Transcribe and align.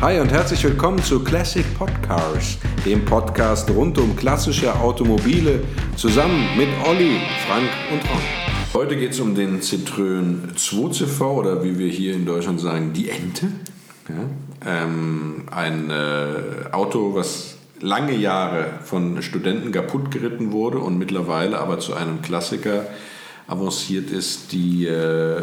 Hi 0.00 0.20
und 0.20 0.32
herzlich 0.32 0.62
willkommen 0.64 1.02
zu 1.02 1.22
Classic 1.22 1.64
Podcars, 1.78 2.58
dem 2.84 3.04
Podcast 3.04 3.70
rund 3.70 3.96
um 3.96 4.14
klassische 4.16 4.74
Automobile, 4.74 5.60
zusammen 5.96 6.46
mit 6.58 6.68
Olli, 6.86 7.20
Frank 7.46 7.70
und 7.90 8.02
Ron. 8.10 8.20
Heute 8.74 8.96
geht 8.96 9.12
es 9.12 9.20
um 9.20 9.34
den 9.34 9.60
Citroën 9.60 10.54
2CV 10.56 11.22
oder 11.22 11.64
wie 11.64 11.78
wir 11.78 11.88
hier 11.88 12.14
in 12.14 12.26
Deutschland 12.26 12.60
sagen, 12.60 12.92
die 12.92 13.08
Ente. 13.08 13.46
Ja, 14.08 14.82
ähm, 14.84 15.44
ein 15.50 15.90
äh, 15.90 16.72
Auto, 16.72 17.14
was 17.14 17.56
lange 17.80 18.14
Jahre 18.14 18.66
von 18.82 19.22
Studenten 19.22 19.72
kaputt 19.72 20.10
geritten 20.10 20.52
wurde 20.52 20.78
und 20.78 20.98
mittlerweile 20.98 21.58
aber 21.58 21.78
zu 21.78 21.94
einem 21.94 22.20
Klassiker 22.20 22.86
avanciert 23.46 24.10
ist. 24.10 24.52
Die 24.52 24.86
äh, 24.86 25.42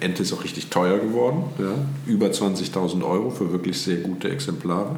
Ente 0.00 0.22
ist 0.22 0.32
auch 0.32 0.44
richtig 0.44 0.68
teuer 0.68 0.98
geworden. 0.98 1.44
Ja? 1.58 1.72
Über 2.06 2.26
20.000 2.26 3.02
Euro 3.04 3.30
für 3.30 3.52
wirklich 3.52 3.80
sehr 3.80 3.96
gute 3.98 4.30
Exemplare. 4.30 4.96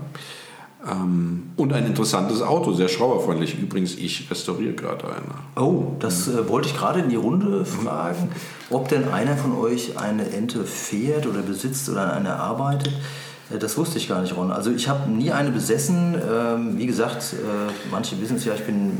Ähm, 0.86 1.44
und 1.56 1.72
ein 1.72 1.86
interessantes 1.86 2.42
Auto, 2.42 2.72
sehr 2.72 2.88
schrauberfreundlich. 2.88 3.58
Übrigens, 3.58 3.94
ich 3.96 4.30
restauriere 4.30 4.74
gerade 4.74 5.04
einer. 5.06 5.64
Oh, 5.64 5.92
das 5.98 6.28
äh, 6.28 6.48
wollte 6.48 6.68
ich 6.68 6.76
gerade 6.76 7.00
in 7.00 7.08
die 7.08 7.16
Runde 7.16 7.64
fragen, 7.64 8.30
ob 8.70 8.88
denn 8.88 9.08
einer 9.08 9.36
von 9.36 9.56
euch 9.56 9.96
eine 9.98 10.28
Ente 10.30 10.64
fährt 10.64 11.26
oder 11.26 11.40
besitzt 11.40 11.88
oder 11.88 12.02
an 12.02 12.26
einer 12.26 12.36
arbeitet. 12.36 12.92
Äh, 13.50 13.58
Das 13.58 13.78
wusste 13.78 13.96
ich 13.98 14.08
gar 14.08 14.20
nicht, 14.20 14.36
Ron. 14.36 14.50
Also 14.50 14.72
ich 14.72 14.88
habe 14.88 15.08
nie 15.10 15.30
eine 15.30 15.50
besessen. 15.50 16.16
Ähm, 16.30 16.76
wie 16.76 16.86
gesagt, 16.86 17.32
äh, 17.32 17.72
manche 17.90 18.20
wissen 18.20 18.36
es 18.36 18.44
ja, 18.44 18.54
ich 18.54 18.64
bin 18.64 18.90
äh, 18.90 18.92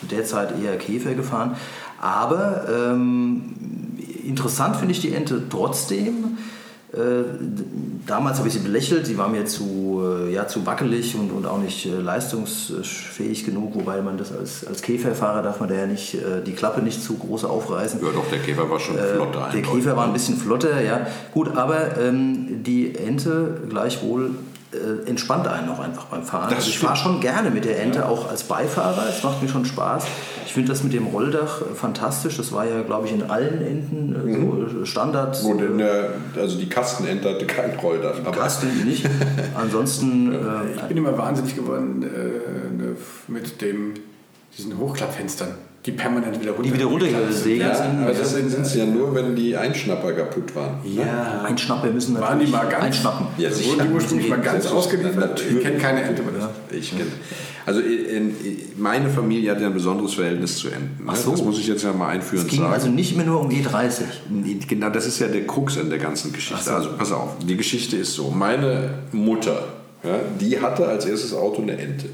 zu 0.00 0.06
der 0.06 0.24
Zeit 0.24 0.54
eher 0.62 0.76
Käfer 0.78 1.14
gefahren. 1.14 1.56
Aber 2.00 2.66
ähm, 2.68 3.54
interessant 4.24 4.76
finde 4.76 4.92
ich 4.92 5.00
die 5.00 5.12
Ente 5.12 5.42
trotzdem. 5.48 6.38
Äh, 6.92 7.22
damals 8.04 8.38
habe 8.38 8.48
ich 8.48 8.54
sie 8.54 8.60
belächelt, 8.60 9.06
sie 9.06 9.16
war 9.16 9.28
mir 9.28 9.46
zu, 9.46 10.02
äh, 10.04 10.32
ja, 10.32 10.48
zu 10.48 10.66
wackelig 10.66 11.14
und, 11.14 11.30
und 11.30 11.46
auch 11.46 11.58
nicht 11.58 11.86
äh, 11.86 12.00
leistungsfähig 12.00 13.44
genug, 13.44 13.76
wobei 13.76 14.02
man 14.02 14.18
das 14.18 14.32
als, 14.32 14.66
als 14.66 14.82
Käferfahrer 14.82 15.42
darf 15.42 15.60
man 15.60 15.68
da 15.68 15.76
ja 15.76 15.86
nicht 15.86 16.16
die 16.46 16.52
Klappe 16.52 16.82
nicht 16.82 17.00
zu 17.00 17.14
groß 17.14 17.44
aufreißen. 17.44 18.00
Ja, 18.02 18.08
doch, 18.12 18.28
der 18.28 18.40
Käfer 18.40 18.68
war 18.68 18.80
schon 18.80 18.96
flotter. 18.96 19.50
Der. 19.52 19.62
Käfer 19.62 19.96
war 19.96 20.06
ein 20.06 20.12
bisschen 20.12 20.36
flotter, 20.36 20.80
ja. 20.82 21.06
Gut, 21.32 21.56
aber 21.56 21.96
ähm, 21.98 22.64
die 22.64 22.96
Ente 22.96 23.60
gleichwohl 23.68 24.32
entspannt 25.06 25.48
einen 25.48 25.68
auch 25.68 25.80
einfach 25.80 26.04
beim 26.04 26.22
Fahren. 26.22 26.54
Also 26.54 26.68
ich 26.68 26.78
fahre 26.78 26.96
schon 26.96 27.20
gerne 27.20 27.50
mit 27.50 27.64
der 27.64 27.82
Ente, 27.82 28.06
auch 28.06 28.28
als 28.28 28.44
Beifahrer. 28.44 29.08
Es 29.08 29.22
macht 29.22 29.42
mir 29.42 29.48
schon 29.48 29.64
Spaß. 29.64 30.04
Ich 30.46 30.54
finde 30.54 30.70
das 30.70 30.82
mit 30.82 30.92
dem 30.92 31.06
Rolldach 31.06 31.62
äh, 31.62 31.74
fantastisch. 31.74 32.36
Das 32.36 32.52
war 32.52 32.64
ja, 32.64 32.82
glaube 32.82 33.06
ich, 33.06 33.12
in 33.12 33.30
allen 33.30 33.60
Enten 33.62 34.14
äh, 34.14 34.70
so 34.70 34.84
Standard. 34.84 35.40
Gut, 35.42 35.60
der, 35.78 36.10
also 36.36 36.58
die 36.58 36.68
Kastenente 36.68 37.30
hatte 37.30 37.46
kein 37.46 37.78
Rolldach. 37.78 38.16
Aber 38.24 38.30
Kasten 38.32 38.84
nicht. 38.84 39.08
Ansonsten, 39.54 40.32
Ich 40.32 40.82
äh, 40.82 40.86
bin 40.88 40.96
immer 40.96 41.16
wahnsinnig 41.16 41.54
geworden 41.54 42.02
äh, 42.02 42.82
ne, 42.82 42.96
mit 43.28 43.60
dem, 43.60 43.94
diesen 44.56 44.78
Hochklappfenstern, 44.78 45.54
die 45.86 45.92
permanent 45.92 46.38
wieder 46.40 46.52
runter. 46.52 46.68
die 46.68 46.74
wieder 46.74 46.84
runtergesegelt 46.86 47.60
ja, 47.62 47.74
sind. 47.74 48.02
aber 48.02 48.12
das 48.12 48.34
sind 48.34 48.52
es 48.52 48.74
ja 48.74 48.84
nur, 48.84 49.14
wenn 49.14 49.34
die 49.34 49.56
Einschnapper 49.56 50.12
kaputt 50.12 50.54
waren. 50.54 50.78
Ja. 50.84 51.42
Einschnappen 51.46 51.94
müssen 51.94 52.14
wir 52.14 52.20
Waren 52.20 52.38
die 52.38 52.46
mal 52.48 52.68
ganz- 52.68 52.84
einschnappen. 52.84 53.26
Ja, 53.38 53.48
Also 53.48 53.64
wurden 53.64 53.88
die 53.88 53.94
ursprünglich 53.94 54.28
mal 54.28 54.40
ganz 54.40 54.66
ausgeliefert? 54.66 55.16
natürlich. 55.16 55.56
Ich 55.56 55.62
kenne 55.62 55.78
keine 55.78 56.02
Ente 56.02 56.22
mehr. 56.22 56.50
Ich 56.70 56.90
kenne. 56.90 57.04
Also 57.64 57.80
in, 57.80 58.30
in, 58.44 58.56
meine 58.78 59.08
Familie 59.08 59.50
hat 59.52 59.60
ja 59.60 59.68
ein 59.68 59.74
besonderes 59.74 60.14
Verhältnis 60.14 60.56
zu 60.58 60.68
Enten. 60.68 61.04
Ne? 61.04 61.10
Ach 61.12 61.16
so. 61.16 61.30
Das 61.30 61.42
muss 61.42 61.58
ich 61.58 61.66
jetzt 61.66 61.82
ja 61.84 61.92
mal 61.92 62.08
Es 62.08 62.14
einführend 62.16 62.48
ging 62.50 62.60
sagen. 62.60 62.72
also 62.72 62.88
nicht 62.88 63.16
mehr 63.16 63.26
nur 63.26 63.40
um 63.40 63.48
E30. 63.50 64.02
Genau, 64.68 64.90
das 64.90 65.06
ist 65.06 65.18
ja 65.18 65.28
der 65.28 65.46
Krux 65.46 65.78
an 65.78 65.88
der 65.88 65.98
ganzen 65.98 66.32
Geschichte. 66.32 66.72
Also 66.74 66.90
pass 66.98 67.12
auf, 67.12 67.36
die 67.46 67.56
Geschichte 67.56 67.96
ist 67.96 68.14
so. 68.14 68.30
Meine 68.30 68.90
Mutter, 69.12 69.64
ja, 70.02 70.18
die 70.40 70.60
hatte 70.60 70.86
als 70.88 71.04
erstes 71.06 71.32
Auto 71.34 71.62
eine 71.62 71.76
Ente. 71.78 72.06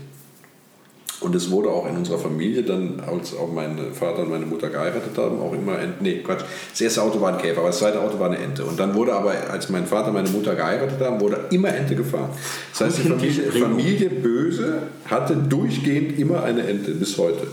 Und 1.21 1.35
es 1.35 1.51
wurde 1.51 1.71
auch 1.71 1.89
in 1.89 1.97
unserer 1.97 2.19
Familie 2.19 2.63
dann, 2.63 3.01
als 3.07 3.35
auch 3.35 3.51
mein 3.51 3.79
Vater 3.93 4.23
und 4.23 4.31
meine 4.31 4.45
Mutter 4.45 4.69
geheiratet 4.69 5.17
haben, 5.17 5.41
auch 5.41 5.55
immer 5.55 5.79
Ente. 5.79 5.97
Nee, 6.01 6.19
Quatsch. 6.19 6.45
Das 6.71 6.81
erste 6.81 7.03
Auto 7.03 7.21
war 7.21 7.33
ein 7.33 7.39
Käfer, 7.39 7.61
aber 7.61 7.69
das 7.69 7.79
zweite 7.79 8.01
Auto 8.01 8.19
war 8.19 8.27
eine 8.27 8.39
Ente. 8.39 8.65
Und 8.65 8.79
dann 8.79 8.95
wurde 8.95 9.15
aber, 9.15 9.33
als 9.51 9.71
mein 9.71 9.87
Vater 9.87 10.09
und 10.09 10.15
meine 10.15 10.29
Mutter 10.29 10.55
geheiratet 10.55 11.01
haben, 11.01 11.19
wurde 11.21 11.47
immer 11.51 11.75
Ente 11.75 11.95
gefahren. 11.95 12.31
Das 12.71 12.83
heißt, 12.83 12.99
die 12.99 13.09
Familie, 13.09 13.53
Familie 13.53 14.11
Böse 14.11 14.83
hatte 15.07 15.37
durchgehend 15.37 16.19
immer 16.19 16.43
eine 16.43 16.67
Ente 16.67 16.91
bis 16.93 17.17
heute. 17.17 17.47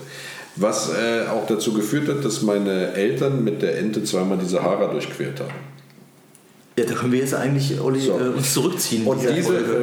Was 0.56 0.90
äh, 0.90 1.30
auch 1.30 1.48
dazu 1.48 1.74
geführt 1.74 2.10
hat, 2.10 2.24
dass 2.24 2.42
meine 2.42 2.94
Eltern 2.94 3.44
mit 3.44 3.62
der 3.62 3.78
Ente 3.80 4.04
zweimal 4.04 4.38
die 4.38 4.46
Sahara 4.46 4.88
durchquert 4.88 5.40
haben. 5.40 5.73
Ja, 6.78 6.86
da 6.86 6.94
können 6.96 7.12
wir 7.12 7.20
jetzt 7.20 7.36
eigentlich 7.36 7.80
Olli, 7.80 8.00
So. 8.00 8.14
äh, 8.20 8.30
uns 8.36 8.54
zurückziehen. 8.54 9.06
Und 9.06 9.22
diese, 9.22 9.34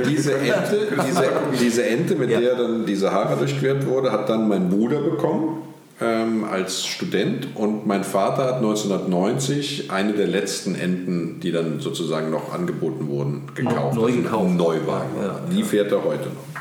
diese, 0.09 0.35
Ente, 0.39 0.89
diese, 1.07 1.23
diese 1.61 1.87
Ente, 1.87 2.17
mit 2.17 2.31
Ja. 2.31 2.41
der 2.41 2.57
dann 2.57 2.85
die 2.85 2.97
Sahara 2.97 3.37
durchquert 3.37 3.87
wurde, 3.87 4.11
hat 4.11 4.29
dann 4.29 4.49
mein 4.49 4.69
Bruder 4.69 5.01
bekommen 5.01 5.63
ähm, 6.01 6.45
als 6.45 6.85
Student 6.87 7.49
und 7.55 7.87
mein 7.87 8.03
Vater 8.05 8.45
hat 8.47 8.57
1990 8.57 9.91
eine 9.91 10.15
der 10.15 10.27
letzten 10.27 10.75
Enten, 10.75 11.41
die 11.41 11.53
dann 11.53 11.79
sozusagen 11.81 12.31
noch 12.31 12.53
angeboten 12.53 13.07
wurden, 13.09 13.43
gekauft. 13.55 13.95
neu 13.95 14.07
Also 14.07 14.17
gekauft. 14.23 14.47
Ein 14.47 14.57
Neuwagen. 14.57 15.11
Ja, 15.23 15.41
die 15.55 15.63
fährt 15.63 15.93
er 15.93 16.03
heute 16.03 16.25
noch. 16.31 16.61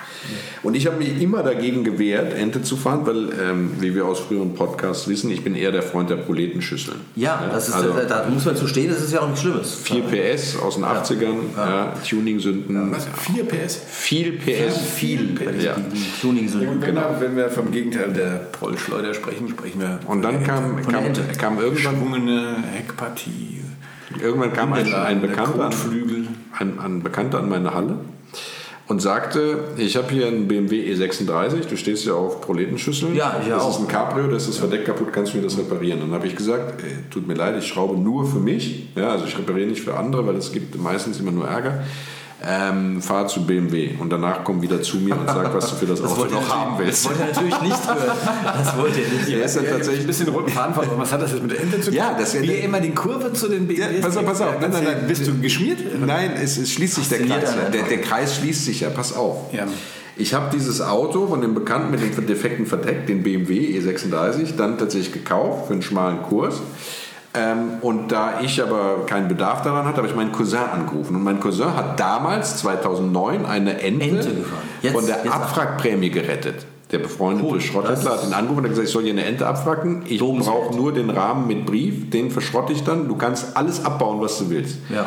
Und 0.63 0.75
ich 0.75 0.85
habe 0.87 0.97
mich 0.97 1.21
immer 1.21 1.43
dagegen 1.43 1.83
gewehrt, 1.83 2.33
Ente 2.33 2.61
zu 2.61 2.75
fahren, 2.77 3.01
weil, 3.05 3.29
ähm, 3.41 3.71
wie 3.79 3.95
wir 3.95 4.05
aus 4.05 4.19
früheren 4.19 4.53
Podcasts 4.53 5.07
wissen, 5.07 5.31
ich 5.31 5.43
bin 5.43 5.55
eher 5.55 5.71
der 5.71 5.81
Freund 5.83 6.09
der 6.09 6.17
Proletenschüsseln. 6.17 6.97
ja, 7.15 7.49
das 7.51 7.69
ist, 7.69 7.75
also- 7.75 7.93
da, 7.93 8.03
da 8.03 8.29
muss 8.29 8.45
man 8.45 8.55
zu 8.55 8.67
stehen, 8.67 8.89
das 8.89 9.01
ist 9.01 9.13
ja 9.13 9.21
auch 9.21 9.27
nichts 9.27 9.41
Schlimmes. 9.41 9.75
4 9.83 10.01
PS 10.03 10.57
aus 10.59 10.75
den 10.75 10.83
80ern, 10.85 11.35
ja. 11.55 11.93
Tuning-Sünden, 12.07 12.91
Was? 12.91 13.07
4 13.33 13.45
PS? 13.45 13.79
viel 13.89 14.33
PS. 14.33 14.77
viel 14.95 15.35
bei 15.37 15.51
diesen 15.51 15.65
Ja. 15.65 15.75
tuning 16.21 16.47
sind. 16.47 16.61
Wenn, 16.81 16.95
wir, 16.95 17.15
wenn 17.19 17.35
wir 17.35 17.49
vom 17.49 17.71
Gegenteil 17.71 18.11
der 18.13 18.41
Prollschleuder 18.51 19.13
sprechen, 19.13 19.47
sprechen 19.49 19.79
wir 19.81 19.99
Und 20.07 20.21
dann 20.21 20.43
kam, 20.43 20.83
Von 20.83 20.93
der 20.93 21.01
kam, 21.03 21.13
kam 21.37 21.59
irgendwann, 21.59 21.93
geschwungene 21.95 22.55
Heckpartie, 22.75 23.61
irgendwann 24.21 24.53
kam 24.53 24.73
ein, 24.73 24.93
ein, 24.93 25.21
Bekannter 25.21 25.65
an, 25.65 25.73
ein, 26.59 26.79
ein 26.79 27.03
Bekannter 27.03 27.39
an 27.39 27.49
meine 27.49 27.73
Halle 27.73 27.95
und 28.89 29.01
sagte, 29.01 29.59
ich 29.77 29.95
habe 29.95 30.09
hier 30.11 30.25
einen 30.27 30.47
BMW 30.47 30.91
E36, 30.93 31.67
du 31.69 31.77
stehst 31.77 32.05
ja 32.05 32.13
auf 32.13 32.41
Proletenschüsseln. 32.41 33.15
Ja, 33.15 33.39
ich 33.41 33.47
Das 33.47 33.61
auch. 33.61 33.69
ist 33.69 33.79
ein 33.81 33.87
Cabrio, 33.87 34.27
das 34.27 34.43
ist 34.43 34.49
das 34.49 34.57
Verdeck 34.57 34.83
kaputt, 34.85 35.13
kannst 35.13 35.33
du 35.33 35.37
mir 35.37 35.43
das 35.43 35.57
reparieren? 35.59 35.99
Dann 35.99 36.11
habe 36.11 36.25
ich 36.25 36.35
gesagt, 36.35 36.81
ey, 36.83 36.89
tut 37.11 37.27
mir 37.27 37.35
leid, 37.35 37.55
ich 37.57 37.67
schraube 37.67 37.97
nur 37.99 38.25
für 38.25 38.39
mich. 38.39 38.87
Ja, 38.95 39.11
also 39.11 39.25
ich 39.25 39.37
repariere 39.37 39.67
nicht 39.69 39.81
für 39.81 39.95
andere, 39.95 40.25
weil 40.25 40.35
es 40.35 40.51
gibt 40.51 40.75
meistens 40.81 41.19
immer 41.19 41.31
nur 41.31 41.47
Ärger. 41.47 41.83
Ähm, 42.41 43.01
fahr 43.01 43.27
zu 43.27 43.45
BMW 43.45 43.95
und 43.99 44.09
danach 44.11 44.45
komm 44.45 44.61
wieder 44.61 44.81
zu 44.81 44.95
mir 44.97 45.13
und 45.13 45.27
sag, 45.27 45.53
was 45.53 45.71
du 45.71 45.75
für 45.75 45.85
das, 45.87 46.01
Auto 46.03 46.17
wollte 46.21 46.35
er 46.35 46.39
noch 46.41 46.49
haben 46.55 46.75
willst. 46.79 47.03
Das 47.03 47.09
wollte 47.11 47.21
er 47.23 47.27
natürlich 47.27 47.61
nicht 47.61 47.87
hören. 47.87 48.17
Das 48.57 48.77
wollte 48.77 49.01
er 49.01 49.09
nicht. 49.19 49.29
Er 49.29 49.43
ist 49.43 49.55
dann 49.57 49.65
tatsächlich 49.65 50.01
ein 50.01 50.07
bisschen 50.07 50.29
roten 50.29 50.49
Faden 50.49 50.73
verloren. 50.73 50.99
Was 50.99 51.11
hat 51.11 51.21
das 51.21 51.31
jetzt 51.33 51.41
mit 51.41 51.51
der 51.51 51.59
Ente 51.59 51.81
zu 51.81 51.87
tun? 51.87 51.93
Ja, 51.95 52.15
das 52.17 52.33
ja 52.33 52.41
Wie 52.41 52.47
der- 52.47 52.63
immer 52.63 52.79
die 52.79 52.91
Kurve 52.91 53.33
zu 53.33 53.49
den 53.49 53.69
Ja, 53.69 53.87
BMWs. 53.87 54.01
pass 54.01 54.15
auf, 54.17 54.25
pass 54.25 54.41
auf. 54.41 54.55
Nein, 54.61 54.71
nein, 54.71 54.83
nein. 54.85 54.97
Bist 55.05 55.27
du 55.27 55.37
geschmiert? 55.37 55.79
Nein, 56.05 56.31
es, 56.41 56.57
es 56.57 56.71
schließt 56.71 56.95
sich 56.95 57.09
der 57.09 57.19
Kreis. 57.25 57.53
ja. 57.61 57.69
Der, 57.71 57.83
der 57.83 58.01
Kreis 58.01 58.37
schließt 58.37 58.63
sich 58.63 58.79
ja. 58.79 58.89
Pass 58.89 59.13
auf. 59.17 59.53
Ja. 59.53 59.65
Ich 60.15 60.33
habe 60.33 60.49
dieses 60.53 60.79
Auto 60.79 61.27
von 61.27 61.41
dem 61.41 61.53
Bekannten 61.53 61.91
mit 61.91 61.99
dem 62.01 62.25
defekten 62.25 62.65
Verdeck, 62.65 63.05
den 63.07 63.21
BMW 63.23 63.77
E36, 63.79 64.55
dann 64.57 64.77
tatsächlich 64.77 65.11
gekauft 65.11 65.67
für 65.67 65.73
einen 65.73 65.81
schmalen 65.81 66.23
Kurs. 66.23 66.61
Ähm, 67.35 67.73
und 67.81 68.11
da 68.11 68.39
ich 68.41 68.61
aber 68.61 69.05
keinen 69.05 69.27
Bedarf 69.27 69.61
daran 69.61 69.85
hatte, 69.85 69.97
habe 69.97 70.07
ich 70.07 70.15
meinen 70.15 70.31
Cousin 70.31 70.59
angerufen. 70.73 71.15
Und 71.15 71.23
mein 71.23 71.39
Cousin 71.39 71.75
hat 71.75 71.99
damals, 71.99 72.57
2009, 72.57 73.45
eine 73.45 73.79
Ente, 73.81 74.05
Ente. 74.05 74.31
Jetzt- 74.81 74.95
von 74.95 75.05
der 75.05 75.31
Abwrackprämie 75.31 76.09
gerettet. 76.09 76.65
Der 76.91 76.97
befreundete 76.97 77.47
Cool, 77.47 77.61
Schrotthändler 77.61 78.13
hat 78.13 78.23
ihn 78.25 78.33
angerufen 78.33 78.59
und 78.59 78.63
hat 78.63 78.69
gesagt, 78.71 78.87
ich 78.87 78.93
soll 78.93 79.03
hier 79.03 79.11
eine 79.13 79.23
Ente 79.23 79.45
abwracken. 79.45 80.01
Ich 80.07 80.19
brauche 80.19 80.75
nur 80.75 80.91
den 80.91 81.11
Rahmen 81.11 81.45
mit 81.45 81.67
Brief, 81.67 82.09
den 82.09 82.31
verschrotte 82.31 82.73
ich 82.73 82.83
dann. 82.83 83.07
Du 83.07 83.15
kannst 83.15 83.55
alles 83.55 83.85
abbauen, 83.85 84.19
was 84.21 84.39
du 84.39 84.49
willst. 84.49 84.79
Ja. 84.89 85.05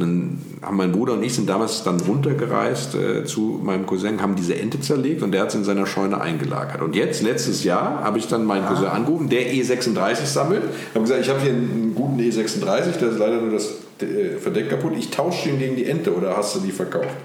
Und 0.00 0.08
dann 0.08 0.38
haben 0.62 0.76
mein 0.76 0.92
Bruder 0.92 1.12
und 1.12 1.22
ich 1.22 1.34
sind 1.34 1.48
damals 1.48 1.82
dann 1.82 2.00
runtergereist 2.00 2.94
äh, 2.94 3.24
zu 3.24 3.60
meinem 3.62 3.86
Cousin, 3.86 4.22
haben 4.22 4.34
diese 4.34 4.58
Ente 4.58 4.80
zerlegt 4.80 5.22
und 5.22 5.32
der 5.32 5.42
hat 5.42 5.48
es 5.50 5.54
in 5.54 5.64
seiner 5.64 5.86
Scheune 5.86 6.20
eingelagert. 6.20 6.80
Und 6.80 6.96
jetzt, 6.96 7.22
letztes 7.22 7.64
Jahr, 7.64 8.02
habe 8.02 8.18
ich 8.18 8.26
dann 8.26 8.44
meinen 8.44 8.66
Cousin 8.66 8.86
angerufen, 8.86 9.28
der 9.28 9.52
E36 9.52 10.24
sammelt. 10.24 10.62
Ich 10.64 10.94
habe 10.94 11.02
gesagt, 11.02 11.20
ich 11.20 11.28
habe 11.28 11.40
hier 11.40 11.50
einen 11.50 11.92
guten 11.94 12.18
E36, 12.18 12.98
da 12.98 13.06
ist 13.08 13.18
leider 13.18 13.40
nur 13.40 13.52
das 13.52 13.74
äh, 14.00 14.38
Verdeck 14.38 14.70
kaputt. 14.70 14.92
Ich 14.98 15.10
tausche 15.10 15.50
den 15.50 15.58
gegen 15.58 15.76
die 15.76 15.86
Ente 15.86 16.14
oder 16.14 16.36
hast 16.36 16.56
du 16.56 16.60
die 16.60 16.72
verkauft? 16.72 17.16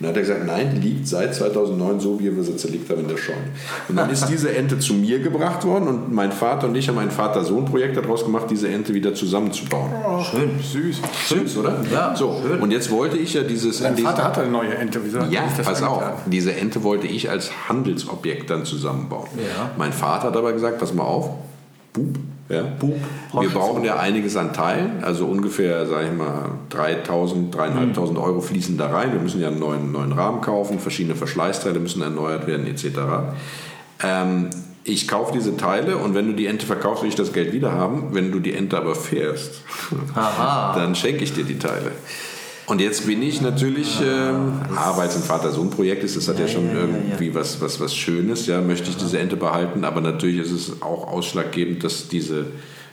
Und 0.00 0.06
dann 0.06 0.10
hat 0.10 0.16
er 0.16 0.22
gesagt, 0.22 0.46
nein, 0.46 0.80
die 0.80 0.88
liegt 0.88 1.06
seit 1.06 1.34
2009 1.34 2.00
so, 2.00 2.18
wie 2.18 2.34
wir 2.34 2.42
sie 2.42 2.56
zerlegt 2.56 2.88
haben 2.88 3.00
in 3.00 3.08
der 3.08 3.18
Scheune. 3.18 3.36
Und 3.86 3.96
dann 3.96 4.08
ist 4.08 4.26
diese 4.28 4.50
Ente 4.56 4.78
zu 4.78 4.94
mir 4.94 5.18
gebracht 5.18 5.62
worden 5.66 5.88
und 5.88 6.10
mein 6.14 6.32
Vater 6.32 6.68
und 6.68 6.74
ich 6.74 6.88
haben 6.88 6.96
ein 6.96 7.10
Vater-Sohn-Projekt 7.10 7.98
daraus 7.98 8.24
gemacht, 8.24 8.46
diese 8.50 8.68
Ente 8.68 8.94
wieder 8.94 9.12
zusammenzubauen. 9.14 9.90
Schön. 10.24 10.50
Süß. 10.58 11.02
Süß, 11.28 11.58
oder? 11.58 11.84
Ja, 11.92 12.16
so. 12.16 12.40
schön. 12.42 12.60
Und 12.62 12.70
jetzt 12.70 12.90
wollte 12.90 13.18
ich 13.18 13.34
ja 13.34 13.42
dieses. 13.42 13.78
Dieses- 13.82 14.00
Vater 14.00 14.24
hat 14.24 14.38
eine 14.38 14.50
neue 14.50 14.74
Ente. 14.74 15.00
Wieso 15.04 15.20
hat 15.20 15.30
ja, 15.30 15.42
pass 15.62 15.82
auf. 15.82 15.98
angetan? 16.02 16.22
Diese 16.30 16.54
Ente 16.54 16.82
wollte 16.82 17.06
ich 17.06 17.28
als 17.28 17.50
Handelsobjekt 17.68 18.48
dann 18.48 18.64
zusammenbauen. 18.64 19.28
Ja. 19.36 19.70
Mein 19.76 19.92
Vater 19.92 20.28
hat 20.28 20.36
aber 20.38 20.54
gesagt: 20.54 20.78
Pass 20.78 20.94
mal 20.94 21.04
auf, 21.04 21.28
Bub, 21.92 22.16
Ja? 22.50 22.62
Bub, 22.62 22.96
Wir 23.38 23.48
brauchen 23.50 23.84
ja 23.84 23.96
einiges 23.96 24.36
an 24.36 24.52
Teilen, 24.52 25.04
also 25.04 25.26
ungefähr, 25.26 25.86
sage 25.86 26.08
ich 26.08 26.12
mal, 26.12 26.50
3.000, 26.70 27.52
3.500 27.52 28.20
Euro 28.20 28.40
fließen 28.40 28.76
da 28.76 28.88
rein. 28.88 29.12
Wir 29.12 29.20
müssen 29.20 29.40
ja 29.40 29.48
einen 29.48 29.60
neuen, 29.60 29.92
neuen 29.92 30.12
Rahmen 30.12 30.40
kaufen, 30.40 30.80
verschiedene 30.80 31.14
Verschleißteile 31.14 31.78
müssen 31.78 32.02
erneuert 32.02 32.46
werden 32.46 32.66
etc. 32.66 32.86
Ähm, 34.02 34.50
ich 34.82 35.06
kaufe 35.06 35.32
diese 35.32 35.56
Teile 35.56 35.98
und 35.98 36.14
wenn 36.14 36.26
du 36.26 36.32
die 36.32 36.46
Ente 36.46 36.66
verkaufst, 36.66 37.02
will 37.02 37.10
ich 37.10 37.14
das 37.14 37.32
Geld 37.32 37.52
wieder 37.52 37.72
haben. 37.72 38.08
Wenn 38.12 38.32
du 38.32 38.40
die 38.40 38.54
Ente 38.54 38.76
aber 38.76 38.94
fährst, 38.94 39.62
dann 40.14 40.94
schenke 40.94 41.22
ich 41.22 41.32
dir 41.32 41.44
die 41.44 41.58
Teile. 41.58 41.92
Und 42.70 42.80
jetzt 42.80 43.04
bin 43.04 43.20
ich 43.20 43.40
natürlich, 43.40 44.00
ähm, 44.00 44.60
ah, 44.76 44.96
weil 44.96 45.08
es 45.08 45.16
ein 45.16 45.24
Vater-Sohn-Projekt 45.24 46.04
ist, 46.04 46.16
das 46.16 46.28
hat 46.28 46.38
ja, 46.38 46.46
schon 46.46 46.68
ja, 46.68 46.74
ja, 46.74 46.80
irgendwie 46.82 47.34
Was, 47.34 47.60
was, 47.60 47.80
was 47.80 47.92
Schönes, 47.92 48.46
ja, 48.46 48.60
möchte 48.60 48.90
ich 48.90 48.96
diese 48.96 49.18
Ente 49.18 49.36
behalten, 49.36 49.82
aber 49.82 50.00
natürlich 50.00 50.38
ist 50.38 50.52
es 50.52 50.80
auch 50.80 51.08
ausschlaggebend, 51.08 51.82
dass 51.82 52.06
diese 52.06 52.46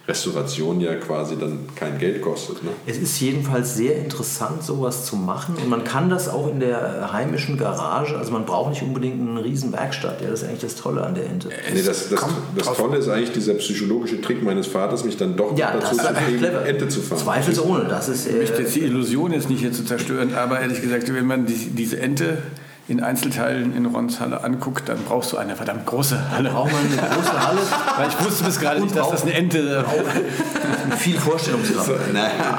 Restauration 0.07 0.79
ja 0.79 0.95
quasi 0.95 1.35
dann 1.37 1.67
kein 1.75 1.97
Geld 1.97 2.21
kostet. 2.21 2.63
Ne? 2.63 2.69
Es 2.85 2.97
ist 2.97 3.19
jedenfalls 3.19 3.75
sehr 3.75 3.97
interessant, 3.97 4.63
sowas 4.63 5.05
zu 5.05 5.17
machen. 5.17 5.55
Und 5.57 5.69
man 5.69 5.83
kann 5.83 6.09
das 6.09 6.29
auch 6.29 6.49
in 6.49 6.61
der 6.61 7.11
heimischen 7.11 7.57
Garage, 7.57 8.17
also 8.17 8.31
man 8.31 8.45
braucht 8.45 8.69
nicht 8.69 8.81
unbedingt 8.83 9.19
eine 9.19 9.43
riesen 9.43 9.73
Werkstatt. 9.73 10.21
Ja, 10.21 10.29
das 10.29 10.43
ist 10.43 10.47
eigentlich 10.47 10.61
das 10.61 10.75
Tolle 10.75 11.03
an 11.03 11.13
der 11.13 11.25
Ente. 11.25 11.49
Nee, 11.73 11.81
das, 11.83 12.07
das, 12.09 12.25
das 12.55 12.73
Tolle 12.73 12.97
ist 12.97 13.09
eigentlich 13.09 13.33
dieser 13.33 13.55
psychologische 13.55 14.21
Trick 14.21 14.41
meines 14.43 14.67
Vaters, 14.67 15.03
mich 15.03 15.17
dann 15.17 15.35
doch 15.35 15.57
Ja, 15.57 15.73
dazu 15.73 15.97
zu 15.97 16.03
clever. 16.37 16.65
Ente 16.65 16.87
zu 16.87 17.01
fahren. 17.01 17.19
Zweifelsohne, 17.19 17.85
das 17.89 18.07
ist... 18.07 18.27
Ich 18.27 18.35
möchte 18.35 18.57
Äh, 18.57 18.61
jetzt 18.61 18.75
die 18.75 18.81
Illusion 18.83 19.33
jetzt 19.33 19.49
nicht 19.49 19.59
hier 19.59 19.73
zu 19.73 19.83
zerstören, 19.83 20.33
aber 20.33 20.61
ehrlich 20.61 20.81
gesagt, 20.81 21.13
wenn 21.13 21.25
man 21.27 21.45
die, 21.45 21.53
diese 21.53 21.99
Ente 21.99 22.37
in 22.89 23.01
Einzelteilen 23.01 23.75
in 23.75 23.85
Rons 23.85 24.19
Halle 24.21 24.43
anguckt, 24.43 24.87
dann 24.87 24.99
brauchst 25.05 25.33
du 25.33 25.37
eine 25.37 25.55
verdammt 25.57 25.85
große 25.85 26.31
Halle. 26.31 26.49
braucht 26.49 26.71
man 26.71 26.81
eine 26.81 27.15
große 27.15 27.47
Halle 27.47 27.59
Weil 27.97 28.07
ich 28.07 28.25
wusste 28.25 28.45
bis 28.45 28.59
gerade 28.59 28.79
nicht, 28.81 28.95
dass 28.95 29.09
das 29.09 29.23
eine 29.23 29.33
Ente 29.33 29.83
mit 30.89 30.97
viel 30.97 31.19
Vorstellungskraft. 31.19 31.91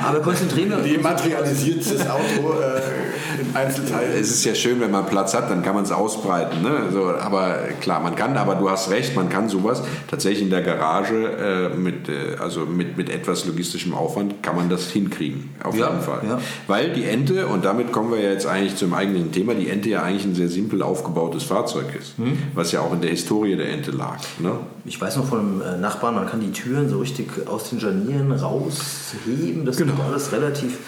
Aber 0.07 0.21
konzentrieren 0.21 0.71
wir 0.71 0.77
uns... 0.79 0.87
Dematerialisiert 0.87 1.81
das 1.81 2.09
Auto 2.11 2.53
äh, 2.61 3.41
in 3.41 3.57
Einzelteilen. 3.57 4.13
Es 4.21 4.31
ist 4.31 4.45
ja 4.45 4.55
schön, 4.55 4.81
wenn 4.81 4.91
man 4.91 5.07
Platz 5.07 5.33
hat, 5.33 5.51
dann 5.51 5.63
kann 5.63 5.75
man 5.75 5.85
es 5.85 5.93
ausbreiten. 5.93 6.63
Ne? 6.63 6.91
So, 6.93 7.09
aber 7.09 7.57
klar, 7.81 8.01
man 8.01 8.15
kann, 8.15 8.37
aber 8.37 8.55
du 8.57 8.69
hast 8.71 8.91
recht, 8.91 9.17
man 9.17 9.31
kann 9.31 9.49
sowas 9.49 9.83
tatsächlich 10.09 10.43
in 10.43 10.51
der 10.51 10.63
Garage 10.63 11.71
äh, 11.73 11.77
mit, 11.77 12.09
äh, 12.11 12.37
also 12.39 12.67
mit, 12.67 12.99
mit 12.99 13.09
etwas 13.09 13.47
logistischem 13.47 13.95
Aufwand 13.95 14.43
kann 14.43 14.57
man 14.57 14.69
das 14.69 14.91
hinkriegen. 14.91 15.51
Auf 15.63 15.75
Ja, 15.75 15.89
jeden 15.89 16.03
Fall. 16.03 16.21
ja. 16.29 16.39
Weil 16.67 16.93
die 16.93 17.05
Ente, 17.05 17.47
und 17.47 17.65
damit 17.65 17.93
kommen 17.93 18.11
wir 18.13 18.21
ja 18.21 18.31
jetzt 18.31 18.47
eigentlich 18.47 18.77
zum 18.77 18.93
eigentlichen 18.93 19.33
Thema, 19.33 19.55
die 19.55 19.71
Ente 19.71 19.89
ja 19.89 20.03
eigentlich 20.03 20.18
ein 20.25 20.35
sehr 20.35 20.49
simpel 20.49 20.83
aufgebautes 20.83 21.43
Fahrzeug 21.45 21.87
ist. 21.99 22.15
Was 22.55 22.73
ja 22.73 22.81
auch 22.81 22.93
in 22.93 23.01
der 23.01 23.11
Historie 23.11 23.57
der 23.57 23.69
Ente 23.71 23.91
lag. 23.91 24.19
Ne? 24.39 24.53
Ich 24.85 25.01
weiß 25.01 25.17
noch 25.17 25.27
von 25.27 25.39
einem 25.39 25.63
äh, 25.63 25.77
Nachbarn, 25.79 26.15
man 26.15 26.27
kann 26.27 26.41
die 26.41 26.53
Türen 26.53 26.89
so 26.89 26.99
richtig 26.99 27.29
aus 27.47 27.71
den 27.71 27.81
Scharnieren 27.81 28.31
rausheben. 28.33 29.65
Das 29.65 29.77
Genau. 29.77 29.95
alles 30.11 30.33
relativ 30.33 30.79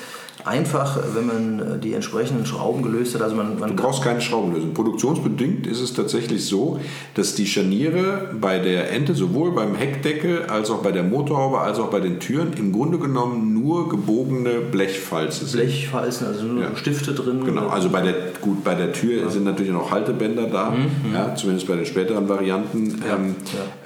einfach, 0.44 0.98
wenn 1.14 1.26
man 1.26 1.58
äh, 1.76 1.78
die 1.78 1.92
entsprechenden 1.94 2.46
Schrauben 2.46 2.82
gelöst 2.82 3.14
hat. 3.14 3.22
Also 3.22 3.36
man, 3.36 3.58
man 3.58 3.76
Du 3.76 3.82
brauchst 3.82 4.02
keine 4.02 4.20
Schrauben 4.20 4.52
lösen. 4.54 4.74
Produktionsbedingt 4.74 5.66
ist 5.66 5.80
es 5.80 5.92
tatsächlich 5.94 6.44
so, 6.46 6.80
dass 7.14 7.34
die 7.34 7.46
Scharniere 7.46 8.30
bei 8.40 8.58
der 8.58 8.90
Ente 8.92 9.14
sowohl 9.14 9.52
beim 9.52 9.74
Heckdeckel 9.74 10.44
als 10.46 10.70
auch 10.70 10.78
bei 10.82 10.92
der 10.92 11.02
Motorhaube 11.02 11.58
als 11.60 11.78
auch 11.78 11.88
bei 11.90 12.00
den 12.00 12.20
Türen 12.20 12.52
im 12.54 12.72
Grunde 12.72 12.98
genommen 12.98 13.52
nur 13.54 13.88
gebogene 13.88 14.60
Blechfalze 14.60 15.46
sind. 15.46 15.60
Blechfalzen, 15.60 16.26
also 16.26 16.44
nur 16.44 16.62
Ja. 16.62 16.76
Stifte 16.76 17.12
drin. 17.12 17.44
Genau, 17.44 17.68
also 17.68 17.88
bei 17.90 18.00
der, 18.02 18.14
gut, 18.40 18.64
bei 18.64 18.74
der 18.74 18.92
Tür 18.92 19.30
sind 19.30 19.44
natürlich 19.44 19.72
noch 19.72 19.90
Haltebänder 19.90 20.46
da, 20.46 20.72
ja, 21.12 21.34
zumindest 21.34 21.66
bei 21.68 21.76
den 21.76 21.86
späteren 21.86 22.28
Varianten. 22.28 23.02
Ähm, 23.10 23.34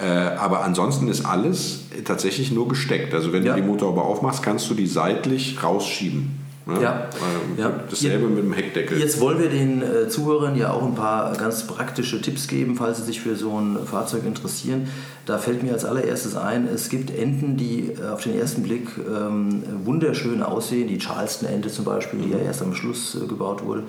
äh, 0.00 0.36
aber 0.36 0.62
ansonsten 0.64 1.08
ist 1.08 1.24
alles 1.24 1.80
tatsächlich 2.04 2.50
nur 2.52 2.68
gesteckt. 2.68 3.14
Also 3.14 3.32
wenn 3.32 3.44
Ja. 3.44 3.54
du 3.54 3.60
die 3.62 3.66
Motorhaube 3.66 4.02
aufmachst, 4.02 4.42
kannst 4.42 4.68
du 4.70 4.74
die 4.74 4.86
seitlich 4.86 5.62
rausschieben. 5.62 6.43
Ne? 6.66 6.82
Ja. 6.82 7.08
Ja. 7.56 7.80
Dasselbe 7.88 8.28
mit 8.28 8.44
dem 8.44 8.52
Heckdeckel. 8.52 8.98
Jetzt 8.98 9.20
wollen 9.20 9.38
wir 9.38 9.48
den 9.48 9.82
äh, 9.82 10.08
Zuhörern 10.08 10.56
ja 10.56 10.72
auch 10.72 10.84
ein 10.84 10.94
paar 10.94 11.36
ganz 11.36 11.66
praktische 11.66 12.20
Tipps 12.20 12.48
geben, 12.48 12.76
falls 12.76 12.98
sie 12.98 13.04
sich 13.04 13.20
für 13.20 13.36
so 13.36 13.58
ein 13.58 13.78
Fahrzeug 13.84 14.24
interessieren. 14.26 14.88
Da 15.26 15.38
fällt 15.38 15.62
mir 15.62 15.72
als 15.72 15.84
allererstes 15.84 16.36
ein, 16.36 16.68
es 16.68 16.88
gibt 16.88 17.10
Enten, 17.10 17.56
die 17.56 17.92
äh, 17.92 18.08
auf 18.12 18.22
den 18.22 18.38
ersten 18.38 18.62
Blick 18.62 18.88
ähm, 18.98 19.62
wunderschön 19.84 20.42
aussehen. 20.42 20.88
Die 20.88 20.98
Charleston-Ente 20.98 21.70
zum 21.70 21.84
Beispiel, 21.84 22.20
die 22.20 22.30
ja 22.30 22.38
erst 22.38 22.62
am 22.62 22.74
Schluss 22.74 23.14
äh, 23.14 23.26
gebaut 23.26 23.64
wurde. 23.64 23.84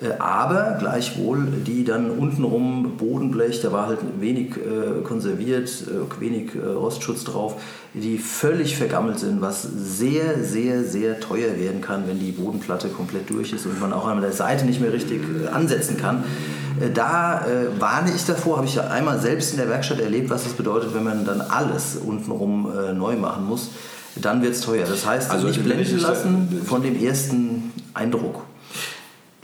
Äh, 0.00 0.12
aber 0.18 0.76
gleichwohl, 0.78 1.46
die 1.66 1.84
dann 1.84 2.10
untenrum 2.10 2.96
Bodenblech, 2.96 3.60
da 3.62 3.72
war 3.72 3.86
halt 3.88 3.98
wenig 4.20 4.56
äh, 4.56 5.02
konserviert, 5.02 5.68
äh, 5.68 6.20
wenig 6.20 6.54
äh, 6.54 6.66
Rostschutz 6.66 7.24
drauf, 7.24 7.56
die 7.94 8.18
völlig 8.18 8.76
vergammelt 8.76 9.18
sind, 9.18 9.40
was 9.40 9.62
sehr, 9.62 10.42
sehr, 10.42 10.84
sehr 10.84 11.20
teuer 11.20 11.58
werden 11.58 11.80
kann, 11.80 12.04
wenn 12.06 12.18
die 12.18 12.32
Bodenplatte 12.32 12.88
komplett 12.88 13.28
durch 13.30 13.52
ist 13.52 13.66
und 13.66 13.80
man 13.80 13.92
auch 13.92 14.06
an 14.06 14.20
der 14.20 14.32
Seite 14.32 14.66
nicht 14.66 14.80
mehr 14.80 14.92
richtig 14.92 15.22
äh, 15.44 15.48
ansetzen 15.48 15.96
kann. 15.96 16.24
Äh, 16.80 16.90
Da 16.94 17.44
warne 17.78 18.10
ich 18.14 18.24
davor, 18.24 18.58
habe 18.58 18.66
ich 18.66 18.76
ja 18.76 18.86
einmal 18.88 19.18
selbst 19.18 19.52
in 19.52 19.58
der 19.58 19.68
Werkstatt 19.68 20.00
erlebt, 20.00 20.30
was 20.30 20.44
das 20.44 20.52
bedeutet, 20.52 20.94
wenn 20.94 21.02
man 21.04 21.24
dann 21.24 21.40
alles 21.40 21.96
untenrum 21.96 22.68
neu 22.96 23.16
machen 23.16 23.46
muss. 23.46 23.70
Dann 24.16 24.42
wird 24.42 24.54
es 24.54 24.60
teuer. 24.60 24.84
Das 24.88 25.06
heißt, 25.06 25.30
Also, 25.30 25.48
nicht 25.48 25.64
blenden 25.64 25.98
lassen 25.98 26.62
von 26.64 26.82
dem 26.82 26.96
ersten 27.02 27.72
Eindruck. 27.94 28.42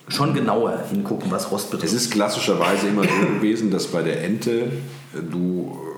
Schon 0.09 0.35
genauer 0.35 0.83
hingucken, 0.91 1.31
was 1.31 1.51
Rost 1.51 1.67
Es 1.67 1.71
betrifft. 1.71 1.95
ist 1.95 2.11
klassischerweise 2.11 2.89
immer 2.89 3.03
so 3.05 3.09
gewesen, 3.37 3.71
dass 3.71 3.87
bei 3.87 4.03
der 4.03 4.23
Ente 4.23 4.71
du 5.15 5.79
äh, 5.81 5.94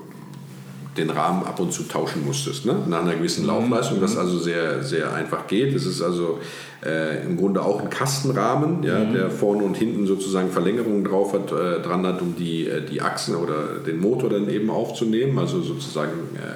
den 0.97 1.09
Rahmen 1.09 1.43
ab 1.43 1.59
und 1.59 1.71
zu 1.71 1.83
tauschen 1.83 2.25
musstest, 2.25 2.65
ne? 2.65 2.75
nach 2.87 3.01
einer 3.01 3.15
gewissen 3.15 3.45
Laufleistung, 3.45 4.01
das 4.01 4.17
also 4.17 4.39
sehr, 4.39 4.83
sehr 4.83 5.13
einfach 5.13 5.47
geht. 5.47 5.75
Es 5.75 5.85
ist 5.85 6.01
also 6.01 6.39
äh, 6.85 7.23
im 7.25 7.37
Grunde 7.37 7.61
auch 7.61 7.81
ein 7.81 7.89
Kastenrahmen, 7.89 8.83
ja, 8.83 9.03
der 9.03 9.29
vorne 9.29 9.63
und 9.63 9.77
hinten 9.77 10.05
sozusagen 10.05 10.49
Verlängerungen 10.49 11.03
drauf 11.03 11.33
hat, 11.33 11.51
äh, 11.51 11.81
dran 11.81 12.05
hat, 12.05 12.21
um 12.21 12.35
die, 12.35 12.67
äh, 12.67 12.81
die 12.85 13.01
Achsen 13.01 13.35
oder 13.35 13.79
den 13.85 13.99
Motor 13.99 14.29
dann 14.29 14.49
eben 14.49 14.69
aufzunehmen, 14.69 15.37
also 15.39 15.61
sozusagen 15.61 16.11
äh, 16.35 16.55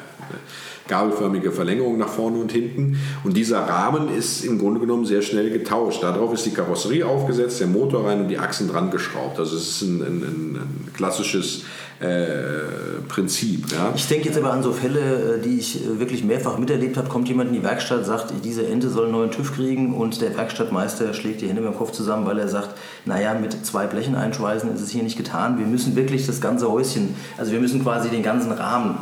gabelförmige 0.87 1.51
Verlängerung 1.51 1.97
nach 1.97 2.09
vorne 2.09 2.37
und 2.37 2.51
hinten. 2.51 2.99
Und 3.23 3.37
dieser 3.37 3.59
Rahmen 3.59 4.13
ist 4.13 4.43
im 4.43 4.59
Grunde 4.59 4.79
genommen 4.79 5.05
sehr 5.05 5.21
schnell 5.21 5.49
getauscht. 5.49 6.03
Darauf 6.03 6.33
ist 6.33 6.45
die 6.45 6.51
Karosserie 6.51 7.05
aufgesetzt, 7.05 7.59
der 7.59 7.67
Motor 7.67 8.05
rein 8.07 8.21
und 8.21 8.27
die 8.27 8.37
Achsen 8.37 8.67
dran 8.67 8.91
geschraubt. 8.91 9.39
Also 9.39 9.55
es 9.55 9.69
ist 9.69 9.81
ein, 9.83 10.01
ein, 10.01 10.21
ein 10.21 10.93
klassisches 10.93 11.63
äh, 12.01 13.01
Prinzip. 13.07 13.71
Ja? 13.71 13.93
Ich 13.95 14.07
denke 14.07 14.29
jetzt 14.29 14.37
aber 14.37 14.51
an 14.51 14.63
so 14.63 14.71
Fälle, 14.71 15.35
äh, 15.35 15.41
die 15.41 15.59
ich 15.59 15.85
äh, 15.85 15.99
wirklich 15.99 16.23
mehrfach 16.23 16.57
miterlebt 16.57 16.97
habe. 16.97 17.09
Kommt 17.09 17.27
jemand 17.27 17.49
in 17.49 17.55
die 17.55 17.63
Werkstatt, 17.63 18.05
sagt, 18.05 18.33
diese 18.43 18.65
Ente 18.65 18.89
soll 18.89 19.05
einen 19.05 19.13
neuen 19.13 19.31
TÜV 19.31 19.53
kriegen 19.53 19.93
und 19.93 20.21
der 20.21 20.35
Werkstattmeister 20.35 21.13
schlägt 21.13 21.41
die 21.41 21.47
Hände 21.47 21.61
beim 21.61 21.75
Kopf 21.75 21.91
zusammen, 21.91 22.25
weil 22.25 22.39
er 22.39 22.47
sagt, 22.47 22.75
naja, 23.05 23.33
mit 23.33 23.65
zwei 23.65 23.85
Blechen 23.85 24.15
einschweißen 24.15 24.73
ist 24.73 24.81
es 24.81 24.89
hier 24.89 25.03
nicht 25.03 25.17
getan. 25.17 25.59
Wir 25.59 25.67
müssen 25.67 25.95
wirklich 25.95 26.25
das 26.25 26.41
ganze 26.41 26.71
Häuschen, 26.71 27.15
also 27.37 27.51
wir 27.51 27.59
müssen 27.59 27.83
quasi 27.83 28.09
den 28.09 28.23
ganzen 28.23 28.51
Rahmen. 28.51 28.97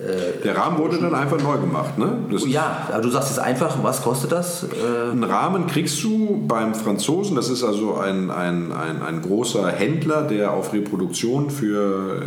Äh, 0.00 0.42
Der 0.42 0.56
Rahmen 0.56 0.78
wurde 0.78 0.98
dann 0.98 1.14
einfach 1.14 1.40
neu 1.42 1.58
gemacht. 1.58 1.98
Ne? 1.98 2.18
Das 2.30 2.46
ja, 2.46 2.88
aber 2.90 3.02
du 3.02 3.10
sagst 3.10 3.30
jetzt 3.30 3.38
einfach, 3.38 3.76
was 3.82 4.02
kostet 4.02 4.32
das? 4.32 4.64
Äh, 4.64 5.10
Einen 5.10 5.24
Rahmen 5.24 5.66
kriegst 5.66 6.02
du 6.02 6.44
beim 6.46 6.74
Franzosen, 6.74 7.36
das 7.36 7.50
ist 7.50 7.62
also 7.62 7.96
ein, 7.96 8.30
ein, 8.30 8.72
ein, 8.72 9.02
ein 9.02 9.22
großer 9.22 9.70
Händler, 9.70 10.22
der 10.22 10.52
auf 10.54 10.72
Reproduktion 10.72 11.50
für 11.50 12.22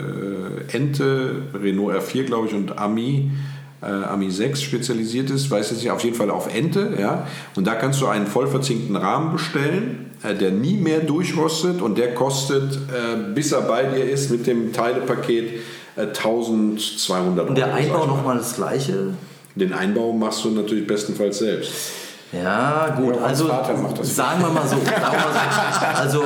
äh, 0.70 0.76
Ente, 0.76 1.44
Renault 1.54 1.96
R4 1.96 2.24
glaube 2.24 2.48
ich 2.48 2.54
und 2.54 2.78
Ami, 2.78 3.32
äh, 3.82 3.86
Ami 3.86 4.30
6 4.30 4.62
spezialisiert 4.62 5.30
ist, 5.32 5.50
weiß 5.50 5.72
jetzt 5.72 5.82
nicht, 5.82 5.92
auf 5.92 6.04
jeden 6.04 6.16
Fall 6.16 6.30
auf 6.30 6.54
Ente. 6.54 6.94
Ja? 7.00 7.28
Und 7.56 7.66
da 7.66 7.74
kannst 7.74 8.02
du 8.02 8.08
einen 8.08 8.28
voll 8.28 8.48
verzinkten 8.48 8.96
Rahmen 8.96 9.34
bestellen, 9.34 10.12
äh, 10.24 10.36
der 10.36 10.52
nie 10.52 10.78
mehr 10.78 11.00
durchrostet 11.00 11.82
und 11.82 11.98
der 11.98 12.14
kostet, 12.14 12.76
äh, 12.76 13.34
bis 13.34 13.52
er 13.52 13.62
bei 13.62 13.84
dir 13.84 14.06
ist 14.06 14.30
mit 14.30 14.46
dem 14.46 14.74
Teilepaket, 14.74 15.60
1200 15.96 17.40
Euro. 17.40 17.50
und 17.50 17.58
der 17.58 17.74
Einbau 17.74 18.06
nochmal 18.06 18.38
das 18.38 18.56
gleiche? 18.56 19.14
Den 19.56 19.74
Einbau 19.74 20.14
machst 20.14 20.44
du 20.44 20.50
natürlich 20.50 20.88
bestenfalls 20.88 21.40
selbst. 21.40 21.72
Ja, 22.32 22.96
gut, 22.98 23.16
also 23.22 23.48
sagen 24.02 24.42
wir 24.42 24.50
mal 24.50 24.68
so. 24.68 24.78
Also 25.96 26.24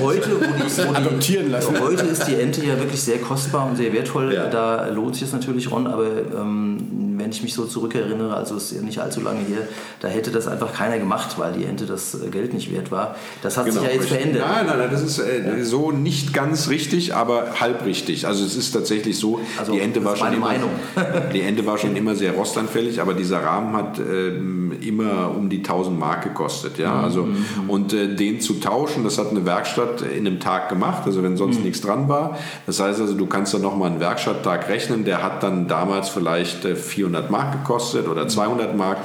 heute, 0.00 0.40
wo 0.40 1.18
die, 1.18 1.50
wo 1.50 1.80
heute 1.84 2.06
ist 2.06 2.28
die 2.28 2.36
Ente 2.36 2.64
ja 2.64 2.78
wirklich 2.78 3.02
sehr 3.02 3.18
kostbar 3.18 3.66
und 3.66 3.76
sehr 3.76 3.92
wertvoll. 3.92 4.32
Ja. 4.32 4.46
Da 4.46 4.86
lohnt 4.86 5.16
sich 5.16 5.24
es 5.24 5.32
natürlich, 5.32 5.68
Ron, 5.68 5.88
aber 5.88 6.06
ähm, 6.06 7.07
wenn 7.28 7.34
ich 7.34 7.42
mich 7.42 7.52
so 7.52 7.66
zurückerinnere, 7.66 8.34
also 8.34 8.56
es 8.56 8.72
ist 8.72 8.78
ja 8.78 8.82
nicht 8.82 8.98
allzu 9.00 9.20
lange 9.20 9.40
her, 9.40 9.68
da 10.00 10.08
hätte 10.08 10.30
das 10.30 10.46
einfach 10.46 10.72
keiner 10.72 10.98
gemacht, 10.98 11.38
weil 11.38 11.52
die 11.52 11.66
Ente 11.66 11.84
das 11.84 12.14
äh, 12.14 12.28
Geld 12.30 12.54
nicht 12.54 12.72
wert 12.72 12.90
war. 12.90 13.16
Das 13.42 13.58
hat 13.58 13.70
sich 13.70 13.82
ja 13.82 13.90
jetzt 13.90 14.08
verändert. 14.08 14.44
Nein, 14.48 14.66
nein, 14.66 14.78
nein, 14.78 14.88
das 14.90 15.02
ist 15.02 15.18
äh, 15.18 15.62
so 15.62 15.92
nicht 15.92 16.32
ganz 16.32 16.70
richtig, 16.70 17.14
aber 17.14 17.60
halb 17.60 17.84
richtig. 17.84 18.26
Also 18.26 18.46
es 18.46 18.56
ist 18.56 18.72
tatsächlich 18.72 19.18
so, 19.18 19.40
Also, 19.58 19.72
die 19.72 19.80
Ente 19.80 20.02
war 20.06 20.16
schon 20.16 20.28
meine 20.28 20.36
immer, 20.36 20.46
Meinung. 20.46 20.70
die 21.34 21.42
Ente 21.42 21.66
war 21.66 21.76
schon 21.76 21.94
immer 21.96 22.16
sehr 22.16 22.32
rostanfällig, 22.32 23.02
aber 23.02 23.12
dieser 23.12 23.42
Rahmen 23.42 23.76
hat 23.76 23.98
ähm, 23.98 24.57
immer 24.82 25.34
um 25.36 25.48
die 25.48 25.58
1000 25.58 25.98
Mark 25.98 26.22
gekostet. 26.22 26.78
Ja? 26.78 27.00
Also, 27.00 27.24
mhm. 27.24 27.44
Und 27.68 27.92
äh, 27.92 28.14
den 28.14 28.40
zu 28.40 28.54
tauschen, 28.54 29.04
das 29.04 29.18
hat 29.18 29.30
eine 29.30 29.44
Werkstatt 29.44 30.02
in 30.02 30.26
einem 30.26 30.40
Tag 30.40 30.68
gemacht, 30.68 31.02
also 31.06 31.22
wenn 31.22 31.36
sonst 31.36 31.58
mhm. 31.58 31.64
nichts 31.64 31.80
dran 31.80 32.08
war. 32.08 32.38
Das 32.66 32.80
heißt 32.80 33.00
also, 33.00 33.14
du 33.14 33.26
kannst 33.26 33.54
dann 33.54 33.62
nochmal 33.62 33.90
einen 33.90 34.00
Werkstatttag 34.00 34.68
rechnen, 34.68 35.04
der 35.04 35.22
hat 35.22 35.42
dann 35.42 35.68
damals 35.68 36.08
vielleicht 36.08 36.64
äh, 36.64 36.76
400 36.76 37.30
Mark 37.30 37.52
gekostet 37.52 38.08
oder 38.08 38.28
200 38.28 38.76
Mark, 38.76 38.98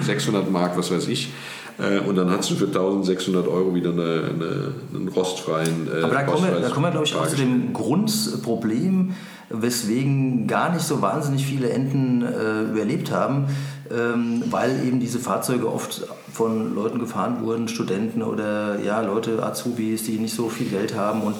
600 0.00 0.46
äh, 0.46 0.50
Mark, 0.50 0.76
was 0.76 0.90
weiß 0.90 1.08
ich. 1.08 1.30
Äh, 1.78 2.00
und 2.00 2.16
dann 2.16 2.30
hast 2.30 2.50
du 2.50 2.54
für 2.54 2.66
1600 2.66 3.46
Euro 3.46 3.74
wieder 3.74 3.90
eine, 3.90 4.02
eine, 4.02 4.72
einen 4.94 5.08
rostfreien. 5.08 5.88
Äh, 5.88 6.02
Aber 6.02 6.14
da 6.14 6.22
kommen, 6.24 6.44
wir, 6.44 6.60
da 6.60 6.68
kommen 6.70 6.86
wir, 6.86 6.90
glaube 6.90 7.06
ich, 7.06 7.14
auch 7.14 7.26
zu 7.26 7.36
dem 7.36 7.72
Grundproblem, 7.72 9.14
weswegen 9.50 10.46
gar 10.46 10.72
nicht 10.72 10.84
so 10.84 11.00
wahnsinnig 11.00 11.46
viele 11.46 11.70
Enten 11.70 12.22
äh, 12.22 12.62
überlebt 12.62 13.10
haben, 13.10 13.46
ähm, 13.90 14.42
weil 14.50 14.86
eben 14.86 15.00
diese 15.00 15.18
Fahrzeuge 15.20 15.72
oft 15.72 16.06
von 16.32 16.74
Leuten 16.74 16.98
gefahren 16.98 17.42
wurden, 17.42 17.68
Studenten 17.68 18.22
oder 18.22 18.78
ja, 18.80 19.00
Leute, 19.00 19.42
Azubis, 19.42 20.02
die 20.02 20.18
nicht 20.18 20.34
so 20.34 20.48
viel 20.48 20.68
Geld 20.68 20.94
haben 20.94 21.22
und 21.22 21.36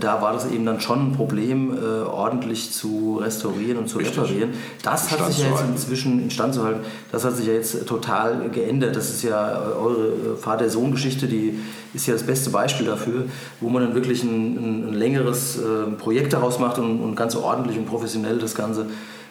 da 0.00 0.22
war 0.22 0.32
das 0.32 0.50
eben 0.50 0.64
dann 0.64 0.80
schon 0.80 1.10
ein 1.10 1.12
Problem, 1.12 1.76
äh, 1.76 2.02
ordentlich 2.02 2.72
zu 2.72 3.18
restaurieren 3.20 3.78
und 3.78 3.88
zu 3.88 3.98
Richtig. 3.98 4.16
reparieren. 4.16 4.50
Das 4.82 5.10
hat 5.10 5.26
sich 5.26 5.40
ja 5.40 5.50
jetzt 5.50 5.64
inzwischen 5.68 6.22
instand 6.22 6.54
zu 6.54 6.64
halten. 6.64 6.80
Das 7.10 7.24
hat 7.24 7.36
sich 7.36 7.46
ja 7.46 7.52
jetzt 7.52 7.86
total 7.86 8.48
geändert. 8.50 8.96
Das 8.96 9.10
ist 9.10 9.22
ja 9.22 9.52
äh, 9.52 9.72
eure 9.72 10.06
äh, 10.06 10.36
Vater-Sohn-Geschichte, 10.36 11.26
die 11.26 11.58
ist 11.92 12.06
ja 12.06 12.14
das 12.14 12.22
beste 12.22 12.50
Beispiel 12.50 12.86
dafür, 12.86 13.24
wo 13.60 13.68
man 13.68 13.82
dann 13.82 13.94
wirklich 13.94 14.22
ein, 14.22 14.88
ein 14.88 14.94
längeres 14.94 15.58
äh, 15.58 15.90
Projekt 15.98 16.32
daraus 16.32 16.58
macht 16.58 16.78
und, 16.78 17.00
und, 17.00 17.14
ganz 17.14 17.36
ordentlich 17.36 17.76
und 17.76 17.86
professionell 17.86 18.38
das 18.38 18.54
ganze 18.54 18.86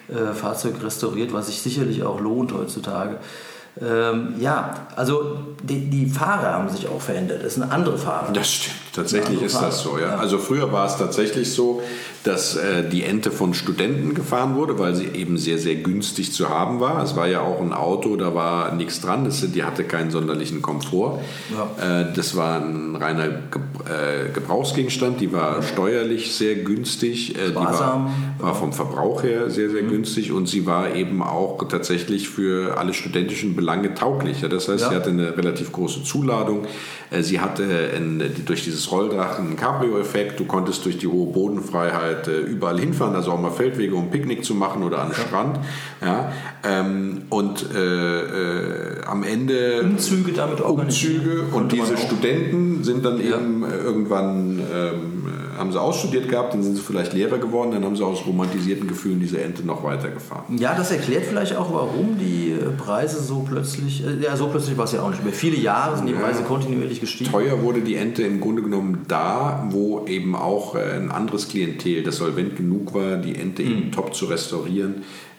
äh, 0.08 0.32
Fahrzeug 0.32 0.74
restauriert, 0.82 1.32
was 1.32 1.48
sich 1.48 1.60
sicherlich 1.60 2.04
auch 2.04 2.20
lohnt 2.20 2.52
heutzutage. 2.52 3.18
Ähm, 3.80 4.34
ja, 4.38 4.74
also 4.96 5.38
die, 5.62 5.88
die, 5.88 6.06
Fahrer 6.06 6.52
haben 6.52 6.68
sich 6.68 6.86
auch 6.88 7.00
verändert. 7.00 7.42
Das 7.42 7.54
sind 7.54 7.64
andere 7.64 7.96
Fahrer. 7.96 8.32
Das 8.32 8.52
stimmt, 8.52 8.76
tatsächlich 8.92 9.42
ist 9.42 9.60
das 9.60 9.82
so. 9.82 9.98
Ja. 9.98 10.08
ja. 10.08 10.16
Also 10.16 10.38
früher 10.38 10.72
war 10.72 10.86
es 10.86 10.96
tatsächlich 10.96 11.52
so, 11.52 11.82
dass 12.24 12.54
äh, 12.56 12.88
die 12.88 13.02
Ente 13.02 13.30
von 13.30 13.52
Studenten 13.52 14.14
gefahren 14.14 14.54
wurde, 14.54 14.78
weil 14.78 14.94
sie 14.94 15.06
eben 15.06 15.38
sehr, 15.38 15.58
sehr 15.58 15.76
günstig 15.76 16.32
zu 16.32 16.48
haben 16.48 16.78
war. 16.78 17.02
Es 17.02 17.16
war 17.16 17.26
ja 17.26 17.40
auch 17.40 17.60
ein 17.60 17.72
Auto, 17.72 18.16
da 18.16 18.34
war 18.34 18.72
nichts 18.74 19.00
dran, 19.00 19.24
das, 19.24 19.44
die 19.50 19.64
hatte 19.64 19.84
keinen 19.84 20.10
sonderlichen 20.10 20.62
Komfort. 20.62 21.20
Ja. 21.50 22.02
Äh, 22.02 22.12
das 22.14 22.36
war 22.36 22.60
ein 22.60 22.94
reiner 22.94 23.26
äh, 23.26 24.30
Gebrauchsgegenstand, 24.32 25.20
die 25.20 25.32
war 25.32 25.56
ja. 25.56 25.62
steuerlich 25.62 26.34
sehr 26.34 26.54
günstig, 26.56 27.36
äh, 27.36 27.48
die 27.48 27.54
war, 27.56 28.08
war, 28.38 28.54
vom 28.54 28.72
Verbrauch 28.72 29.24
her 29.24 29.50
sehr, 29.50 29.70
sehr 29.70 29.82
mhm. 29.82 29.90
günstig 29.90 30.30
und 30.30 30.48
sie 30.48 30.64
war 30.64 30.94
eben 30.94 31.22
auch 31.22 31.66
tatsächlich 31.68 32.28
für 32.28 32.78
alle 32.78 32.94
studentischen 32.94 33.56
Belange 33.56 33.94
tauglich. 33.94 34.44
Das 34.48 34.68
heißt, 34.68 34.90
sie 34.90 34.94
hatte 34.94 35.10
eine 35.10 35.36
relativ 35.36 35.72
große 35.72 36.04
Zuladung, 36.04 36.66
sie 37.20 37.40
hatte 37.40 37.90
ein, 37.94 38.22
durch 38.46 38.64
dieses 38.64 38.90
Rolldrachen 38.90 39.46
einen 39.46 39.56
Cabrio-Effekt, 39.56 40.40
du 40.40 40.44
konntest 40.44 40.84
durch 40.84 40.98
die 40.98 41.06
hohe 41.06 41.32
Bodenfreiheit 41.32 42.28
äh, 42.28 42.40
überall 42.40 42.78
hinfahren, 42.78 43.14
also 43.14 43.32
auch 43.32 43.40
mal 43.40 43.50
Feldwege, 43.50 43.94
um 43.94 44.10
Picknick 44.10 44.44
zu 44.44 44.54
machen 44.54 44.82
oder 44.82 45.00
an 45.00 45.08
den 45.08 45.16
Strand. 45.16 45.58
Ja, 46.00 46.32
ähm, 46.64 47.22
und 47.28 47.66
äh, 47.74 48.20
äh, 48.20 49.04
am 49.06 49.22
Ende 49.22 49.82
Umzüge 49.82 50.32
damit 50.32 50.60
Umzüge 50.60 51.42
und 51.52 51.72
diese 51.72 51.96
Studenten 51.96 52.84
sind 52.84 53.04
dann 53.04 53.18
ja. 53.18 53.36
eben 53.36 53.64
äh, 53.64 53.76
irgendwann 53.76 54.60
ähm, 54.60 55.24
haben 55.62 55.72
sie 55.72 55.80
ausstudiert 55.80 56.28
gehabt, 56.28 56.52
dann 56.52 56.62
sind 56.62 56.76
sie 56.76 56.82
vielleicht 56.82 57.12
Lehrer 57.12 57.38
geworden, 57.38 57.70
dann 57.70 57.84
haben 57.84 57.96
sie 57.96 58.04
aus 58.04 58.26
romantisierten 58.26 58.86
Gefühlen 58.88 59.20
diese 59.20 59.40
Ente 59.40 59.64
noch 59.64 59.82
weitergefahren. 59.82 60.58
Ja, 60.58 60.74
das 60.74 60.90
erklärt 60.90 61.24
vielleicht 61.24 61.56
auch, 61.56 61.72
warum 61.72 62.18
die 62.18 62.50
äh, 62.50 62.70
Preise 62.76 63.22
so 63.22 63.40
plötzlich, 63.48 64.04
ja, 64.20 64.36
so 64.36 64.48
plötzlich 64.48 64.76
war 64.76 64.84
es 64.84 64.92
ja 64.92 65.02
auch 65.02 65.10
nicht. 65.10 65.22
Über 65.22 65.32
viele 65.32 65.56
Jahre 65.56 65.96
sind 65.96 66.06
die 66.06 66.12
Preise 66.12 66.40
ja. 66.40 66.46
kontinuierlich 66.46 67.00
gestiegen. 67.00 67.30
Teuer 67.30 67.62
wurde 67.62 67.80
die 67.80 67.94
Ente 67.94 68.22
im 68.22 68.40
Grunde 68.40 68.62
genommen 68.62 69.06
da, 69.08 69.66
wo 69.70 70.04
eben 70.06 70.34
auch 70.34 70.74
ein 70.74 71.10
anderes 71.10 71.48
Klientel 71.48 72.02
das 72.02 72.16
solvent 72.16 72.56
genug 72.56 72.92
war, 72.92 73.16
die 73.16 73.36
Ente 73.36 73.62
eben 73.62 73.86
mhm. 73.86 73.92
top 73.92 74.14
zu 74.14 74.26
restaurieren, 74.26 74.96
äh, 74.96 75.31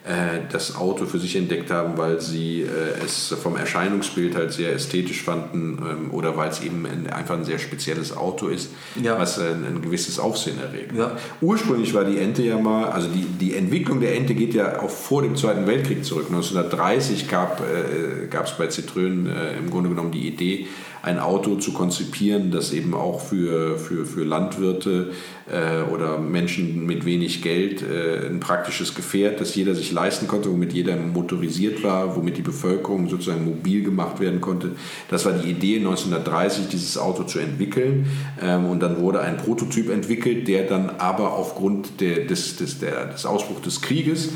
das 0.52 0.76
Auto 0.76 1.06
für 1.06 1.18
sich 1.18 1.34
entdeckt 1.34 1.70
haben, 1.70 1.96
weil 1.96 2.20
sie 2.20 2.60
äh, 2.60 3.02
es 3.02 3.34
vom 3.42 3.56
Erscheinungsbild 3.56 4.36
halt 4.36 4.52
sehr 4.52 4.74
ästhetisch 4.74 5.22
fanden 5.22 5.78
ähm, 5.78 6.10
oder 6.12 6.36
weil 6.36 6.50
es 6.50 6.60
eben 6.60 6.84
ein, 6.84 7.06
einfach 7.08 7.36
ein 7.38 7.44
sehr 7.44 7.58
spezielles 7.58 8.14
Auto 8.14 8.48
ist, 8.48 8.70
ja. 9.02 9.18
was 9.18 9.38
ein, 9.38 9.64
ein, 9.64 9.80
gewisses 9.80 10.18
Aufsehen 10.18 10.58
erregt. 10.60 10.92
Ja. 10.94 11.16
Ursprünglich 11.40 11.94
war 11.94 12.04
die 12.04 12.18
Ente 12.18 12.42
ja 12.42 12.58
mal, 12.58 12.90
also 12.90 13.08
die, 13.08 13.24
die 13.24 13.54
Entwicklung 13.54 14.00
der 14.00 14.14
Ente 14.14 14.34
geht 14.34 14.52
ja 14.52 14.82
auch 14.82 14.90
vor 14.90 15.22
dem 15.22 15.36
Zweiten 15.36 15.66
Weltkrieg 15.66 16.04
zurück. 16.04 16.26
1930 16.26 17.26
gab 17.28 17.60
äh, 17.60 18.26
es 18.28 18.52
bei 18.58 18.66
Citroën 18.66 19.26
äh, 19.26 19.56
im 19.56 19.70
Grunde 19.70 19.88
genommen 19.88 20.10
die 20.10 20.28
Idee, 20.28 20.66
ein 21.04 21.18
Auto 21.18 21.56
zu 21.56 21.72
konzipieren, 21.72 22.50
das 22.50 22.72
eben 22.72 22.94
auch 22.94 23.20
für, 23.20 23.78
für, 23.78 24.06
für 24.06 24.24
Landwirte 24.24 25.10
äh, 25.46 25.82
oder 25.92 26.18
Menschen 26.18 26.86
mit 26.86 27.04
wenig 27.04 27.42
Geld 27.42 27.82
äh, 27.82 28.26
ein 28.26 28.40
praktisches 28.40 28.94
Gefährt, 28.94 29.38
das 29.38 29.54
jeder 29.54 29.74
sich 29.74 29.92
leisten 29.92 30.26
konnte, 30.28 30.50
womit 30.50 30.72
jeder 30.72 30.96
motorisiert 30.96 31.84
war, 31.84 32.16
womit 32.16 32.38
die 32.38 32.42
Bevölkerung 32.42 33.10
sozusagen 33.10 33.44
mobil 33.44 33.84
gemacht 33.84 34.18
werden 34.18 34.40
konnte. 34.40 34.72
Das 35.10 35.26
war 35.26 35.32
die 35.32 35.50
Idee 35.50 35.76
1930, 35.76 36.68
dieses 36.68 36.96
Auto 36.96 37.24
zu 37.24 37.38
entwickeln. 37.38 38.06
Ähm, 38.40 38.64
und 38.64 38.80
dann 38.80 38.98
wurde 38.98 39.20
ein 39.20 39.36
Prototyp 39.36 39.90
entwickelt, 39.90 40.48
der 40.48 40.64
dann 40.66 40.88
aber 40.88 41.34
aufgrund 41.34 42.00
der, 42.00 42.20
des, 42.20 42.56
des, 42.56 42.78
der, 42.78 43.06
des 43.06 43.26
Ausbruchs 43.26 43.60
des 43.60 43.82
Krieges 43.82 44.28
äh, 44.28 44.30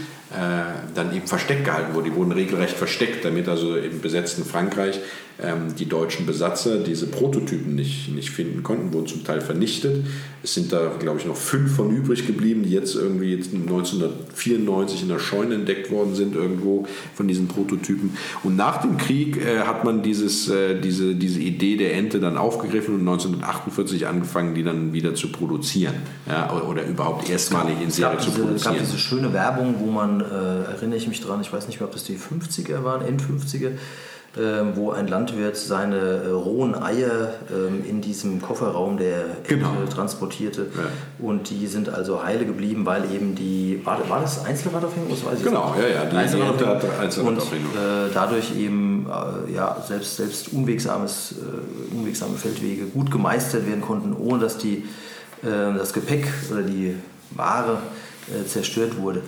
dann 0.94 1.16
eben 1.16 1.26
versteckt 1.26 1.64
gehalten 1.64 1.94
wurde. 1.94 2.10
Die 2.10 2.14
wurden 2.14 2.32
regelrecht 2.32 2.76
versteckt, 2.76 3.24
damit 3.24 3.48
also 3.48 3.76
im 3.76 4.02
besetzten 4.02 4.44
Frankreich 4.44 5.00
ähm, 5.40 5.74
die 5.78 5.86
deutschen 5.86 6.26
Besatzer 6.26 6.78
diese 6.78 7.06
Prototypen 7.06 7.74
nicht, 7.76 8.12
nicht 8.12 8.30
finden 8.30 8.62
konnten, 8.62 8.92
wurden 8.92 9.06
zum 9.06 9.24
Teil 9.24 9.40
vernichtet. 9.40 10.04
Es 10.42 10.54
sind 10.54 10.72
da, 10.72 10.92
glaube 10.98 11.18
ich, 11.18 11.26
noch 11.26 11.36
fünf 11.36 11.76
von 11.76 11.94
übrig 11.94 12.26
geblieben, 12.26 12.62
die 12.64 12.70
jetzt 12.70 12.96
irgendwie 12.96 13.34
jetzt 13.34 13.52
1994 13.52 15.02
in 15.02 15.08
der 15.08 15.18
Scheune 15.18 15.54
entdeckt 15.54 15.90
worden 15.90 16.14
sind, 16.14 16.34
irgendwo 16.34 16.86
von 17.14 17.28
diesen 17.28 17.46
Prototypen. 17.46 18.16
Und 18.42 18.56
nach 18.56 18.80
dem 18.80 18.96
Krieg 18.96 19.36
äh, 19.36 19.60
hat 19.60 19.84
man 19.84 20.02
dieses, 20.02 20.48
äh, 20.48 20.80
diese, 20.80 21.14
diese 21.14 21.40
Idee 21.40 21.76
der 21.76 21.94
Ente 21.94 22.18
dann 22.18 22.36
aufgegriffen 22.36 22.94
und 22.94 23.00
1948 23.00 24.06
angefangen, 24.06 24.54
die 24.54 24.64
dann 24.64 24.92
wieder 24.92 25.14
zu 25.14 25.30
produzieren. 25.30 25.94
Ja, 26.26 26.52
oder 26.62 26.84
überhaupt 26.84 27.30
erstmalig 27.30 27.76
in 27.82 27.90
Serie 27.90 28.18
zu 28.18 28.30
produzieren. 28.30 28.56
Es 28.56 28.64
gab 28.64 28.78
diese 28.78 28.98
schöne 28.98 29.32
Werbung, 29.32 29.76
wo 29.78 29.86
man 29.90 30.20
äh, 30.20 30.24
erinnere 30.24 30.98
ich 30.98 31.06
mich 31.06 31.20
dran, 31.20 31.40
ich 31.40 31.52
weiß 31.52 31.68
nicht 31.68 31.78
mehr, 31.80 31.88
ob 31.88 31.94
das 31.94 32.04
die 32.04 32.16
50er 32.16 32.82
waren, 32.82 33.06
End-50er, 33.06 33.68
äh, 33.68 33.76
wo 34.74 34.90
ein 34.92 35.08
Landwirt 35.08 35.56
seine 35.56 35.96
äh, 35.96 36.28
rohen 36.28 36.74
Eier 36.74 37.34
äh, 37.50 37.88
in 37.88 38.00
diesem 38.00 38.40
Kofferraum 38.40 38.96
der 38.96 39.24
genau. 39.46 39.72
transportierte. 39.92 40.66
Ja. 40.76 41.26
Und 41.26 41.50
die 41.50 41.66
sind 41.66 41.88
also 41.88 42.22
heile 42.22 42.46
geblieben, 42.46 42.86
weil 42.86 43.04
eben 43.12 43.34
die, 43.34 43.80
war, 43.84 44.08
war 44.08 44.20
das 44.20 44.44
Einzelradaufhängung? 44.44 45.16
Genau, 45.42 45.74
ja, 45.78 45.88
ja, 45.88 46.04
die, 46.04 46.16
Einzelradaufhängung. 46.16 47.26
Und 47.26 47.38
äh, 47.38 48.10
dadurch 48.14 48.56
eben 48.56 49.06
äh, 49.06 49.52
ja, 49.52 49.76
selbst, 49.86 50.16
selbst 50.16 50.52
unwegsames, 50.52 51.34
unwegsame 51.92 52.36
Feldwege 52.36 52.84
gut 52.86 53.10
gemeistert 53.10 53.66
werden 53.66 53.80
konnten, 53.80 54.14
ohne 54.14 54.40
dass 54.40 54.58
die, 54.58 54.84
das 55.42 55.92
Gepäck 55.92 56.26
oder 56.50 56.62
die 56.62 56.96
Ware 57.30 57.78
zerstört 58.46 59.00
wurde. 59.00 59.22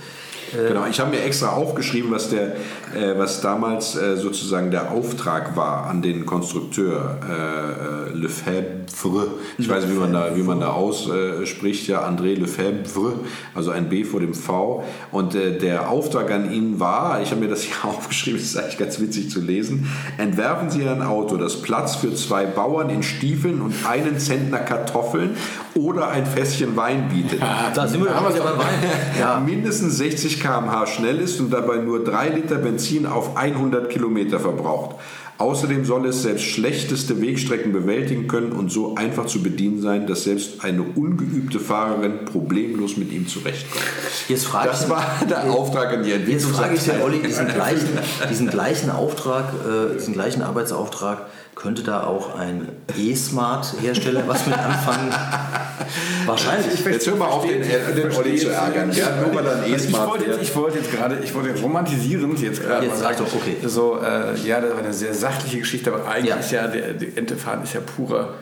Genau, 0.52 0.86
ich 0.88 0.98
habe 1.00 1.10
mir 1.10 1.22
extra 1.22 1.50
aufgeschrieben, 1.50 2.10
was, 2.10 2.30
der, 2.30 2.56
äh, 2.94 3.16
was 3.16 3.40
damals 3.40 3.96
äh, 3.96 4.16
sozusagen 4.16 4.70
der 4.70 4.90
Auftrag 4.90 5.56
war 5.56 5.86
an 5.86 6.02
den 6.02 6.26
Konstrukteur 6.26 7.18
äh, 7.28 8.10
äh 8.10 8.16
Lefebvre. 8.16 9.28
Ich 9.58 9.68
weiß 9.68 9.84
nicht, 9.84 9.94
wie 9.94 9.98
man 9.98 10.12
da, 10.12 10.36
wie 10.36 10.42
man 10.42 10.60
da 10.60 10.70
ausspricht, 10.70 11.86
ja, 11.86 12.06
André 12.06 12.34
Lefebvre, 12.34 13.14
also 13.54 13.70
ein 13.70 13.88
B 13.88 14.04
vor 14.04 14.20
dem 14.20 14.34
V. 14.34 14.84
Und 15.12 15.34
äh, 15.34 15.58
der 15.58 15.88
Auftrag 15.88 16.30
an 16.30 16.52
ihn 16.52 16.80
war, 16.80 17.22
ich 17.22 17.30
habe 17.30 17.40
mir 17.40 17.48
das 17.48 17.62
hier 17.62 17.76
aufgeschrieben, 17.84 18.38
das 18.40 18.50
ist 18.50 18.56
eigentlich 18.56 18.78
ganz 18.78 19.00
witzig 19.00 19.30
zu 19.30 19.40
lesen, 19.40 19.88
entwerfen 20.18 20.70
Sie 20.70 20.86
ein 20.86 21.02
Auto, 21.02 21.36
das 21.36 21.62
Platz 21.62 21.96
für 21.96 22.14
zwei 22.14 22.46
Bauern 22.46 22.90
in 22.90 23.02
Stiefeln 23.02 23.60
und 23.60 23.74
einen 23.88 24.18
Zentner 24.18 24.58
Kartoffeln 24.58 25.36
oder 25.74 26.08
ein 26.08 26.26
Fässchen 26.26 26.76
Wein 26.76 27.08
bietet. 27.08 27.40
Ja, 27.40 27.70
da 27.74 27.86
sind 27.86 28.04
wir 28.04 28.14
aber 28.14 28.30
beim 28.30 28.58
Wein. 28.58 28.90
Ja. 29.18 29.40
Mindestens 29.40 29.96
60 29.98 30.39
km/h 30.40 30.86
schnell 30.86 31.18
ist 31.18 31.40
und 31.40 31.52
dabei 31.52 31.76
nur 31.76 32.02
3 32.04 32.30
Liter 32.30 32.56
Benzin 32.56 33.06
auf 33.06 33.36
100 33.36 33.90
Kilometer 33.90 34.40
verbraucht. 34.40 34.96
Außerdem 35.38 35.86
soll 35.86 36.06
es 36.06 36.20
selbst 36.20 36.44
schlechteste 36.44 37.22
Wegstrecken 37.22 37.72
bewältigen 37.72 38.28
können 38.28 38.52
und 38.52 38.70
so 38.70 38.94
einfach 38.96 39.24
zu 39.24 39.42
bedienen 39.42 39.80
sein, 39.80 40.06
dass 40.06 40.24
selbst 40.24 40.62
eine 40.62 40.82
ungeübte 40.82 41.58
Fahrerin 41.58 42.26
problemlos 42.26 42.98
mit 42.98 43.10
ihm 43.10 43.26
zurechtkommt. 43.26 43.82
Jetzt 44.28 44.44
frage 44.44 44.68
das 44.68 44.84
ich 44.84 44.90
war 44.90 45.02
der 45.30 45.44
jetzt, 45.44 45.56
Auftrag 45.56 45.94
an 45.94 46.02
die 46.02 46.12
Entwicklung. 46.12 46.40
Jetzt 46.40 46.56
frage 46.58 46.74
ich 46.74 46.82
den 46.82 47.00
Olli, 47.00 47.20
diesen 47.20 47.48
gleichen, 47.48 47.88
diesen 48.28 48.50
gleichen 48.50 48.90
Auftrag, 48.90 49.54
äh, 49.66 49.96
diesen 49.96 50.12
gleichen 50.12 50.42
Arbeitsauftrag 50.42 51.26
Könnte 51.60 51.82
da 51.82 52.04
auch 52.04 52.38
ein 52.38 52.68
E-Smart-Hersteller 52.96 54.26
was 54.26 54.46
mit 54.46 54.56
anfangen? 54.56 55.12
Wahrscheinlich. 56.26 56.84
Jetzt 56.84 57.06
hör 57.06 57.16
mal 57.16 57.26
auf, 57.28 57.46
den, 57.46 57.62
den 57.62 58.12
Olli 58.16 58.36
zu 58.36 58.48
ärgern. 58.50 58.90
Ja, 58.92 59.16
nur 59.20 59.34
weil 59.34 59.46
er 59.46 59.56
ein 59.62 59.64
Ich 59.66 59.74
E-Smart 59.74 60.08
wollte, 60.10 60.24
jetzt, 60.26 60.42
ich 60.42 60.54
wollte 60.56 60.78
jetzt 60.78 60.90
gerade, 60.92 61.18
ich 61.22 61.34
wollte 61.34 61.58
romantisierend 61.60 62.40
jetzt 62.40 62.62
gerade 62.62 62.86
Jetzt 62.86 63.00
mal 63.02 63.14
sag 63.14 63.18
doch, 63.18 63.34
okay. 63.34 63.56
so, 63.64 63.98
äh, 64.02 64.36
ja, 64.46 64.60
das 64.60 64.70
war 64.72 64.78
eine 64.78 64.92
sehr 64.92 65.14
sachliche 65.14 65.58
Geschichte, 65.60 65.92
aber 65.92 66.08
eigentlich 66.08 66.28
Ja. 66.30 66.36
ist 66.36 66.50
ja 66.52 66.66
der, 66.66 66.92
der 66.94 67.16
Entefahren 67.18 67.62
ist 67.62 67.74
ja 67.74 67.80
purer 67.80 68.34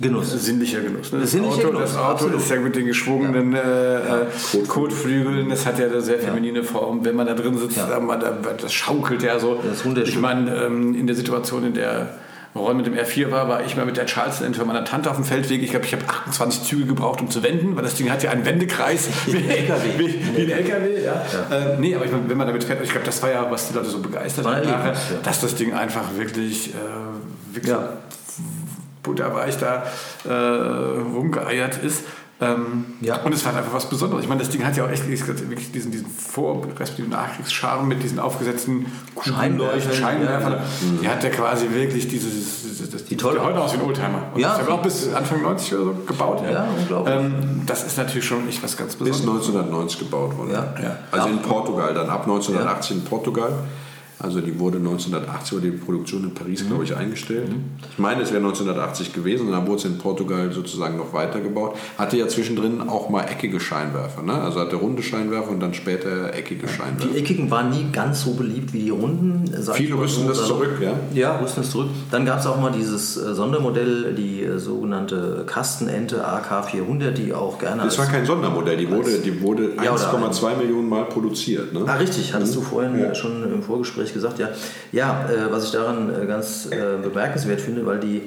Genuss. 0.00 0.30
sinnlicher 0.30 0.80
Genuss. 0.80 1.12
Ne? 1.12 1.20
Das, 1.20 1.32
Sinnlicher 1.32 1.56
Auto, 1.58 1.66
Genuss, 1.72 1.82
das 1.82 1.96
Auto 1.96 2.10
absolut. 2.12 2.40
ist 2.40 2.50
ja 2.50 2.56
mit 2.60 2.76
den 2.76 2.86
geschwungenen 2.86 3.54
äh, 3.54 3.96
äh, 3.96 4.26
Kotflügeln, 4.68 5.48
das 5.48 5.66
hat 5.66 5.78
ja 5.80 5.86
eine 5.86 6.00
sehr 6.00 6.18
feminine 6.20 6.62
Form. 6.62 7.04
Wenn 7.04 7.16
man 7.16 7.26
da 7.26 7.34
drin 7.34 7.58
sitzt, 7.58 7.76
Ja. 7.78 7.98
man, 7.98 8.20
da, 8.20 8.32
das 8.60 8.72
schaukelt 8.72 9.22
ja 9.24 9.38
so. 9.40 9.56
Das 9.62 9.78
ist 9.78 9.84
wunderschön. 9.84 10.14
Ich 10.14 10.20
meine, 10.20 10.54
ähm, 10.54 10.94
in 10.94 11.06
der 11.08 11.16
Situation, 11.16 11.64
in 11.66 11.74
der 11.74 12.10
Ron 12.58 12.76
mit 12.76 12.86
dem 12.86 12.94
R4 12.94 13.30
war, 13.30 13.48
war 13.48 13.64
ich 13.64 13.76
mal 13.76 13.86
mit 13.86 13.96
der 13.96 14.06
Charleston 14.06 14.46
Ente 14.46 14.64
meiner 14.64 14.84
Tante 14.84 15.10
auf 15.10 15.16
dem 15.16 15.24
Feldweg. 15.24 15.62
Ich 15.62 15.70
glaube, 15.70 15.86
ich 15.86 15.92
habe 15.92 16.04
28 16.08 16.62
Züge 16.64 16.86
gebraucht, 16.86 17.20
um 17.20 17.30
zu 17.30 17.42
wenden, 17.42 17.76
weil 17.76 17.82
das 17.84 17.94
Ding 17.94 18.10
hat 18.10 18.22
ja 18.22 18.30
einen 18.30 18.44
Wendekreis. 18.44 19.08
Wie 19.26 19.36
ein 19.38 19.48
LKW. 19.48 19.88
Wie, 20.36 20.42
ein 20.42 20.50
LKW, 20.50 21.04
ja. 21.04 21.22
Äh, 21.50 21.78
nee, 21.78 21.94
aber 21.94 22.04
ich 22.04 22.12
meine, 22.12 22.28
wenn 22.28 22.36
man 22.36 22.46
damit 22.46 22.64
fährt, 22.64 22.82
ich 22.82 22.90
glaube, 22.90 23.06
das 23.06 23.22
war 23.22 23.30
ja, 23.30 23.50
was 23.50 23.68
die 23.68 23.74
Leute 23.74 23.88
so 23.88 24.00
begeistert 24.00 24.46
haben, 24.46 24.66
ja. 24.68 24.92
dass 25.22 25.40
das 25.40 25.54
Ding 25.54 25.72
einfach 25.74 26.16
wirklich, 26.16 26.70
äh, 26.74 27.54
wirklich 27.54 27.72
Ja. 27.72 27.94
butterweich 29.02 29.56
da 29.58 29.84
äh, 30.28 30.32
rumgeeiert 30.32 31.78
ist. 31.82 32.02
Ähm, 32.40 32.84
Ja. 33.00 33.16
Und 33.22 33.34
es 33.34 33.44
war 33.44 33.54
einfach 33.56 33.72
was 33.74 33.88
Besonderes. 33.88 34.22
Ich 34.22 34.28
meine, 34.28 34.40
das 34.40 34.50
Ding 34.50 34.64
hat 34.64 34.76
ja 34.76 34.84
auch 34.84 34.88
echt 34.90 35.08
wirklich 35.08 35.72
diesen, 35.72 35.90
diesen 35.90 36.06
Vor-, 36.08 36.62
respektive 36.78 37.08
Nachkriegscharme 37.08 37.82
mit 37.88 38.00
diesen 38.02 38.20
aufgesetzten 38.20 38.86
Scheinwerfern, 39.20 39.80
Kugeln- 39.80 39.94
Scheinwerfern. 40.00 40.52
ja, 40.52 40.60
Die 41.02 41.08
hat 41.08 41.24
ja 41.24 41.30
quasi 41.30 41.66
wirklich 41.72 42.06
dieses, 42.06 42.62
dieses 42.62 42.90
das, 42.90 43.04
Die 43.06 43.16
toll 43.16 43.32
sieht 43.32 43.40
ja 43.40 43.46
heute 43.46 43.60
aus 43.60 43.72
wie 43.74 43.78
ein 43.78 43.82
Oldtimer. 43.84 44.22
Und 44.34 44.40
Ja. 44.40 44.50
das 44.50 44.60
ist 44.60 44.68
ja 44.68 44.74
auch 44.74 44.82
bis 44.82 45.12
Anfang 45.14 45.42
90 45.42 45.74
oder 45.74 45.84
so 45.84 45.94
gebaut. 46.06 46.42
Ja, 46.48 46.64
unglaublich. 46.78 47.14
Ähm, 47.16 47.62
das 47.66 47.84
ist 47.84 47.98
natürlich 47.98 48.24
schon 48.26 48.48
echt 48.48 48.62
was 48.62 48.76
ganz 48.76 48.94
Bis 48.94 49.08
Besonderes. 49.08 49.46
1990 49.48 49.98
gebaut 49.98 50.36
worden. 50.38 50.50
Ja. 50.52 50.74
Ja. 50.80 50.96
Also 51.10 51.26
Ja. 51.28 51.32
in 51.34 51.42
Portugal, 51.42 51.92
dann 51.92 52.08
ab 52.08 52.26
1980 52.26 52.96
in 52.98 53.04
Portugal. 53.04 53.52
Also 54.20 54.40
die 54.40 54.58
wurde 54.58 54.78
1980 54.78 55.52
wurde 55.52 55.70
die 55.70 55.76
Produktion 55.76 56.24
in 56.24 56.34
Paris, 56.34 56.66
glaube 56.66 56.82
ich, 56.82 56.96
eingestellt. 56.96 57.48
Ich 57.92 57.98
meine, 57.98 58.22
es 58.22 58.30
wäre 58.32 58.42
1980 58.42 59.12
gewesen 59.12 59.46
und 59.46 59.52
dann 59.52 59.66
wurde 59.66 59.76
es 59.76 59.84
in 59.84 59.96
Portugal 59.98 60.50
sozusagen 60.52 60.96
noch 60.96 61.12
weitergebaut. 61.12 61.76
Hatte 61.96 62.16
ja 62.16 62.26
zwischendrin 62.26 62.80
auch 62.88 63.08
mal 63.10 63.22
eckige 63.22 63.60
Scheinwerfer. 63.60 64.22
Ne? 64.22 64.32
Also 64.34 64.58
hatte 64.58 64.74
runde 64.76 65.02
Scheinwerfer 65.04 65.50
und 65.50 65.60
dann 65.60 65.72
später 65.72 66.34
eckige 66.34 66.66
Scheinwerfer. 66.66 67.08
Die 67.12 67.18
eckigen 67.18 67.48
waren 67.50 67.70
nie 67.70 67.86
ganz 67.92 68.22
so 68.22 68.34
beliebt 68.34 68.72
wie 68.72 68.80
die 68.80 68.90
runden. 68.90 69.44
Viele 69.74 69.94
rüsten 69.94 70.24
so 70.24 70.28
das 70.30 70.46
zurück, 70.46 70.78
ja? 70.80 70.94
Ja, 71.14 71.38
rüsten 71.38 71.62
es 71.62 71.70
zurück. 71.70 71.88
Dann 72.10 72.26
gab 72.26 72.40
es 72.40 72.46
auch 72.46 72.60
mal 72.60 72.72
dieses 72.72 73.16
äh, 73.16 73.34
Sondermodell, 73.34 74.14
die 74.14 74.42
äh, 74.42 74.58
sogenannte 74.58 75.44
Kastenente 75.46 76.26
AK400, 76.26 77.12
die 77.12 77.32
auch 77.32 77.58
gerne 77.58 77.82
Das 77.84 77.98
war 77.98 78.06
kein 78.06 78.26
Sondermodell, 78.26 78.76
die 78.76 78.90
wurde, 78.90 79.18
die 79.18 79.40
wurde 79.40 79.74
Ja, 79.82 79.92
oder 79.94 80.12
1,2 80.12 80.56
Millionen 80.56 80.88
Mal 80.88 81.04
produziert. 81.04 81.72
Ne? 81.72 81.82
Ah, 81.86 81.94
richtig, 81.94 82.34
hattest 82.34 82.56
du 82.56 82.60
vorhin 82.62 82.98
Ja. 82.98 83.14
schon 83.14 83.44
im 83.44 83.62
Vorgespräch 83.62 84.07
gesagt, 84.14 84.38
ja. 84.38 84.48
Ja, 84.92 85.28
äh, 85.28 85.50
was 85.52 85.64
ich 85.64 85.70
daran 85.72 86.10
äh, 86.10 86.26
ganz 86.26 86.66
äh, 86.70 86.96
bemerkenswert 87.02 87.60
finde, 87.60 87.86
weil 87.86 87.98
die 88.00 88.22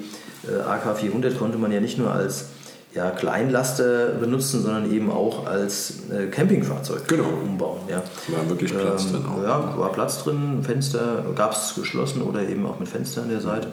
äh, 0.46 0.62
AK400 0.68 1.36
konnte 1.36 1.58
man 1.58 1.72
ja 1.72 1.80
nicht 1.80 1.98
nur 1.98 2.10
als 2.12 2.46
ja, 2.94 3.10
Kleinlaster 3.10 4.08
benutzen, 4.20 4.62
sondern 4.62 4.92
eben 4.92 5.10
auch 5.10 5.46
als 5.46 5.94
äh, 6.10 6.26
Campingfahrzeug 6.26 7.08
Genau. 7.08 7.24
umbauen. 7.42 7.80
Ja. 7.88 8.02
War 8.28 8.48
wirklich 8.50 8.72
Platz 8.76 9.10
drin 9.10 9.24
auch. 9.26 9.42
Ja, 9.42 9.78
war 9.78 9.92
Platz 9.92 10.22
drin, 10.22 10.62
Fenster 10.62 11.24
gab 11.34 11.52
es 11.52 11.74
geschlossen 11.74 12.22
oder 12.22 12.42
eben 12.46 12.66
auch 12.66 12.78
mit 12.78 12.88
Fenster 12.88 13.22
an 13.22 13.30
der 13.30 13.40
Seite. 13.40 13.68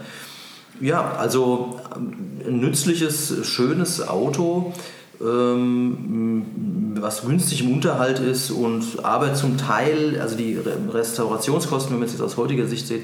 Ja, 0.80 1.16
also 1.18 1.82
ähm, 1.96 2.14
ein 2.48 2.60
nützliches, 2.62 3.46
schönes 3.46 4.08
Auto, 4.08 4.68
ähm, 4.68 4.74
was 5.20 7.22
günstig 7.26 7.62
im 7.62 7.74
Unterhalt 7.74 8.20
ist 8.20 8.52
und 8.52 9.04
aber 9.04 9.34
zum 9.34 9.58
Teil, 9.58 10.18
also 10.22 10.38
die 10.38 10.56
Re- 10.56 10.78
Restaurationskosten, 10.94 11.92
wenn 11.92 12.00
man 12.00 12.08
es 12.08 12.14
jetzt 12.14 12.22
aus 12.22 12.38
heutiger 12.38 12.68
Sicht 12.68 12.88
sieht, 12.88 13.02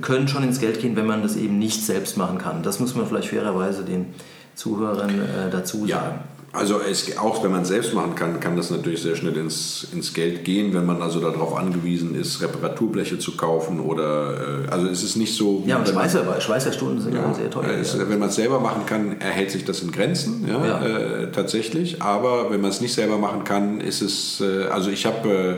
können 0.00 0.26
schon 0.26 0.42
ins 0.42 0.58
Geld 0.58 0.80
gehen, 0.80 0.96
wenn 0.96 1.06
man 1.06 1.22
das 1.22 1.36
eben 1.36 1.58
nicht 1.58 1.84
selbst 1.84 2.16
machen 2.16 2.38
kann. 2.38 2.62
Das 2.62 2.80
muss 2.80 2.94
man 2.94 3.06
vielleicht 3.06 3.28
fairerweise 3.28 3.84
den 3.84 4.06
Zuhörern 4.54 5.10
äh, 5.10 5.50
dazu 5.50 5.86
sagen. 5.86 5.90
Ja, 5.90 6.24
also 6.54 6.80
es, 6.80 7.18
auch 7.18 7.42
wenn 7.42 7.50
man 7.50 7.62
es 7.62 7.68
selbst 7.68 7.94
machen 7.94 8.14
kann, 8.14 8.38
kann 8.40 8.56
das 8.56 8.70
natürlich 8.70 9.02
sehr 9.02 9.16
schnell 9.16 9.36
ins, 9.36 9.86
ins 9.92 10.14
Geld 10.14 10.44
gehen, 10.44 10.72
wenn 10.72 10.86
man 10.86 11.02
also 11.02 11.20
darauf 11.20 11.56
angewiesen 11.56 12.14
ist, 12.14 12.40
Reparaturbleche 12.40 13.18
zu 13.18 13.36
kaufen 13.36 13.80
oder 13.80 14.64
äh, 14.66 14.70
also 14.70 14.86
es 14.86 15.02
ist 15.02 15.16
nicht 15.16 15.34
so. 15.36 15.62
Ja, 15.66 15.78
und 15.78 15.88
wenn 15.88 15.94
man- 15.94 16.04
Schweißer, 16.08 16.40
Schweißerstunden 16.40 17.00
sind 17.00 17.14
ja, 17.14 17.34
sehr 17.34 17.50
teuer. 17.50 17.68
Es, 17.80 17.94
ja. 17.94 18.08
Wenn 18.08 18.18
man 18.18 18.28
es 18.28 18.36
selber 18.36 18.60
machen 18.60 18.86
kann, 18.86 19.20
erhält 19.20 19.50
sich 19.50 19.64
das 19.64 19.80
in 19.82 19.90
Grenzen, 19.92 20.46
ja, 20.48 20.64
Ja. 20.64 20.86
Äh, 20.86 21.32
tatsächlich. 21.32 22.00
Aber 22.02 22.50
wenn 22.50 22.60
man 22.60 22.70
es 22.70 22.80
nicht 22.80 22.94
selber 22.94 23.18
machen 23.18 23.44
kann, 23.44 23.80
ist 23.80 24.00
es, 24.00 24.40
äh, 24.40 24.66
also 24.66 24.90
ich 24.90 25.06
habe, 25.06 25.28
äh, 25.28 25.54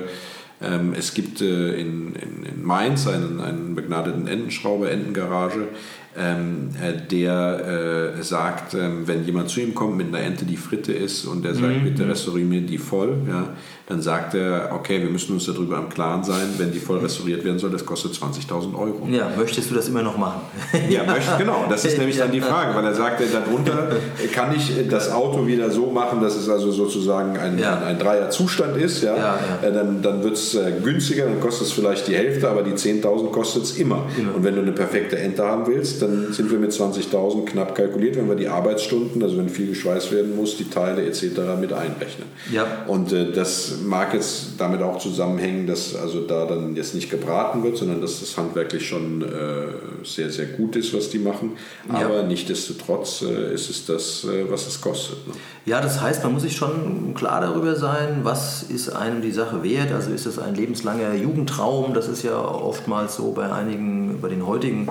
ähm, 0.62 0.94
es 0.96 1.12
gibt 1.14 1.40
äh, 1.40 1.72
in, 1.74 2.14
in, 2.14 2.44
in 2.44 2.64
Mainz 2.64 3.06
einen, 3.06 3.40
einen 3.40 3.74
begnadeten 3.74 4.26
Entenschrauber, 4.26 4.90
Entengarage, 4.90 5.68
ähm, 6.16 6.70
äh, 6.82 6.94
der 6.94 8.14
äh, 8.16 8.22
sagt, 8.22 8.74
ähm, 8.74 9.06
wenn 9.06 9.24
jemand 9.24 9.50
zu 9.50 9.60
ihm 9.60 9.74
kommt 9.74 9.98
mit 9.98 10.08
einer 10.08 10.20
Ente, 10.20 10.46
die 10.46 10.56
Fritte 10.56 10.92
ist 10.92 11.26
und 11.26 11.44
der 11.44 11.54
sagt, 11.54 11.84
bitte 11.84 12.08
restauriere 12.08 12.48
mir 12.48 12.62
die 12.62 12.78
voll, 12.78 13.18
ja, 13.28 13.54
dann 13.88 14.02
sagt 14.02 14.34
er, 14.34 14.70
okay, 14.74 15.00
wir 15.00 15.08
müssen 15.08 15.32
uns 15.34 15.46
darüber 15.46 15.78
im 15.78 15.88
Klaren 15.88 16.24
sein, 16.24 16.48
wenn 16.58 16.72
die 16.72 16.80
voll 16.80 16.98
restauriert 16.98 17.44
werden 17.44 17.60
soll, 17.60 17.70
das 17.70 17.86
kostet 17.86 18.12
20.000 18.14 18.74
Euro. 18.76 19.06
ja, 19.08 19.30
möchtest 19.38 19.70
du 19.70 19.76
das 19.76 19.86
immer 19.88 20.02
noch 20.02 20.16
machen? 20.16 20.40
Ja, 20.90 21.04
möchte, 21.04 21.30
genau. 21.38 21.66
Das 21.70 21.84
ist 21.84 21.96
nämlich 21.98 22.18
dann 22.18 22.32
die 22.32 22.40
Frage, 22.40 22.74
weil 22.74 22.84
er 22.84 22.94
sagt, 22.94 23.20
äh, 23.20 23.24
darunter 23.32 23.88
kann 24.32 24.54
ich 24.56 24.76
äh, 24.76 24.84
das 24.88 25.12
Auto 25.12 25.46
wieder 25.46 25.70
so 25.70 25.86
machen, 25.92 26.20
dass 26.20 26.34
es 26.34 26.48
also 26.48 26.72
sozusagen 26.72 27.36
ein, 27.38 27.58
Ja. 27.60 27.76
ein, 27.78 27.82
ein 27.84 27.98
Dreier-Zustand 27.98 28.76
ist. 28.76 29.02
Ja? 29.04 29.16
Ja, 29.16 29.38
ja. 29.62 29.68
Äh, 29.68 29.72
Dann, 29.72 30.02
dann 30.02 30.24
wird 30.24 30.34
es 30.34 30.58
günstiger, 30.82 31.26
dann 31.26 31.38
kostet 31.40 31.68
es 31.68 31.72
vielleicht 31.72 32.08
die 32.08 32.16
Hälfte, 32.16 32.48
aber 32.50 32.62
die 32.64 32.72
10.000 32.72 33.30
kostet 33.30 33.62
es 33.64 33.76
immer. 33.78 34.06
Und 34.34 34.42
wenn 34.42 34.56
du 34.56 34.62
eine 34.62 34.72
perfekte 34.72 35.16
Ente 35.16 35.44
haben 35.44 35.64
willst, 35.68 36.02
dann 36.02 36.32
sind 36.32 36.50
wir 36.50 36.58
mit 36.58 36.72
20.000 36.72 37.44
knapp 37.44 37.74
kalkuliert, 37.76 38.16
wenn 38.16 38.28
wir 38.28 38.34
die 38.36 38.48
Arbeitsstunden, 38.48 39.22
also 39.22 39.38
wenn 39.38 39.48
viel 39.48 39.68
geschweißt 39.68 40.10
werden 40.12 40.34
muss, 40.34 40.56
die 40.56 40.68
Teile 40.68 41.04
etc. 41.06 41.22
mit 41.60 41.72
einrechnen. 41.72 42.26
Ja. 42.52 42.66
Und 42.88 43.12
äh, 43.12 43.30
das 43.32 43.75
mag 43.84 44.14
jetzt 44.14 44.52
damit 44.58 44.82
auch 44.82 44.98
zusammenhängen, 44.98 45.66
dass 45.66 45.94
also 45.94 46.20
da 46.20 46.46
dann 46.46 46.76
jetzt 46.76 46.94
nicht 46.94 47.10
gebraten 47.10 47.62
wird, 47.62 47.76
sondern 47.76 48.00
dass 48.00 48.20
das 48.20 48.36
handwerklich 48.36 48.86
schon 48.86 49.22
äh, 49.22 50.04
sehr, 50.04 50.30
sehr 50.30 50.46
gut 50.46 50.76
ist, 50.76 50.94
was 50.94 51.10
die 51.10 51.18
machen. 51.18 51.52
Aber 51.88 52.22
nichtsdestotrotz 52.22 53.22
äh, 53.22 53.54
ist 53.54 53.70
es 53.70 53.86
das, 53.86 54.24
äh, 54.24 54.50
was 54.50 54.66
es 54.66 54.80
kostet. 54.80 55.26
Ne? 55.26 55.34
Ja, 55.64 55.80
das 55.80 56.00
heißt, 56.00 56.22
man 56.22 56.32
muss 56.32 56.42
sich 56.42 56.56
schon 56.56 57.14
klar 57.14 57.40
darüber 57.40 57.76
sein, 57.76 58.20
was 58.22 58.62
ist 58.62 58.90
einem 58.90 59.22
die 59.22 59.32
Sache 59.32 59.62
wert. 59.62 59.92
Also 59.92 60.10
ist 60.10 60.26
das 60.26 60.38
ein 60.38 60.54
lebenslanger 60.54 61.14
Jugendtraum? 61.14 61.94
Das 61.94 62.08
ist 62.08 62.22
ja 62.22 62.38
oftmals 62.38 63.16
so 63.16 63.32
bei 63.32 63.50
einigen, 63.50 64.20
bei 64.20 64.28
den 64.28 64.46
heutigen 64.46 64.88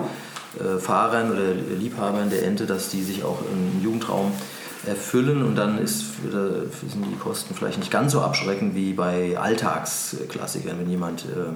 äh, 0.58 0.78
Fahrern 0.78 1.32
oder 1.32 1.54
Liebhabern 1.78 2.30
der 2.30 2.44
Ente, 2.44 2.66
dass 2.66 2.90
die 2.90 3.02
sich 3.02 3.24
auch 3.24 3.38
einen 3.40 3.80
Jugendtraum 3.82 4.32
erfüllen 4.86 5.42
und 5.42 5.56
dann 5.56 5.78
ist, 5.78 6.02
äh, 6.24 6.88
sind 6.88 7.04
die 7.10 7.18
Kosten 7.18 7.54
vielleicht 7.54 7.78
nicht 7.78 7.90
ganz 7.90 8.12
so 8.12 8.20
abschreckend 8.20 8.74
wie 8.74 8.92
bei 8.92 9.38
Alltagsklassikern, 9.38 10.78
wenn 10.78 10.90
jemand 10.90 11.24
äh, 11.24 11.52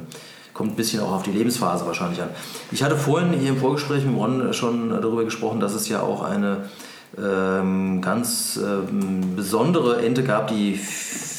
kommt 0.55 0.73
ein 0.73 0.77
bisschen 0.77 1.01
auch 1.01 1.12
auf 1.12 1.23
die 1.23 1.33
Lebensphase 1.33 1.87
wahrscheinlich 1.87 2.21
an. 2.21 2.29
Ich 2.71 2.83
hatte 2.83 2.97
vorhin 2.97 3.33
hier 3.33 3.51
im 3.51 3.59
Vorgespräch 3.59 4.05
mit 4.05 4.16
Ron 4.16 4.53
schon 4.53 4.90
darüber 4.90 5.25
gesprochen, 5.25 5.61
dass 5.61 5.75
es 5.75 5.88
ja 5.88 6.03
auch 6.03 6.23
eine 6.23 6.69
ähm, 7.19 8.01
ganz 8.01 8.59
ähm, 8.62 9.37
besondere 9.37 10.03
Ente 10.03 10.23
gab, 10.23 10.49
die 10.49 10.79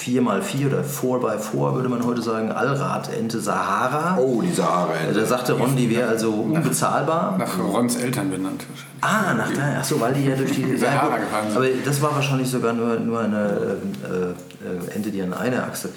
4x4 0.01 0.67
oder 0.67 0.83
4x4 0.83 1.75
würde 1.75 1.89
man 1.89 2.03
heute 2.03 2.21
sagen, 2.21 2.51
Allrad-Ente 2.51 3.39
Sahara. 3.39 4.17
Oh, 4.17 4.41
die 4.41 4.51
Sahara-Ente. 4.51 5.19
Da 5.19 5.25
sagte 5.25 5.53
Ron, 5.53 5.75
die 5.75 5.89
wäre 5.89 6.09
also 6.09 6.31
unbezahlbar. 6.31 7.37
Nach 7.37 7.59
Rons 7.59 7.97
Eltern 7.97 8.31
benannt 8.31 8.65
wahrscheinlich. 8.67 8.91
Ah, 9.01 9.33
nach 9.33 9.51
da, 9.51 9.77
ach 9.79 9.83
so, 9.83 9.99
weil 9.99 10.13
die 10.13 10.25
ja 10.25 10.35
durch 10.35 10.51
die 10.51 10.75
Sahara 10.77 11.17
gefahren 11.17 11.47
sind. 11.47 11.57
Aber 11.57 11.67
das 11.85 12.01
war 12.01 12.15
wahrscheinlich 12.15 12.49
sogar 12.49 12.73
nur, 12.73 12.99
nur 12.99 13.19
eine 13.19 13.77
äh, 14.03 14.91
äh, 14.91 14.95
Ente, 14.95 15.11
die 15.11 15.21
an 15.21 15.33
einer 15.33 15.63
Achse, 15.63 15.89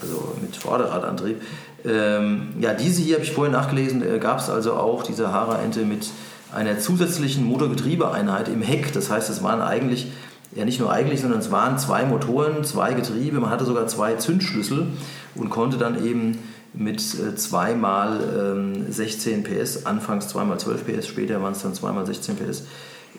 also 0.00 0.34
mit 0.40 0.56
Vorderradantrieb. 0.56 1.40
Ähm, 1.84 2.54
ja, 2.60 2.74
diese 2.74 3.02
hier 3.02 3.16
habe 3.16 3.24
ich 3.24 3.32
vorhin 3.32 3.52
nachgelesen, 3.52 4.02
äh, 4.02 4.18
gab 4.18 4.38
es 4.38 4.50
also 4.50 4.74
auch, 4.74 5.02
die 5.02 5.12
Sahara-Ente 5.12 5.84
mit 5.84 6.08
einer 6.52 6.78
zusätzlichen 6.78 7.44
Motorgetriebeeinheit 7.44 8.48
im 8.48 8.62
Heck. 8.62 8.92
Das 8.92 9.10
heißt, 9.10 9.30
es 9.30 9.42
waren 9.42 9.60
eigentlich, 9.62 10.12
ja 10.54 10.64
nicht 10.64 10.80
nur 10.80 10.92
eigentlich, 10.92 11.20
sondern 11.20 11.40
es 11.40 11.50
waren 11.50 11.78
zwei 11.78 12.04
Motoren, 12.04 12.64
zwei 12.64 12.92
Getriebe, 12.94 13.40
man 13.40 13.50
hatte 13.50 13.64
sogar 13.64 13.86
zwei 13.86 14.14
Zündschlüssel 14.14 14.86
und 15.34 15.50
konnte 15.50 15.78
dann 15.78 16.04
eben 16.04 16.38
mit 16.74 17.00
äh, 17.00 17.34
zweimal 17.36 18.20
ähm, 18.56 18.90
16 18.90 19.44
PS, 19.44 19.86
anfangs 19.86 20.28
zweimal 20.28 20.58
12 20.58 20.84
PS, 20.84 21.06
später 21.06 21.42
waren 21.42 21.52
es 21.52 21.62
dann 21.62 21.74
zweimal 21.74 22.06
16 22.06 22.36
PS, 22.36 22.64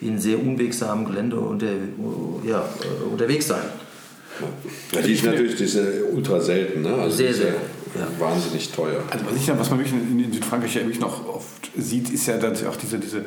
in 0.01 0.19
sehr 0.19 0.39
unwegsamem 0.39 1.05
Gelände 1.05 1.39
unter, 1.39 1.67
ja, 2.45 2.59
äh, 2.59 3.11
unterwegs 3.11 3.47
sein. 3.47 3.63
Ja, 4.91 5.01
die 5.01 5.13
ist 5.13 5.23
natürlich 5.23 5.55
die 5.55 5.63
ist 5.65 5.75
ja 5.75 5.83
ultra 6.11 6.39
selten. 6.39 6.81
Ne? 6.81 6.93
Also 6.95 7.17
Sehr 7.17 7.27
die 7.27 7.33
ist 7.33 7.39
ja 7.39 7.45
selten, 7.45 7.61
ja. 7.99 8.07
Wahnsinnig 8.19 8.71
teuer. 8.71 9.03
Also 9.11 9.25
was, 9.29 9.35
ich, 9.35 9.47
was 9.47 9.69
man 9.69 9.79
wirklich 9.79 9.93
in, 9.93 10.19
in 10.19 10.33
Südfrankreich 10.33 10.73
ja 10.73 10.81
wirklich 10.81 10.99
noch 10.99 11.27
oft 11.27 11.71
sieht, 11.77 12.09
ist 12.09 12.25
ja 12.25 12.37
dann 12.37 12.53
auch 12.67 12.75
diese, 12.75 12.97
diese 12.97 13.25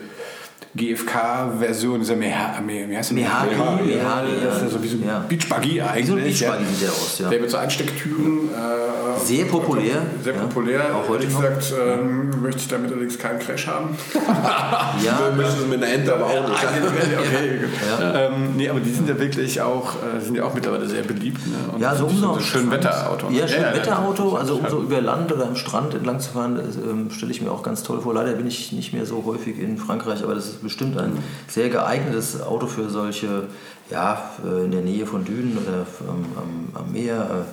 GFK-Version, 0.76 2.00
dieser 2.00 2.16
Meha, 2.16 2.60
Me, 2.64 2.88
wie 2.88 2.96
heißt 2.96 3.10
der? 3.10 3.16
Mehari, 3.18 3.54
Mehari, 3.84 4.28
das 4.44 4.56
ist 4.56 4.60
ja 4.60 4.66
ja. 4.66 4.68
so 4.70 4.82
wie 4.82 4.88
so 4.88 4.96
ein 4.96 5.06
Ja. 5.06 5.24
Beachbuggy 5.28 5.80
eigentlich. 5.80 6.38
So 6.38 6.46
ein 6.46 6.50
ja. 6.50 6.56
Beachbuggy 6.56 6.64
sieht 6.74 6.82
der 6.82 6.90
aus, 6.90 7.18
ja. 7.18 7.28
Der 7.30 7.40
mit 7.40 7.50
so 7.50 7.56
Einstecktüren. 7.56 8.48
Äh, 8.50 9.24
Sehr 9.24 9.44
populär, 9.46 10.02
Sehr 10.22 10.34
ja. 10.34 10.40
populär. 10.40 10.80
Auch 10.94 11.08
heute 11.08 11.22
Ehrlich 11.24 11.32
noch. 11.34 11.42
gesagt 11.42 11.74
ähm, 11.80 12.42
möchte 12.42 12.60
ich 12.60 12.68
damit 12.68 12.90
allerdings 12.92 13.18
keinen 13.18 13.38
Crash 13.38 13.66
haben. 13.66 13.96
Ja, 15.04 15.18
Wir 15.28 15.36
müssen 15.36 15.60
es 15.62 15.66
mit 15.66 15.82
einer 15.82 15.92
Ente 15.92 16.14
aber 16.14 16.26
auch 16.26 16.48
nicht. 16.48 16.58
okay, 16.64 17.58
gut. 17.60 17.70
Ähm, 18.14 18.56
nee, 18.56 18.68
aber 18.68 18.80
die 18.80 18.90
sind 18.90 19.08
ja 19.08 19.18
wirklich 19.18 19.60
auch, 19.60 19.94
äh, 19.96 20.20
sind 20.20 20.36
ja 20.36 20.44
auch 20.44 20.54
mittlerweile 20.54 20.86
sehr 20.86 21.02
beliebt. 21.02 21.46
Ne? 21.46 21.54
Und 21.72 21.80
Ja, 21.80 21.94
so 21.94 22.06
umso 22.06 22.34
ein 22.34 22.40
schön 22.40 22.70
Wetterauto. 22.70 23.28
Ja, 23.30 23.46
schön 23.46 23.62
ja, 23.62 23.74
Wetterauto, 23.74 24.32
ja, 24.34 24.38
also 24.40 24.56
um 24.56 24.64
ja. 24.64 24.70
so 24.70 24.80
über 24.80 25.00
Land 25.00 25.32
oder 25.32 25.46
am 25.46 25.56
Strand 25.56 25.94
entlang 25.94 26.18
zu 26.20 26.30
fahren, 26.32 26.58
ähm, 26.58 27.10
stelle 27.10 27.30
ich 27.32 27.40
mir 27.42 27.50
auch 27.50 27.62
ganz 27.62 27.82
toll 27.82 28.00
vor. 28.00 28.14
Leider 28.14 28.32
bin 28.32 28.46
ich 28.46 28.72
nicht 28.72 28.92
mehr 28.92 29.06
so 29.06 29.22
häufig 29.26 29.58
in 29.58 29.76
Frankreich, 29.78 30.22
aber 30.22 30.34
das 30.34 30.46
ist 30.46 30.62
bestimmt 30.66 30.98
ein 30.98 31.18
sehr 31.48 31.68
geeignetes 31.68 32.42
Auto 32.42 32.66
für 32.66 32.90
solche, 32.90 33.44
ja, 33.90 34.30
äh, 34.44 34.64
in 34.64 34.70
der 34.72 34.82
Nähe 34.82 35.06
von 35.06 35.24
Dünen 35.24 35.56
oder 35.58 35.86
am, 36.08 36.68
am 36.74 36.92
Meer. 36.92 37.46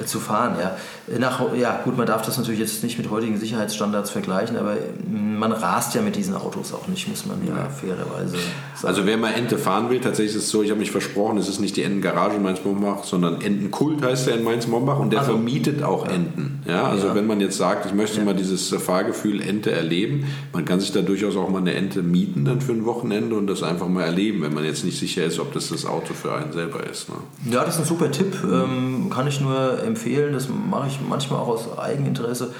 Äh, 0.00 0.04
zu 0.04 0.18
fahren, 0.20 0.56
ja. 0.60 0.76
Nach, 1.18 1.40
ja, 1.54 1.80
gut, 1.84 1.96
man 1.96 2.06
darf 2.06 2.22
das 2.22 2.38
natürlich 2.38 2.60
jetzt 2.60 2.82
nicht 2.82 2.98
mit 2.98 3.10
heutigen 3.10 3.38
Sicherheitsstandards 3.38 4.10
vergleichen, 4.10 4.56
aber 4.56 4.74
mm, 4.74 5.38
man 5.38 5.52
rast 5.52 5.94
ja 5.94 6.02
mit 6.02 6.16
diesen 6.16 6.34
Autos 6.34 6.72
auch 6.72 6.86
nicht, 6.88 7.08
muss 7.08 7.26
man 7.26 7.38
ja, 7.46 7.68
fairerweise 7.68 8.32
sagen. 8.36 8.42
Also 8.82 9.06
wer 9.06 9.16
mal 9.16 9.32
Ente 9.32 9.58
fahren 9.58 9.90
will, 9.90 10.00
tatsächlich 10.00 10.36
ist 10.36 10.44
es 10.44 10.50
so, 10.50 10.62
ich 10.62 10.70
habe 10.70 10.80
mich 10.80 10.90
versprochen, 10.90 11.38
es 11.38 11.48
ist 11.48 11.60
nicht 11.60 11.76
die 11.76 11.82
Entengarage 11.82 12.36
in 12.36 12.42
Mainz-Mombach, 12.42 13.04
sondern 13.04 13.40
Entenkult 13.40 14.02
heißt 14.02 14.26
der 14.26 14.36
in 14.36 14.44
Mainz-Mombach 14.44 14.98
und 14.98 15.10
der 15.12 15.20
Also- 15.20 15.32
vermietet 15.32 15.82
auch 15.82 16.06
Enten. 16.06 16.62
Ja, 16.66 16.84
also 16.84 17.08
Ja. 17.08 17.14
wenn 17.14 17.26
man 17.26 17.40
jetzt 17.40 17.56
sagt, 17.58 17.86
ich 17.86 17.92
möchte 17.94 18.20
mal 18.22 18.34
dieses 18.34 18.72
äh, 18.72 18.78
Fahrgefühl 18.78 19.40
Ente 19.42 19.70
erleben, 19.72 20.24
man 20.52 20.64
kann 20.64 20.80
sich 20.80 20.92
da 20.92 21.00
durchaus 21.02 21.36
auch 21.36 21.48
mal 21.50 21.58
eine 21.58 21.74
Ente 21.74 22.02
mieten 22.02 22.44
dann 22.44 22.60
für 22.60 22.72
ein 22.72 22.84
Wochenende 22.84 23.34
und 23.36 23.46
das 23.48 23.62
einfach 23.62 23.88
mal 23.88 24.02
erleben, 24.04 24.42
wenn 24.42 24.54
man 24.54 24.64
jetzt 24.64 24.84
nicht 24.84 24.98
sicher 24.98 25.24
ist, 25.24 25.38
ob 25.40 25.52
das 25.52 25.68
das 25.68 25.84
Auto 25.86 26.14
für 26.14 26.32
einen 26.34 26.52
selber 26.52 26.84
ist. 26.88 27.08
Ne? 27.08 27.16
Ja, 27.52 27.64
das 27.64 27.74
ist 27.74 27.80
ein 27.82 27.86
super 27.86 28.10
Tipp. 28.10 28.36
Ähm, 28.44 29.10
kann 29.10 29.26
ich 29.26 29.40
nur 29.40 29.71
empfehlen. 29.84 30.32
Das 30.32 30.48
mache 30.48 30.88
ich 30.88 30.98
manchmal 31.06 31.40
auch 31.40 31.48
aus 31.48 31.78
Eigeninteresse, 31.78 32.52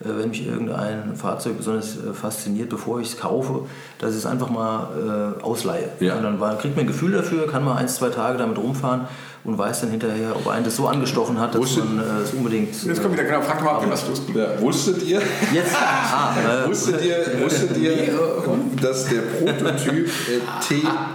äh, 0.00 0.04
wenn 0.04 0.30
mich 0.30 0.46
irgendein 0.46 1.16
Fahrzeug 1.16 1.56
besonders 1.56 1.96
äh, 1.96 2.12
fasziniert, 2.12 2.68
bevor 2.68 3.00
ich 3.00 3.08
es 3.08 3.16
kaufe, 3.18 3.66
dass 3.98 4.12
ich 4.12 4.18
es 4.18 4.26
einfach 4.26 4.50
mal 4.50 5.34
äh, 5.40 5.42
ausleihe. 5.42 5.88
Ja. 6.00 6.16
Und 6.16 6.22
dann 6.22 6.40
war, 6.40 6.56
kriegt 6.58 6.76
man 6.76 6.84
ein 6.84 6.88
Gefühl 6.88 7.12
dafür, 7.12 7.46
kann 7.46 7.64
mal 7.64 7.76
ein, 7.76 7.88
zwei 7.88 8.10
Tage 8.10 8.38
damit 8.38 8.58
rumfahren 8.58 9.02
und 9.44 9.56
weiß 9.56 9.80
dann 9.82 9.90
hinterher, 9.90 10.36
ob 10.36 10.46
einen 10.48 10.64
das 10.64 10.76
so 10.76 10.86
angestochen 10.88 11.40
hat, 11.40 11.54
dass 11.54 11.60
Wusstet- 11.60 11.84
man 11.84 11.98
äh, 12.00 12.22
es 12.22 12.32
unbedingt. 12.32 12.84
Jetzt 12.84 13.00
kommt 13.02 13.14
wieder 13.14 13.24
genau, 13.24 13.40
frag 13.40 13.64
mal, 13.64 13.80
was 13.90 14.08
wussten. 14.08 14.36
Ja, 14.36 14.60
wusstet 14.60 15.02
ihr, 15.04 15.20
Jetzt, 15.52 15.74
ah, 15.74 16.34
äh, 16.64 16.68
wusstet 16.68 17.02
ihr, 17.04 17.40
wusstet 17.42 17.76
ihr 17.78 17.92
dass 18.82 19.06
der 19.06 19.20
Prototyp 19.20 20.06
äh, 20.06 20.60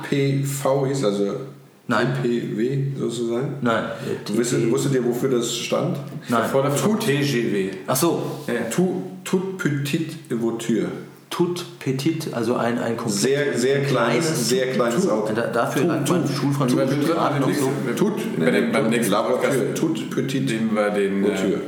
TPV 0.09 0.85
hieß, 0.87 1.05
also 1.05 1.35
Nein. 1.87 2.13
TPW 2.21 2.97
sozusagen? 2.97 3.55
nein. 3.61 3.83
Wusstet, 4.33 4.71
wusstet 4.71 4.95
ihr, 4.95 5.05
wofür 5.05 5.29
das 5.29 5.55
stand? 5.55 5.97
nein. 6.29 6.49
Vor 6.49 6.63
der 6.63 6.73
TGW. 6.73 7.71
Ach 7.87 7.95
so, 7.95 8.41
Tout, 8.71 9.03
tout 9.23 9.57
petite 9.57 10.15
voiture. 10.29 10.87
Tout 11.29 11.65
Petit, 11.79 12.31
also 12.31 12.55
ein, 12.55 12.77
ein 12.77 12.95
komplett 12.95 13.19
Sehr, 13.19 13.57
sehr 13.57 13.81
kleines, 13.81 14.49
sehr 14.49 14.71
kleines 14.71 15.09
Auto. 15.09 15.33
Da, 15.33 15.47
dafür 15.47 15.85
lernt 15.85 16.07
man 16.07 16.27
Schulfranzösisch 16.27 17.07
gerade 17.07 17.39
noch 17.39 17.51
so. 17.51 17.71
Tut, 17.95 18.39
bei 18.39 18.51
dem, 18.51 18.71
beim 18.71 18.91
nächsten 18.91 19.15
Podcast 19.15 19.57
toute 19.73 20.03
petite 20.11 20.53
nehmen 20.53 20.75
wir 20.75 20.91
den 20.91 21.23
äh, 21.23 21.27
voiture. 21.27 21.61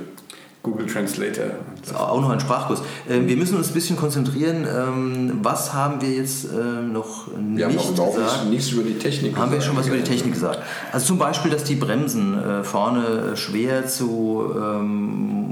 Google 0.65 0.87
Translator. 0.87 1.45
Das 1.81 1.91
ist 1.91 1.95
Auch 1.95 2.19
noch 2.19 2.31
ein 2.31 2.39
Sprachkurs. 2.39 2.81
Ähm, 3.07 3.27
wir 3.27 3.37
müssen 3.37 3.55
uns 3.55 3.67
ein 3.69 3.73
bisschen 3.75 3.97
konzentrieren. 3.97 4.65
Ähm, 4.67 5.39
was 5.43 5.73
haben 5.73 6.01
wir 6.01 6.09
jetzt 6.09 6.45
ähm, 6.45 6.91
noch 6.91 7.27
nicht 7.37 7.57
Wir 7.57 7.65
haben 7.65 7.73
überhaupt 7.73 8.15
gesagt? 8.15 8.43
nicht, 8.45 8.49
nichts 8.49 8.71
über 8.71 8.81
die 8.81 8.95
Technik 8.97 9.37
Haben 9.37 9.51
wir 9.51 9.57
gesagt. 9.59 9.63
schon 9.65 9.77
was 9.77 9.87
über 9.87 9.97
die 9.97 10.03
Technik 10.03 10.33
gesagt? 10.33 10.59
Also 10.91 11.05
zum 11.05 11.19
Beispiel, 11.19 11.51
dass 11.51 11.63
die 11.65 11.75
Bremsen 11.75 12.43
äh, 12.43 12.63
vorne 12.63 13.05
äh, 13.33 13.37
schwer 13.37 13.85
zu 13.85 14.43
ähm, 14.57 15.44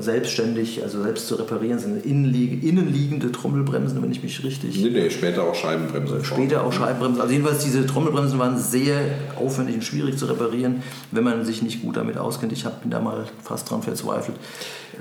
selbstständig, 0.00 0.82
also 0.82 1.02
selbst 1.02 1.26
zu 1.28 1.34
reparieren 1.36 1.78
sind. 1.78 2.04
Innenlieg 2.04 2.62
innenliegende 2.62 3.32
Trommelbremsen, 3.32 4.02
wenn 4.02 4.10
ich 4.12 4.22
mich 4.22 4.42
richtig 4.44 4.82
Nee, 4.82 4.90
nee, 4.90 5.10
später 5.10 5.44
auch 5.44 5.54
Scheibenbremse. 5.54 6.24
Später 6.24 6.64
auch 6.64 6.72
Scheibenbremsen. 6.72 7.20
Also 7.20 7.32
jedenfalls 7.32 7.64
diese 7.64 7.86
Trommelbremsen 7.86 8.38
waren 8.38 8.58
sehr 8.58 8.96
aufwendig 9.36 9.76
und 9.76 9.84
schwierig 9.84 10.16
zu 10.16 10.26
reparieren, 10.26 10.82
wenn 11.10 11.24
man 11.24 11.44
sich 11.44 11.62
nicht 11.62 11.82
gut 11.82 11.96
damit 11.96 12.16
auskennt. 12.18 12.52
Ich 12.52 12.64
bin 12.64 12.90
da 12.90 13.00
mal 13.00 13.24
fast 13.42 13.70
dran 13.70 13.82
verzweifelt. 13.82 14.36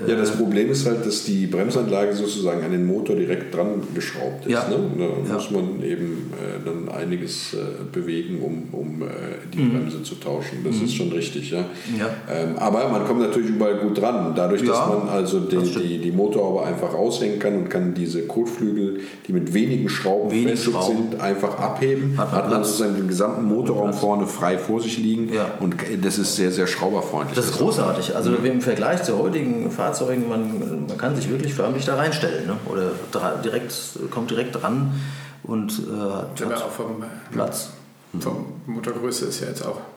Ja, 0.05 0.15
das 0.15 0.29
Problem 0.31 0.69
ist 0.69 0.85
halt, 0.85 1.03
dass 1.05 1.23
die 1.25 1.47
Bremsanlage 1.47 2.13
sozusagen 2.13 2.63
an 2.63 2.71
den 2.71 2.85
Motor 2.85 3.15
direkt 3.15 3.55
dran 3.55 3.81
geschraubt 3.95 4.45
ist. 4.45 4.51
Ja. 4.51 4.67
Ne? 4.69 4.77
Da 4.95 5.03
Ja. 5.27 5.33
muss 5.33 5.49
man 5.49 5.81
eben 5.83 6.31
äh, 6.33 6.63
dann 6.63 6.87
einiges 6.95 7.55
äh, 7.55 7.57
bewegen, 7.91 8.39
um, 8.41 8.67
um 8.79 9.01
äh, 9.01 9.05
die 9.51 9.57
Bremse 9.63 10.03
zu 10.03 10.15
tauschen. 10.15 10.59
Das 10.63 10.75
ist 10.75 10.93
schon 10.93 11.11
richtig, 11.11 11.49
ja. 11.49 11.61
Mhm. 11.61 11.99
Ja. 11.99 12.09
Ähm, 12.31 12.57
aber 12.57 12.89
man 12.89 13.05
kommt 13.05 13.21
natürlich 13.21 13.49
überall 13.49 13.77
gut 13.77 13.99
dran. 13.99 14.33
Dadurch, 14.35 14.63
dass 14.63 14.86
man 14.87 15.09
also 15.09 15.41
stimmt. 15.45 15.75
die, 15.75 15.99
die 15.99 16.11
Motorhaube 16.11 16.63
einfach 16.63 16.93
aushängen 16.93 17.39
kann 17.39 17.55
und 17.55 17.69
kann 17.69 17.93
diese 17.93 18.23
Kotflügel, 18.27 19.01
die 19.27 19.33
mit 19.33 19.53
wenigen 19.53 19.89
Schrauben 19.89 20.31
Wenig 20.31 20.45
befestigt 20.45 20.75
Schrauben. 20.77 21.09
sind, 21.11 21.21
einfach 21.21 21.59
abheben. 21.59 22.17
Hat 22.17 22.31
Hat 22.31 22.49
man 22.49 22.63
sozusagen 22.63 22.95
den 22.95 23.07
gesamten 23.07 23.45
Motorraum 23.45 23.93
vorne 23.93 24.27
frei 24.27 24.57
vor 24.57 24.81
sich 24.81 24.97
liegen. 24.97 25.33
Ja. 25.33 25.51
Und 25.59 25.75
das 26.01 26.17
ist 26.17 26.35
sehr, 26.35 26.51
sehr 26.51 26.67
schrauberfreundlich. 26.67 27.35
Das 27.35 27.45
ist 27.45 27.57
großartig. 27.57 28.15
Also 28.15 28.33
im 28.35 28.61
Vergleich 28.61 29.03
zu 29.03 29.17
heutigen 29.17 29.71
Fahrzeugen, 29.71 30.29
man, 30.29 30.87
man 30.87 30.97
kann 30.97 31.15
sich 31.15 31.29
wirklich 31.29 31.53
förmlich 31.53 31.85
da 31.85 31.95
reinstellen. 31.95 32.47
Ne? 32.47 32.57
Oder 32.71 32.91
direkt, 33.43 33.73
kommt 34.11 34.31
direkt 34.31 34.61
dran 34.61 34.93
und 35.43 35.71
äh, 35.71 36.01
hat, 36.01 36.41
hat 36.41 36.63
auch 36.63 36.71
vom, 36.71 37.03
Platz. 37.31 37.69
vom 38.19 38.45
Motorgröße 38.65 39.25
ist 39.25 39.41
ja 39.41 39.47
jetzt 39.47 39.65
auch 39.65 39.77
Äh, 39.77 39.96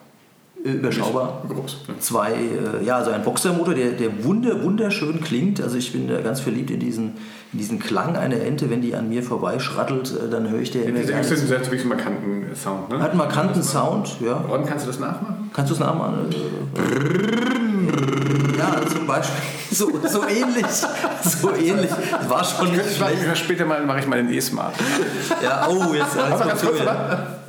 Überschaubar. 0.63 1.43
groß. 1.47 1.77
Ne? 1.87 1.95
Zwei, 1.99 2.33
äh, 2.33 2.85
ja, 2.85 2.97
also 2.97 3.11
ein 3.11 3.23
Boxermotor, 3.23 3.73
der, 3.73 3.91
der 3.91 4.23
wunder, 4.23 4.61
wunderschön 4.61 5.21
klingt. 5.21 5.61
Also 5.61 5.77
ich 5.77 5.91
bin 5.91 6.07
da 6.07 6.21
ganz 6.21 6.39
verliebt 6.39 6.69
in 6.69 6.79
diesen, 6.79 7.13
in 7.51 7.59
diesen 7.59 7.79
Klang 7.79 8.15
einer 8.15 8.39
Ente. 8.39 8.69
Wenn 8.69 8.81
die 8.81 8.93
an 8.95 9.09
mir 9.09 9.23
vorbeischrattelt, 9.23 10.11
äh, 10.11 10.29
dann 10.29 10.49
höre 10.49 10.59
ich 10.59 10.71
der 10.71 10.85
immer 10.85 10.99
Diese 10.99 11.35
sind 11.35 11.47
sehr 11.47 11.59
wirklich 11.61 11.81
einen 11.81 11.89
markanten 11.89 12.55
Sound. 12.55 12.89
Ne? 12.89 12.99
Hat 12.99 13.09
einen 13.09 13.17
markanten 13.17 13.63
Sound, 13.63 14.17
ja. 14.19 14.33
Ron, 14.33 14.65
kannst 14.65 14.85
du 14.85 14.91
das 14.91 14.99
nachmachen? 14.99 15.49
Kannst 15.53 15.71
du 15.71 15.73
es 15.73 15.79
nachmachen? 15.79 16.27
Ja, 18.57 18.87
zum 18.87 19.07
Beispiel. 19.07 19.35
So, 19.73 19.89
so 20.05 20.27
ähnlich. 20.27 20.65
So 21.23 21.49
ähnlich. 21.55 21.89
Das 21.89 22.29
war 22.29 22.43
schon 22.43 22.71
nicht 22.71 22.83
Ich 22.91 22.99
mache 22.99 23.15
schlecht. 23.15 23.37
später 23.37 23.63
mal 23.65 23.85
mache 23.85 23.99
ich 24.01 24.05
mal 24.07 24.17
den 24.17 24.29
E-Smart. 24.33 24.73
Ja, 25.41 25.65
oh, 25.69 25.93
jetzt, 25.93 26.17
Aber 26.17 26.45
ganz 26.45 26.61
kurz, 26.61 26.81
wieder. 26.81 27.40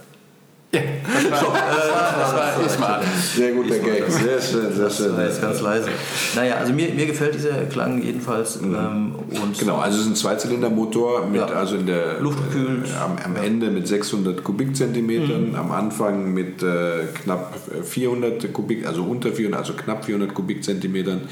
Oder? 1.26 1.37
Ja, 1.37 2.14
das 2.18 2.35
war, 2.35 2.62
das 2.62 2.80
war. 2.80 3.00
Sehr 3.35 3.52
guter 3.52 3.78
Gag. 3.78 4.04
Sehr 4.11 4.40
schön, 4.40 4.72
sehr 4.72 4.90
schön. 4.90 5.08
Das 5.08 5.16
war 5.16 5.24
jetzt 5.24 5.40
ganz 5.42 5.61
leise. 5.61 5.88
Naja, 6.35 6.54
also 6.56 6.72
mir, 6.72 6.88
mir 6.92 7.06
gefällt 7.06 7.35
dieser 7.35 7.52
Klang 7.64 8.02
jedenfalls. 8.02 8.56
Ähm, 8.62 9.14
und 9.30 9.58
Genau, 9.58 9.76
also 9.76 9.98
es 9.98 10.04
ist 10.04 10.11
ein 10.11 10.16
Zweizylindermotor 10.16 11.26
mit 11.26 11.40
Ja. 11.40 11.46
also 11.46 11.76
in 11.76 11.87
der 11.87 12.20
Luftgekühlt. 12.20 12.87
äh, 12.88 13.02
am, 13.02 13.16
am 13.24 13.42
Ende 13.42 13.70
mit 13.70 13.87
600 13.88 14.42
Kubikzentimetern, 14.44 15.54
am 15.56 15.70
Anfang 15.72 16.32
mit 16.32 16.62
äh, 16.62 17.04
knapp 17.22 17.54
400 17.85 18.52
Kubik, 18.52 18.87
also 18.87 19.02
unter 19.02 19.32
400, 19.32 19.61
also 19.61 19.72
knapp 19.74 20.04
400 20.04 20.35
Kubikzentimetern. 20.35 21.22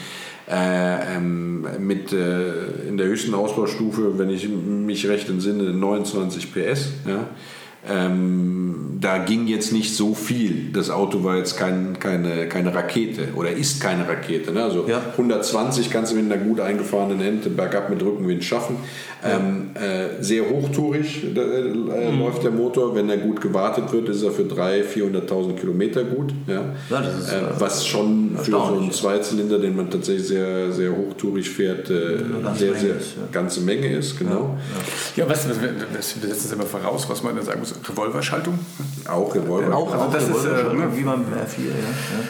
Äh, 0.48 1.16
ähm, 1.16 1.64
mit 1.78 2.12
äh, 2.12 2.88
in 2.88 2.96
der 2.96 3.06
höchsten 3.06 3.34
Ausbaustufe, 3.34 4.18
wenn 4.18 4.30
ich 4.30 4.48
mich 4.48 5.06
recht 5.06 5.28
entsinne, 5.28 5.62
29 5.72 6.52
PS. 6.52 6.88
Ja. 7.06 7.26
Ähm, 7.88 8.98
da 9.00 9.18
ging 9.18 9.46
jetzt 9.46 9.72
nicht 9.72 9.96
so 9.96 10.14
viel. 10.14 10.70
Das 10.72 10.90
Auto 10.90 11.24
war 11.24 11.36
jetzt 11.36 11.56
kein, 11.56 11.98
keine, 11.98 12.46
keine 12.48 12.74
Rakete 12.74 13.28
oder 13.34 13.50
ist 13.50 13.80
keine 13.80 14.06
Rakete. 14.06 14.52
Ne? 14.52 14.62
Also 14.62 14.86
Ja. 14.86 15.02
120 15.12 15.90
kannst 15.90 16.12
du 16.12 16.16
mit 16.16 16.30
einer 16.30 16.42
gut 16.42 16.60
eingefahrenen 16.60 17.20
Ente 17.20 17.48
bergab 17.48 17.88
mit 17.88 18.02
Rückenwind 18.02 18.44
schaffen. 18.44 18.76
Ähm, 19.22 19.70
äh, 19.74 20.22
sehr 20.22 20.48
hochtourig 20.48 21.24
äh, 21.24 21.38
äh, 21.38 22.12
Mhm. 22.12 22.20
läuft 22.20 22.42
der 22.42 22.50
Motor. 22.50 22.94
Wenn 22.94 23.10
er 23.10 23.18
gut 23.18 23.40
gewartet 23.40 23.92
wird, 23.92 24.08
ist 24.08 24.22
er 24.22 24.30
für 24.30 24.44
300.000, 24.44 24.84
400.000 25.28 25.54
Kilometer 25.56 26.04
gut. 26.04 26.32
Ja? 26.46 26.54
Ja, 26.88 27.02
das 27.02 27.18
ist, 27.18 27.32
äh, 27.32 27.36
äh, 27.38 27.42
was 27.58 27.86
schon 27.86 28.36
für 28.42 28.50
so 28.50 28.62
einen 28.62 28.84
ja. 28.84 28.90
Zweizylinder, 28.90 29.58
den 29.58 29.76
man 29.76 29.90
tatsächlich 29.90 30.28
sehr, 30.28 30.72
sehr 30.72 30.90
hochtourig 30.96 31.50
fährt, 31.50 31.90
äh, 31.90 32.18
ganze 32.42 32.58
sehr, 32.58 32.70
Menge 32.72 32.80
sehr 32.80 32.96
ist, 32.96 33.16
ja. 33.16 33.22
ganze 33.30 33.60
Menge 33.60 33.92
ist. 33.92 34.18
Genau. 34.18 34.56
Ja, 35.16 35.28
was, 35.28 35.48
was, 35.48 35.56
was, 35.58 36.22
wir 36.22 36.28
setzen 36.30 36.46
es 36.46 36.52
immer 36.52 36.64
voraus, 36.66 37.06
was 37.10 37.22
man 37.22 37.36
dann 37.36 37.44
sagen 37.44 37.60
muss. 37.60 37.74
Revolverschaltung. 37.88 38.58
Auch 39.06 39.34
Revolver. 39.34 39.74
auch, 39.76 39.92
Also 39.92 40.12
das 40.12 40.28
ist, 40.28 40.44
äh, 40.46 40.74
ne? 40.74 40.88
wie 40.94 41.02
beim 41.02 41.20
R4, 41.20 41.24
ja. 41.26 41.70
ja. 41.72 42.24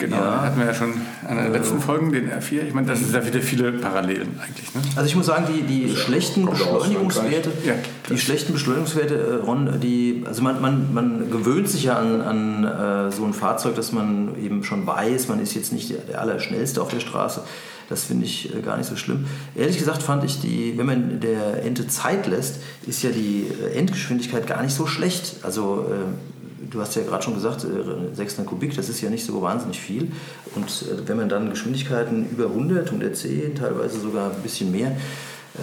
Genau, 0.00 0.16
Ja. 0.16 0.42
hatten 0.42 0.60
wir 0.60 0.66
ja 0.66 0.74
schon 0.74 0.92
an 1.28 1.36
den 1.36 1.52
letzten 1.52 1.80
Folgen, 1.80 2.10
den 2.10 2.30
R4. 2.30 2.62
Ich 2.66 2.74
meine, 2.74 2.86
das 2.86 3.02
ist 3.02 3.12
ja 3.12 3.24
wieder 3.24 3.40
viele 3.40 3.72
Parallelen 3.72 4.40
eigentlich. 4.40 4.74
Ne? 4.74 4.80
Also 4.96 5.06
ich 5.08 5.14
muss 5.14 5.26
sagen, 5.26 5.44
die, 5.52 5.62
die 5.62 5.94
schlechten 5.94 6.46
Beschleunigungswerte, 6.46 7.52
Ja, 7.66 7.74
die 8.08 8.18
schlechten 8.18 8.54
Beschleunigungswerte, 8.54 9.14
äh, 9.14 9.44
Ron, 9.44 9.78
die, 9.80 10.24
also 10.26 10.42
man, 10.42 10.60
man, 10.62 10.94
man 10.94 11.30
gewöhnt 11.30 11.68
sich 11.68 11.84
ja 11.84 11.98
an, 11.98 12.22
an 12.22 12.64
äh, 12.64 13.12
so 13.12 13.24
ein 13.24 13.34
Fahrzeug, 13.34 13.74
dass 13.74 13.92
man 13.92 14.42
eben 14.42 14.64
schon 14.64 14.86
weiß, 14.86 15.28
man 15.28 15.40
ist 15.40 15.54
jetzt 15.54 15.72
nicht 15.72 15.90
der, 15.90 15.98
der 15.98 16.20
Allerschnellste 16.22 16.80
auf 16.80 16.88
der 16.88 17.00
Straße. 17.00 17.42
Das 17.90 18.04
finde 18.04 18.24
ich 18.24 18.54
äh, 18.54 18.60
gar 18.60 18.78
nicht 18.78 18.88
so 18.88 18.96
schlimm. 18.96 19.26
Ehrlich 19.54 19.78
gesagt 19.78 20.02
fand 20.02 20.24
ich 20.24 20.40
die, 20.40 20.74
wenn 20.76 20.86
man 20.86 21.20
der 21.20 21.62
Ente 21.62 21.88
Zeit 21.88 22.26
lässt, 22.26 22.60
ist 22.86 23.02
ja 23.02 23.10
die 23.10 23.46
äh, 23.46 23.78
Endgeschwindigkeit 23.78 24.46
gar 24.46 24.62
nicht 24.62 24.74
so 24.74 24.86
schlecht. 24.86 25.36
Also 25.42 25.86
äh, 25.90 26.37
du 26.70 26.80
hast 26.80 26.94
ja 26.96 27.02
gerade 27.02 27.22
schon 27.22 27.34
gesagt, 27.34 27.64
äh, 27.64 28.14
600 28.14 28.48
Kubik, 28.48 28.74
das 28.76 28.88
ist 28.88 29.00
ja 29.00 29.10
nicht 29.10 29.24
so 29.24 29.40
wahnsinnig 29.42 29.80
viel. 29.80 30.12
Und 30.54 30.66
äh, 30.66 31.08
wenn 31.08 31.16
man 31.16 31.28
dann 31.28 31.50
Geschwindigkeiten 31.50 32.28
über 32.30 32.46
100, 32.46 32.86
110, 32.86 33.54
teilweise 33.54 34.00
sogar 34.00 34.30
ein 34.30 34.42
bisschen 34.42 34.70
mehr 34.70 34.96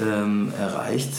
ähm, 0.02 0.52
erreicht, 0.60 1.12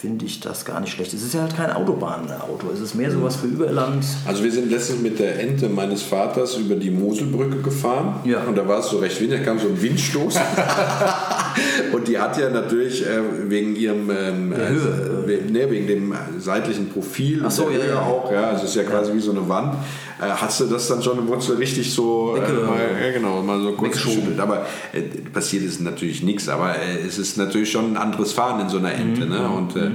finde 0.00 0.24
ich 0.24 0.40
das 0.40 0.64
gar 0.64 0.80
nicht 0.80 0.92
schlecht. 0.92 1.14
Es 1.14 1.22
ist 1.22 1.34
ja 1.34 1.42
halt 1.42 1.56
kein 1.56 1.70
Autobahnauto, 1.72 2.70
es 2.74 2.80
ist 2.80 2.94
mehr 2.94 3.10
sowas 3.10 3.36
für 3.36 3.46
Überland. 3.46 4.04
Also 4.26 4.42
wir 4.42 4.50
sind 4.52 4.70
letztens 4.70 5.00
mit 5.00 5.18
der 5.18 5.38
Ente 5.40 5.68
meines 5.68 6.02
Vaters 6.02 6.56
über 6.56 6.74
die 6.74 6.90
Moselbrücke 6.90 7.58
gefahren 7.62 8.20
Ja. 8.24 8.42
und 8.44 8.56
da 8.58 8.66
war 8.66 8.80
es 8.80 8.86
so 8.88 8.98
recht 8.98 9.20
windig, 9.20 9.40
da 9.40 9.44
kam 9.44 9.58
so 9.58 9.68
ein 9.68 9.80
Windstoß 9.80 10.36
und 11.92 12.08
die 12.08 12.18
hat 12.18 12.36
ja 12.38 12.50
natürlich 12.50 13.06
äh, 13.06 13.20
wegen 13.48 13.76
ihrem 13.76 14.10
ähm, 14.10 14.54
Der 14.56 14.68
Höhe. 14.68 15.24
äh, 15.28 15.50
ne, 15.50 15.70
wegen 15.70 15.86
dem 15.86 16.14
seitlichen 16.38 16.88
Profil 16.88 17.42
Ach 17.46 17.50
so, 17.50 17.70
ja, 17.70 17.76
Höhe 17.78 17.88
ja. 17.90 18.00
auch, 18.00 18.30
ja, 18.32 18.50
also 18.50 18.64
es 18.64 18.70
ist 18.70 18.76
ja 18.76 18.82
quasi 18.84 19.12
wie 19.14 19.20
so 19.20 19.30
eine 19.32 19.48
Wand. 19.48 19.74
Äh, 20.20 20.28
hast 20.28 20.60
du 20.60 20.66
das 20.66 20.88
dann 20.88 21.02
schon, 21.02 21.26
wurdest 21.28 21.48
du 21.48 21.52
richtig 21.54 21.92
so 21.92 22.36
äh, 22.36 22.40
mal, 22.40 22.80
ja, 23.02 23.12
genau, 23.12 23.42
mal 23.42 23.60
so 23.60 23.72
kurz 23.72 24.02
geschüttelt. 24.02 24.40
Aber 24.40 24.66
äh, 24.92 25.02
passiert 25.32 25.64
ist 25.64 25.80
natürlich 25.80 26.22
nichts, 26.22 26.48
aber 26.48 26.76
äh, 26.76 27.06
es 27.06 27.18
ist 27.18 27.36
natürlich 27.36 27.70
schon 27.70 27.92
ein 27.92 27.96
anderes 27.96 28.32
Fahren 28.32 28.60
in 28.60 28.68
so 28.68 28.78
einer 28.78 28.92
Ente. 28.92 29.26
Mhm. 29.26 29.30
Ne? 29.30 29.48
Und 29.48 29.76
äh, 29.76 29.90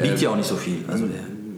Wiegt 0.00 0.20
ja 0.20 0.30
auch 0.30 0.36
nicht 0.36 0.48
so 0.48 0.56
viel. 0.56 0.84
Also 0.88 1.06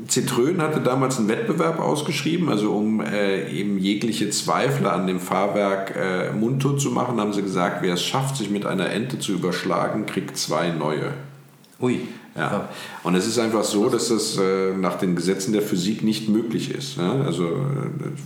Citroën 0.08 0.58
hatte 0.58 0.80
damals 0.80 1.18
einen 1.18 1.28
Wettbewerb 1.28 1.80
ausgeschrieben, 1.80 2.48
also 2.48 2.72
um 2.72 3.00
äh, 3.00 3.50
eben 3.50 3.78
jegliche 3.78 4.30
Zweifler 4.30 4.92
an 4.92 5.06
dem 5.06 5.20
Fahrwerk 5.20 5.94
äh, 5.96 6.32
mundtot 6.32 6.80
zu 6.80 6.90
machen, 6.90 7.20
haben 7.20 7.32
sie 7.32 7.42
gesagt, 7.42 7.82
wer 7.82 7.94
es 7.94 8.02
schafft, 8.02 8.36
sich 8.36 8.50
mit 8.50 8.66
einer 8.66 8.90
Ente 8.90 9.18
zu 9.18 9.32
überschlagen, 9.32 10.06
kriegt 10.06 10.36
zwei 10.36 10.70
neue. 10.70 11.12
ui. 11.80 12.00
Ja. 12.36 12.68
Und 13.02 13.14
es 13.14 13.26
ist 13.26 13.38
einfach 13.38 13.64
so, 13.64 13.88
dass 13.88 14.08
das 14.08 14.36
äh, 14.36 14.74
nach 14.76 14.98
den 14.98 15.14
Gesetzen 15.14 15.52
der 15.52 15.62
Physik 15.62 16.02
nicht 16.02 16.28
möglich 16.28 16.74
ist. 16.74 16.96
Ja? 16.96 17.22
Also 17.24 17.44
äh, 17.44 17.50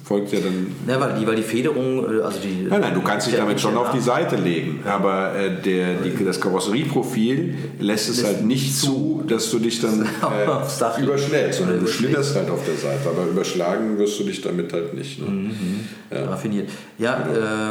folgt 0.05 0.33
ja 0.33 0.41
dann 0.41 0.75
Ja, 0.89 1.01
weil 1.01 1.19
die, 1.19 1.27
weil 1.27 1.37
die 1.37 1.43
Federung, 1.43 2.05
äh, 2.05 2.23
also 2.23 2.39
die. 2.41 2.67
Nein, 2.69 2.81
nein, 2.81 2.95
du 2.95 3.03
kannst 3.03 3.27
dich 3.27 3.37
damit 3.37 3.61
schon 3.61 3.77
auf 3.77 3.93
die 3.93 4.01
Seite 4.01 4.37
legen. 4.37 4.83
Aber 4.87 5.35
äh, 5.35 5.61
der, 5.63 5.95
die, 5.97 6.25
das 6.25 6.41
Karosserieprofil 6.41 7.55
lässt 7.79 8.09
es 8.09 8.25
halt 8.25 8.45
nicht 8.45 8.77
zu, 8.77 9.23
dass 9.29 9.51
du 9.51 9.59
dich 9.59 9.81
dann 9.81 10.01
äh, 10.23 11.03
überschlägst, 11.03 11.59
sondern 11.59 11.81
du 11.81 11.87
schlitterst 11.87 12.35
halt 12.37 12.51
auf 12.51 12.65
der 12.65 12.77
Seite. 12.77 13.09
Aber 13.09 13.31
überschlagen 13.31 13.99
wirst 13.99 14.19
du 14.19 14.25
dich 14.25 14.41
damit 14.41 14.73
halt 14.73 14.95
nicht. 14.95 15.21
Ne? 15.21 15.51
Raffiniert. 16.11 16.71
Ja, 16.99 17.23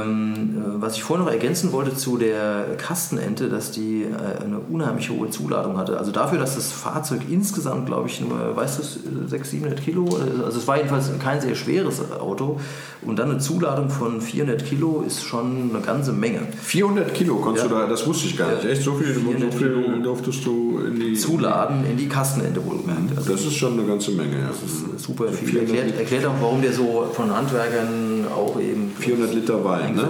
ähm, 0.04 0.58
äh, 0.58 0.82
was 0.82 0.96
ich 0.96 1.04
vorhin 1.04 1.26
noch 1.26 1.32
ergänzen 1.32 1.72
wollte 1.72 1.96
zu 1.96 2.18
der 2.18 2.78
Kastenente, 2.78 3.50
dass 3.50 3.72
die 3.72 4.06
eine 4.42 4.60
unheimlich 4.60 5.10
hohe 5.10 5.30
Zuladung 5.30 5.78
hatte. 5.78 5.98
Also 5.98 6.12
dafür, 6.12 6.29
dass 6.38 6.56
das 6.56 6.72
Fahrzeug 6.72 7.22
insgesamt, 7.30 7.86
glaube 7.88 8.08
ich, 8.08 8.22
nur, 8.22 8.56
weißt 8.56 8.80
du, 8.80 8.84
600, 9.28 9.46
700 9.46 9.82
Kilo, 9.82 10.06
also 10.46 10.58
es 10.60 10.68
war 10.68 10.78
jedenfalls 10.78 11.10
kein 11.20 11.42
sehr 11.42 11.56
schweres 11.56 12.00
Auto 12.12 12.60
und 13.02 13.18
dann 13.18 13.32
eine 13.32 13.40
Zuladung 13.40 13.90
von 13.90 14.22
400 14.22 14.64
Kilo 14.66 15.04
ist 15.06 15.24
schon 15.24 15.72
eine 15.74 15.82
ganze 15.82 16.12
Menge. 16.14 16.42
400 16.62 17.14
Kilo 17.14 17.36
konntest 17.38 17.66
Ja. 17.68 17.74
du 17.74 17.80
da, 17.82 17.88
das 17.88 18.06
wusste 18.06 18.28
ich 18.28 18.38
gar 18.38 18.52
nicht. 18.54 18.66
Echt, 18.66 18.84
so 18.84 18.94
viel, 18.96 19.14
so 19.14 19.22
400 19.22 19.54
viel 19.54 19.68
Kilo. 19.84 19.98
durftest 20.04 20.46
du 20.46 20.80
in 20.86 21.00
die... 21.00 21.14
Zuladen 21.14 21.86
in 21.90 21.98
die 21.98 22.08
Kastenente 22.08 22.64
wohlgemerkt. 22.66 23.18
Also 23.18 23.32
Das 23.32 23.42
ist 23.42 23.56
schon 23.56 23.74
eine 23.74 23.84
ganze 23.88 24.12
Menge, 24.12 24.38
ja. 24.38 24.50
super 24.98 25.30
viel. 25.30 25.48
400 25.50 25.76
Erklärt, 25.76 26.00
erklärt 26.00 26.26
auch, 26.26 26.36
warum 26.42 26.62
der 26.62 26.74
so 26.74 27.08
von 27.14 27.36
Handwerkern 27.36 28.26
auch 28.36 28.60
eben 28.60 28.92
400 29.00 29.34
Liter 29.34 29.64
Wein, 29.64 29.96
ne? 29.96 30.08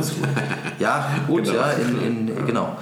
Ja, 0.79 1.07
gut, 1.27 1.43
Genau. 1.43 1.55
ja, 1.55 1.71
in, 1.71 2.27
in, 2.29 2.45
genau. 2.45 2.77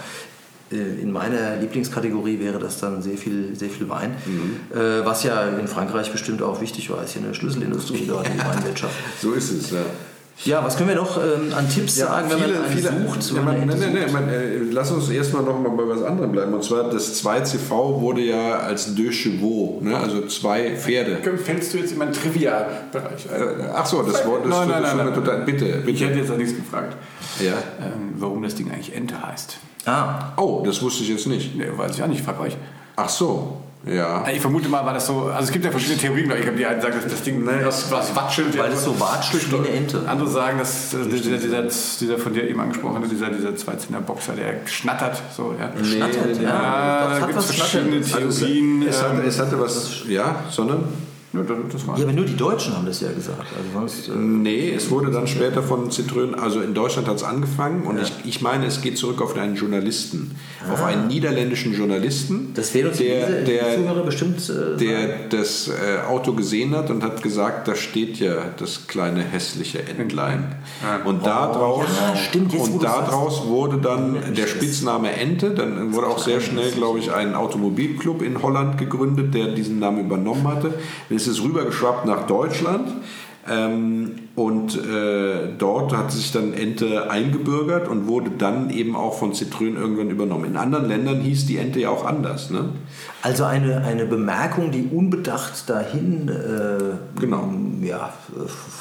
Äh, 0.71 1.01
In 1.01 1.12
meiner 1.12 1.56
Lieblingskategorie 1.58 2.39
wäre 2.39 2.60
das 2.60 2.80
dann 2.80 3.01
sehr 3.01 3.17
viel, 3.17 3.56
sehr 3.56 3.69
viel 3.69 3.88
Wein, 3.89 4.15
Mhm. 4.25 4.77
äh, 4.77 5.06
was 5.06 5.23
ja 5.23 5.47
in 5.60 5.67
Frankreich 5.67 6.12
bestimmt 6.12 6.41
auch 6.41 6.60
wichtig 6.62 6.89
war, 6.89 7.03
ist 7.03 7.15
ja 7.15 7.21
eine 7.21 7.34
Schlüsselindustrie 7.34 8.06
dort, 8.08 8.27
die 8.27 8.38
Weinwirtschaft. 8.39 8.93
So 9.21 9.32
ist 9.34 9.51
es, 9.51 9.71
ja. 9.71 9.80
Ja, 10.45 10.63
was 10.63 10.77
können 10.77 10.89
wir 10.89 10.95
noch 10.97 11.17
ähm, 11.17 11.51
an 11.58 11.67
Tipps 11.67 11.95
sagen, 11.95 12.30
wenn 12.30 12.39
man 12.39 12.63
einen 12.63 13.08
sucht? 13.08 13.36
ja, 13.36 13.41
man, 13.41 13.65
nee, 13.65 13.71
sucht? 13.75 13.91
nee, 13.91 14.12
man, 14.13 14.30
äh, 14.30 14.58
lass 14.71 14.91
uns 14.91 15.10
erstmal 15.10 15.41
noch 15.41 15.60
mal 15.60 15.69
bei 15.69 15.88
was 15.89 16.03
anderem 16.03 16.32
bleiben. 16.32 16.53
Und 16.53 16.63
zwar 16.63 16.91
das 16.91 17.23
2CV 17.25 17.99
wurde 18.01 18.21
ja 18.21 18.60
als 18.60 18.93
Deux 18.93 19.15
Chevaux, 19.15 19.82
ne? 19.82 19.97
also 19.97 20.27
zwei 20.27 20.75
Pferde. 20.75 21.17
Fällst 21.43 21.73
du 21.73 21.80
jetzt 21.80 21.93
in 21.93 21.97
meinen 21.97 22.13
Trivia-Bereich? 22.13 23.25
Äh, 23.25 23.63
Ach 23.73 23.86
so, 23.88 24.03
das 24.03 24.23
Wort 24.27 24.43
ist 24.45 24.51
Nein, 24.51 24.67
nein, 24.69 24.84
nein, 24.84 24.97
nein. 24.97 25.13
total, 25.15 25.41
bitte, 25.43 25.65
Ich 25.65 25.86
bitte. 25.86 26.06
hätte 26.06 26.19
jetzt 26.19 26.30
auch 26.32 26.38
nichts 26.38 26.56
gefragt, 26.56 26.95
Ja. 27.39 27.53
ähm, 27.82 28.13
warum 28.19 28.43
das 28.43 28.53
Ding 28.53 28.69
eigentlich 28.71 28.95
Ente 28.95 29.15
heißt. 29.25 29.58
Ah, 29.88 30.34
Oh, 30.38 30.63
das 30.65 30.82
wusste 30.82 31.04
ich 31.04 31.10
jetzt 31.10 31.28
nicht. 31.28 31.56
Nee, 31.56 31.67
weiß 31.76 31.95
ich 31.95 32.04
auch 32.04 32.08
nicht, 32.08 32.23
frag 32.23 32.39
euch. 32.39 32.56
Ach 32.95 33.10
so, 33.10 33.58
ja. 33.86 34.28
Ich 34.28 34.41
vermute 34.41 34.67
mal, 34.69 34.86
war 34.86 34.93
das 34.93 35.08
so, 35.08 35.23
also 35.26 35.45
es 35.45 35.52
gibt 35.52 35.63
ja 35.63 35.71
verschiedene 35.71 36.00
Theorien, 36.00 36.26
glaube 36.26 36.41
ich. 36.41 36.47
Habe 36.47 36.58
die 36.58 36.65
einen 36.65 36.82
sagen, 36.82 36.95
dass 37.02 37.12
das 37.12 37.21
Ding 37.21 37.45
was, 37.45 37.89
was 37.91 38.15
watschelt. 38.15 38.58
weil 38.58 38.71
es 38.71 38.84
so 38.84 39.00
watschelt 39.00 39.52
wie 39.52 39.56
eine 39.58 39.69
Ente. 39.69 40.02
Andere 40.08 40.28
sagen, 40.30 40.58
dass 40.58 40.93
äh, 40.93 41.06
dieser, 41.08 41.38
dieser, 41.38 41.62
dieser 41.63 42.17
von 42.17 42.34
dir 42.34 42.50
eben 42.50 42.60
angesprochene, 42.60 43.08
dieser, 43.08 43.30
dieser 43.30 43.50
210er 43.50 44.02
Boxer, 44.06 44.34
der 44.34 44.67
schnattert. 44.67 45.21
So, 45.36 45.56
ja. 45.58 45.71
Schnattert, 45.84 46.38
nee, 46.38 46.43
ja. 46.43 46.50
Ja, 46.50 47.13
es 47.13 47.19
da 47.19 47.26
gibt 47.28 47.39
es 47.39 47.45
verschiedene 47.45 48.04
Schnatterndes. 48.04 48.13
Also 48.15 48.45
Theorien. 48.45 48.88
es, 48.88 49.02
hatte, 49.04 49.13
ähm, 49.21 49.28
es 49.28 49.39
hatte 49.39 49.60
was, 49.60 49.91
ja, 50.08 50.36
sondern? 50.50 50.84
Ja, 51.38 51.43
das, 51.43 51.58
das 51.71 51.88
war. 51.88 51.97
Ja, 51.97 52.04
aber 52.04 52.13
nur 52.13 52.26
die 52.26 52.36
Deutschen 52.36 52.76
haben 52.76 52.86
das 52.86 53.02
ja 53.02 53.12
gesagt. 53.12 53.45
Also 53.58 53.71
sonst, 53.73 54.10
äh, 54.10 54.12
Nee, 54.15 54.71
es 54.71 54.89
wurde 54.89 55.12
dann 55.12 55.28
später 55.28 55.63
von 55.63 55.89
Citroën, 55.89 56.34
also 56.36 56.62
in 56.62 56.73
Deutschland 56.73 57.08
hat 57.08 57.17
es 57.17 57.23
angefangen 57.23 57.84
und 57.84 58.00
ich, 58.00 58.12
ich 58.23 58.41
meine, 58.41 58.65
es 58.65 58.82
geht 58.82 58.97
zurück 58.97 59.21
auf 59.21 59.36
einen 59.38 59.56
Journalisten, 59.56 60.36
auf 60.72 60.84
einen 60.84 61.08
niederländischen 61.08 61.74
Journalisten, 61.74 62.54
das 62.54 62.72
der, 62.72 62.89
diese 62.89 63.43
der, 63.43 64.04
bestimmt 64.04 64.50
äh, 64.50 64.78
der 64.78 65.28
das 65.30 65.67
äh, 65.67 66.08
Auto 66.08 66.34
gesehen 66.34 66.76
hat 66.76 66.89
und 66.89 67.04
hat 67.04 67.22
gesagt, 67.22 67.67
da 67.67 67.76
steht 67.76 68.17
ja 68.20 68.36
das 68.58 68.88
kleine 68.88 69.22
hässliche 69.24 69.80
Entlein. 69.88 70.56
Und 71.06 71.26
daraus, 71.26 71.86
ja, 71.86 72.15
stimmt, 72.15 72.54
jetzt, 72.54 72.63
und 72.63 72.76
du 72.76 72.82
sagst. 72.82 73.12
daraus 73.12 73.46
wurde 73.46 73.78
dann 73.78 74.34
der. 74.34 74.48
Spitzname 74.48 75.12
Ente. 75.12 75.52
Dann 75.52 75.93
wurde 75.93 76.08
auch 76.08 76.20
sehr 76.20 76.41
schnell, 76.41 76.72
glaube 76.72 77.00
ich, 77.00 77.12
ein 77.12 77.36
Automobilclub 77.36 78.22
in 78.22 78.41
Holland 78.41 78.78
gegründet, 78.78 79.34
der 79.34 79.50
diesen 79.50 79.80
Namen 79.80 80.06
übernommen 80.06 80.48
hatte. 80.48 80.74
Dann 81.10 81.17
ist 81.17 81.28
es 81.28 81.41
rübergeschwappt 81.43 82.06
nach 82.06 82.28
Deutschland. 82.28 82.89
Ähm, 83.49 84.12
und 84.36 84.75
äh, 84.77 85.49
dort 85.57 85.95
hat 85.95 86.12
sich 86.12 86.31
dann 86.31 86.53
Ente 86.53 87.10
eingebürgert 87.10 87.88
und 87.88 88.07
wurde 88.07 88.31
dann 88.38 88.69
eben 88.69 88.95
auch 88.95 89.17
von 89.17 89.33
Citroën 89.33 89.75
irgendwann 89.75 90.10
übernommen. 90.10 90.45
In 90.45 90.57
anderen 90.57 90.88
Ländern 90.88 91.21
hieß 91.21 91.45
die 91.45 91.57
Ente 91.57 91.79
ja 91.79 91.89
auch 91.89 92.05
anders. 92.05 92.49
Ne? 92.49 92.69
Also 93.21 93.45
eine, 93.45 93.83
eine 93.83 94.05
Bemerkung, 94.05 94.71
die 94.71 94.83
unbedacht 94.91 95.69
dahin 95.69 96.29
äh, 96.29 97.19
Genau. 97.19 97.49
Ja, 97.81 98.13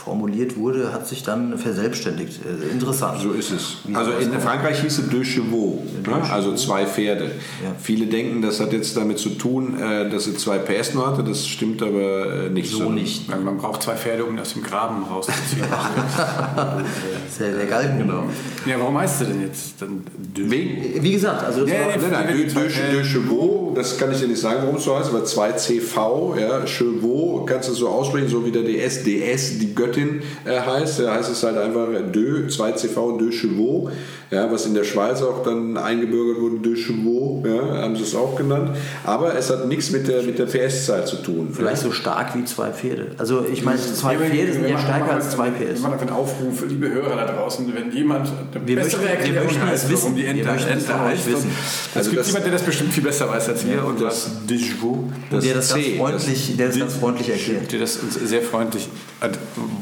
formuliert 0.05 0.57
wurde, 0.57 0.93
hat 0.93 1.07
sich 1.07 1.23
dann 1.23 1.59
verselbstständigt. 1.59 2.41
Äh, 2.45 2.73
interessant. 2.73 3.21
So 3.21 3.33
ist 3.33 3.51
es. 3.51 3.79
Wie 3.85 3.95
Also 3.95 4.13
in. 4.13 4.33
Frankreich 4.41 4.81
hieß 4.83 4.99
es 4.99 5.09
Deux 5.09 5.27
Chevaux, 5.27 5.83
ne? 6.07 6.31
also 6.31 6.55
zwei 6.55 6.87
Pferde. 6.87 7.25
Ja. 7.25 7.75
Viele 7.81 8.07
denken, 8.07 8.43
das 8.43 8.61
hat 8.61 8.73
jetzt 8.73 8.97
damit 8.97 9.19
zu 9.19 9.31
tun, 9.31 9.79
äh, 9.79 10.09
dass 10.11 10.25
sie 10.25 10.35
zwei 10.37 10.59
PS 10.59 10.95
nur 10.95 11.07
hatte. 11.07 11.25
Das 11.25 11.47
stimmt 11.47 11.83
aber 11.83 12.47
äh, 12.47 12.51
nicht 12.51 12.71
So 12.71 12.91
nicht. 12.91 13.29
Man 13.29 13.45
man 13.45 13.59
braucht 13.59 13.83
zwei 13.83 13.95
Pferde, 13.95 14.25
um 14.25 14.39
aus 14.39 14.53
dem 14.53 14.63
Graben 14.63 15.05
rauszuziehen. 15.05 15.65
Das 15.71 17.33
ist 17.33 17.41
ja 17.41 17.57
der 17.57 17.67
Galgen. 17.67 17.99
Genau. 17.99 18.25
ja, 18.67 18.79
warum 18.79 18.99
heißt 18.99 19.23
du 19.23 19.25
denn 19.27 19.43
jetzt 19.43 19.81
dann 19.81 20.05
Dö? 20.17 20.51
Wegen, 20.51 21.03
Wie 21.03 21.13
gesagt, 21.13 21.45
also 21.45 21.63
das 21.63 21.71
Ja, 21.71 21.81
ja, 21.81 21.97
Nein, 21.97 22.11
nein, 22.11 22.29
Wenn 22.29 22.37
Deux, 22.37 22.55
Deux, 22.55 22.75
Deux 22.93 23.07
Chevaux, 23.07 23.75
das 23.75 23.99
kann 23.99 24.13
ich 24.13 24.19
dir 24.19 24.29
nicht 24.29 24.41
sagen, 24.41 24.61
warum 24.63 24.77
es 24.77 24.85
so 24.85 24.97
heißt, 24.97 25.11
aber 25.11 25.25
2CV, 25.25 26.41
ja, 26.41 26.67
Chevaux, 26.67 27.45
kannst 27.47 27.69
du 27.69 27.75
so 27.75 27.89
aussprechen, 27.89 28.29
so 28.29 28.45
wie 28.45 28.51
der 28.51 28.63
DS, 28.63 28.86
DS, 28.95 29.59
die 29.59 29.75
Göttin 29.75 30.23
äh, 30.45 30.59
heißt, 30.61 31.01
da 31.01 31.15
heißt 31.15 31.31
es 31.31 31.43
halt 31.43 31.59
einfach 31.59 31.87
Deux, 32.13 32.57
2CV, 32.59 33.19
Deux 33.19 33.35
Chevaux, 33.35 33.91
ja, 34.31 34.51
was 34.51 34.67
in 34.67 34.75
der 34.75 34.85
Schweiz 34.85 35.23
auch 35.23 35.43
dann 35.45 35.77
eingebürgert 35.77 36.41
wurde, 36.41 36.57
Deux 36.59 36.79
Chevaux, 36.81 37.43
ja, 37.47 37.83
haben 37.83 37.95
sie 37.97 38.03
es 38.03 38.15
auch 38.15 38.35
genannt, 38.37 38.71
aber 39.05 39.37
es 39.37 39.51
hat 39.51 39.69
nichts 39.69 39.91
mit 39.91 40.09
der, 40.09 40.23
mit 40.23 40.39
der 40.39 40.47
PS-Zahl 40.47 41.07
zu 41.07 41.17
tun. 41.17 41.51
vielleicht 41.53 41.83
so 41.83 41.93
stark 41.93 42.35
wie 42.37 42.45
zwei 42.45 42.71
Pferde. 42.71 43.13
Also 43.19 43.45
ich 43.51 43.63
meine, 43.65 43.79
zwei 43.79 44.15
Ja, 44.15 44.19
Pferde 44.21 44.53
sind 44.53 44.63
wir 44.63 44.69
ja 44.71 44.75
machen- 44.77 44.87
stärker 44.87 45.13
als 45.15 45.31
2 45.31 45.47
Wir 45.59 45.67
PS. 45.75 45.81
machen 45.81 45.93
einfach 45.95 46.07
einen 46.09 46.17
Aufruf, 46.17 46.65
liebe 46.69 46.91
Hörer 46.91 47.17
da 47.17 47.27
draußen, 47.33 47.73
wenn 47.75 47.93
jemand 47.93 48.27
eine 48.55 48.67
Wir 48.67 48.77
bessere 48.77 49.03
möchten- 49.03 49.03
wir 49.03 49.11
Erklärung 49.11 49.47
möchten 49.47 49.63
es 49.69 49.71
weiß, 49.85 49.91
wissen. 49.91 50.03
warum 50.03 50.17
die 50.17 50.23
Wir 50.23 50.29
Ente 50.31 51.01
heißt. 51.01 51.29
Es 51.29 51.97
Also 51.97 52.11
gibt 52.11 52.21
das- 52.21 52.27
jemand, 52.29 52.45
der 52.47 52.53
das 52.53 52.63
bestimmt 52.63 52.93
viel 52.93 53.03
besser 53.05 53.29
weiß 53.29 53.49
als 53.49 53.67
wir 53.67 53.85
und 53.85 54.01
Das 54.01 54.31
Dijou, 54.49 55.11
Und 55.31 55.43
der 55.45 55.55
das 55.55 55.69
ganz 55.73 55.87
freundlich, 55.97 56.57
der 56.57 56.67
das 56.69 56.79
ganz 56.79 56.95
freundlich 56.95 57.29
erklärt. 57.31 57.73
der 57.73 57.81
das 57.81 57.97
uns 57.97 58.15
sehr 58.15 58.43
freundlich, 58.43 58.76
äh, 59.21 59.29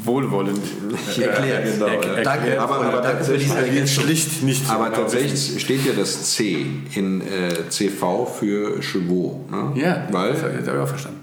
wohlwollend 0.05 0.61
Erklärt. 1.19 1.65
genau, 1.75 1.87
erk- 1.87 1.89
ja. 1.91 1.95
erklärt. 1.95 2.27
Danke, 2.27 2.61
Aber- 2.61 2.81
aber, 2.87 3.01
danke 3.03 3.25
für 3.25 3.39
diese 3.39 3.59
Ergänzung. 3.59 4.05
schlicht 4.05 4.43
nicht 4.43 4.67
so 4.67 4.73
Aber 4.73 4.85
genau 4.91 4.97
tatsächlich 5.03 5.61
steht 5.63 5.85
ja 5.87 5.93
das 5.97 6.33
C 6.35 6.67
in 6.95 7.21
äh, 7.21 7.69
CV 7.69 8.27
für 8.27 8.83
Chevaux. 8.83 9.41
Ne? 9.51 9.71
wissen. 9.75 9.81
Ja, 9.85 10.07
weil 10.11 10.33
das 10.33 10.43
habe 10.43 10.61
ich 10.63 10.71
auch 10.71 10.89
verstanden. 10.89 11.21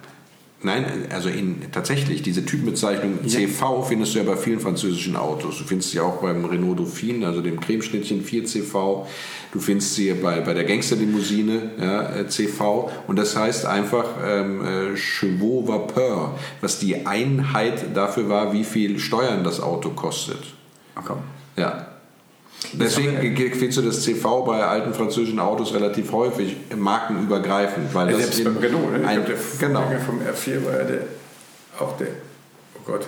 Nein, 0.63 1.08
also 1.12 1.30
in, 1.30 1.71
tatsächlich, 1.71 2.21
diese 2.21 2.45
Typenbezeichnung 2.45 3.28
CV 3.28 3.82
findest 3.82 4.13
du 4.13 4.19
ja 4.19 4.26
bei 4.26 4.38
vielen 4.38 4.60
französischen 4.60 5.15
Autos. 5.15 5.58
Du 5.58 5.63
findest 5.63 5.89
sie 5.89 6.00
auch 6.00 6.21
beim 6.21 6.45
Renault 6.45 6.78
Dauphine, 6.78 7.26
also 7.26 7.41
dem 7.41 7.60
Cremeschnittchen 7.60 8.24
4CV. 8.24 9.08
Du 9.52 9.60
findest 9.60 9.95
sie 9.95 10.13
bei, 10.13 10.39
bei 10.41 10.54
der 10.54 10.65
Gangsterlimousine 10.65 11.71
ja, 11.82 12.15
äh, 12.15 12.28
CV. 12.28 12.91
Und 13.08 13.17
das 13.17 13.36
heißt 13.36 13.65
einfach 13.65 14.06
ähm, 14.24 14.63
äh, 14.63 14.97
Chevaux 14.97 15.67
Vapeur, 15.67 16.38
was 16.62 16.78
die 16.78 17.08
Einheit 17.08 17.95
dafür 17.95 18.30
war, 18.30 18.54
wie 18.54 18.63
viel 18.63 19.00
Steuern 19.00 19.43
das 19.43 19.62
Auto 19.62 19.89
kostet. 19.89 20.54
Komm. 20.93 21.19
Ja. 21.58 21.90
Deswegen 22.74 23.19
findest 23.54 23.78
du 23.78 23.82
das 23.82 24.02
CV 24.04 24.43
bei 24.43 24.63
alten 24.63 24.93
französischen 24.93 25.39
Autos 25.39 25.74
relativ 25.74 26.12
häufig 26.12 26.56
markenübergreifend, 26.76 27.93
weil 27.93 28.12
Ja, 28.12 28.17
das 28.17 28.36
selbst 28.36 28.43
beim 28.43 28.58
Renault, 28.58 28.91
ne? 28.91 29.08
Ein, 29.08 29.15
glaub, 29.15 29.28
der 29.28 29.67
genau. 29.67 29.82
Vorgänger 29.82 30.02
vom 30.02 30.19
R4 30.19 30.65
war 30.65 30.78
ja 30.78 30.84
der, 30.84 31.02
auch 31.80 31.97
der, 31.97 32.08
oh 32.76 32.82
Gott, 32.86 33.08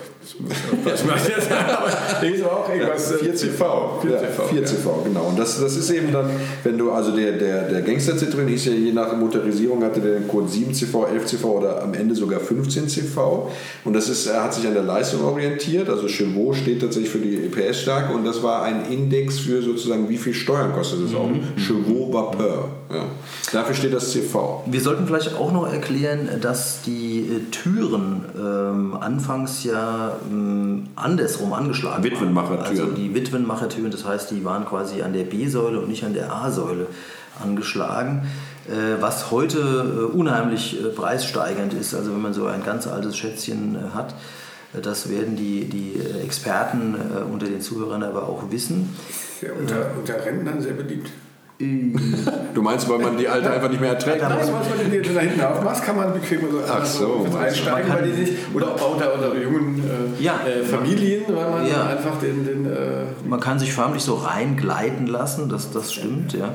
was 0.84 1.02
ich 1.28 1.36
jetzt 1.36 1.50
der 1.50 2.52
auch 2.52 2.68
irgendwas. 2.68 3.12
äh, 3.12 3.16
4CV. 3.16 3.50
4CV, 3.50 4.10
Ja, 4.10 4.22
ja. 4.22 4.64
4CV, 4.66 5.04
genau. 5.04 5.24
Und 5.28 5.38
das, 5.38 5.60
das 5.60 5.76
ist 5.76 5.90
eben 5.90 6.12
dann, 6.12 6.30
wenn 6.62 6.78
du, 6.78 6.90
also 6.92 7.14
der, 7.14 7.32
der, 7.32 7.68
der 7.68 7.82
Gangster 7.82 8.12
Citroën 8.14 8.46
hieß 8.46 8.66
ja 8.66 8.72
je 8.72 8.92
nach 8.92 9.14
Motorisierung, 9.16 9.82
hatte 9.84 10.00
der 10.00 10.20
den 10.20 10.28
Code 10.28 10.48
7CV, 10.48 11.06
11CV 11.06 11.44
oder 11.44 11.82
am 11.82 11.94
Ende 11.94 12.14
sogar 12.14 12.40
15CV. 12.40 13.48
Und 13.84 13.92
das 13.94 14.08
ist, 14.08 14.26
er 14.26 14.44
hat 14.44 14.54
sich 14.54 14.66
an 14.66 14.74
der 14.74 14.82
Leistung 14.82 15.22
orientiert. 15.24 15.88
Also 15.88 16.08
Chevaux 16.08 16.56
steht 16.56 16.80
tatsächlich 16.80 17.10
für 17.10 17.18
die 17.18 17.36
PS-Stärke 17.48 18.14
und 18.14 18.24
das 18.24 18.42
war 18.42 18.62
ein 18.62 18.86
Index 18.90 19.38
für 19.40 19.62
sozusagen, 19.62 20.08
wie 20.08 20.18
viel 20.18 20.34
Steuern 20.34 20.72
kostet 20.72 21.04
das 21.04 21.14
Auto. 21.14 21.34
Chevaux 21.56 22.12
Vapeur. 22.12 22.68
Ja. 22.90 23.04
Dafür 23.52 23.74
steht 23.74 23.92
das 23.94 24.10
CV. 24.12 24.62
Wir 24.66 24.80
sollten 24.80 25.06
vielleicht 25.06 25.34
auch 25.36 25.52
noch 25.52 25.70
erklären, 25.70 26.28
dass 26.40 26.82
die 26.82 27.20
äh, 27.20 27.50
Türen 27.50 28.24
ähm, 28.36 28.96
anfangs 28.98 29.64
ja 29.64 30.13
ähm, 30.30 30.88
andersrum 30.96 31.52
angeschlagen 31.52 32.02
Witwenmachertüren. 32.04 32.66
Also 32.66 32.86
die 32.86 33.14
Witwenmachertüren, 33.14 33.90
das 33.90 34.04
heißt, 34.04 34.30
die 34.30 34.44
waren 34.44 34.64
quasi 34.64 35.02
an 35.02 35.12
der 35.12 35.24
B-Säule 35.24 35.80
und 35.80 35.88
nicht 35.88 36.04
an 36.04 36.14
der 36.14 36.32
A-Säule 36.32 36.86
angeschlagen, 37.42 38.28
äh, 38.68 39.00
was 39.00 39.30
heute 39.30 39.58
äh, 39.58 40.16
unheimlich 40.16 40.80
äh, 40.80 40.88
preissteigernd 40.88 41.74
ist. 41.74 41.94
Also 41.94 42.12
wenn 42.12 42.22
man 42.22 42.34
so 42.34 42.46
ein 42.46 42.62
ganz 42.62 42.86
altes 42.86 43.16
Schätzchen 43.16 43.76
äh, 43.76 43.94
hat, 43.94 44.14
äh, 44.74 44.80
das 44.80 45.08
werden 45.08 45.36
die, 45.36 45.64
die 45.64 45.94
Experten 46.22 46.94
äh, 46.94 47.22
unter 47.22 47.46
den 47.46 47.60
Zuhörern 47.60 48.02
aber 48.02 48.28
auch 48.28 48.50
wissen. 48.50 48.94
Ja, 49.40 49.50
unter, 49.58 49.90
unter 49.98 50.24
Rentnern 50.24 50.60
sehr 50.60 50.74
beliebt. 50.74 51.10
Du 51.58 52.62
meinst, 52.62 52.88
weil 52.88 52.98
man 52.98 53.16
die 53.16 53.28
alte 53.28 53.48
einfach 53.50 53.68
nicht 53.70 53.80
mehr 53.80 53.90
erträgt? 53.90 54.22
Nein, 54.22 54.32
was 54.38 54.50
man 54.50 54.90
die 54.90 55.00
da 55.14 55.20
hinten 55.20 55.40
aufmachst, 55.40 55.84
kann 55.84 55.96
man 55.96 56.12
bequem 56.12 56.40
so, 56.50 56.60
Ach 56.68 56.84
so, 56.84 57.26
kann- 57.30 57.88
weil 57.88 58.02
die 58.10 58.24
sich, 58.24 58.36
oder 58.52 58.68
auch 58.74 58.94
unter, 58.94 59.14
unter 59.14 59.40
jungen 59.40 59.78
äh, 60.18 60.22
Ja. 60.22 60.40
äh, 60.46 60.64
Familien, 60.64 61.22
weil 61.28 61.50
man 61.50 61.66
Ja. 61.66 61.86
einfach 61.86 62.18
den, 62.20 62.44
den 62.44 62.66
äh, 62.66 63.04
Man 63.28 63.38
kann 63.38 63.58
sich 63.60 63.72
förmlich 63.72 64.02
so 64.02 64.14
reingleiten 64.14 65.06
lassen, 65.06 65.48
das, 65.48 65.70
das 65.70 65.92
stimmt, 65.92 66.32
ja. 66.32 66.54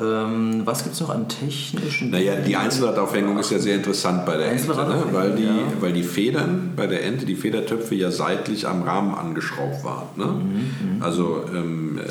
Ähm, 0.00 0.62
was 0.64 0.84
gibt 0.84 0.94
es 0.94 1.00
noch 1.00 1.10
an 1.10 1.26
technischen? 1.26 2.10
Naja, 2.10 2.36
die 2.36 2.54
Einzelradaufhängung 2.54 3.36
ist 3.40 3.50
ja 3.50 3.58
sehr 3.58 3.74
interessant 3.74 4.24
bei 4.24 4.36
der 4.36 4.52
Ente, 4.52 4.68
ne? 4.68 5.02
Weil, 5.10 5.32
die, 5.32 5.42
ja. 5.46 5.50
weil 5.80 5.92
die 5.92 6.04
Federn 6.04 6.74
bei 6.76 6.86
der 6.86 7.04
Ente, 7.04 7.26
die 7.26 7.34
Federtöpfe 7.34 7.96
ja 7.96 8.12
seitlich 8.12 8.68
am 8.68 8.82
Rahmen 8.84 9.12
angeschraubt 9.16 9.82
waren. 9.82 10.06
Ne? 10.14 10.26
Mhm, 10.26 11.02
Also, 11.02 11.42
ähm, 11.52 11.98
äh, 11.98 12.02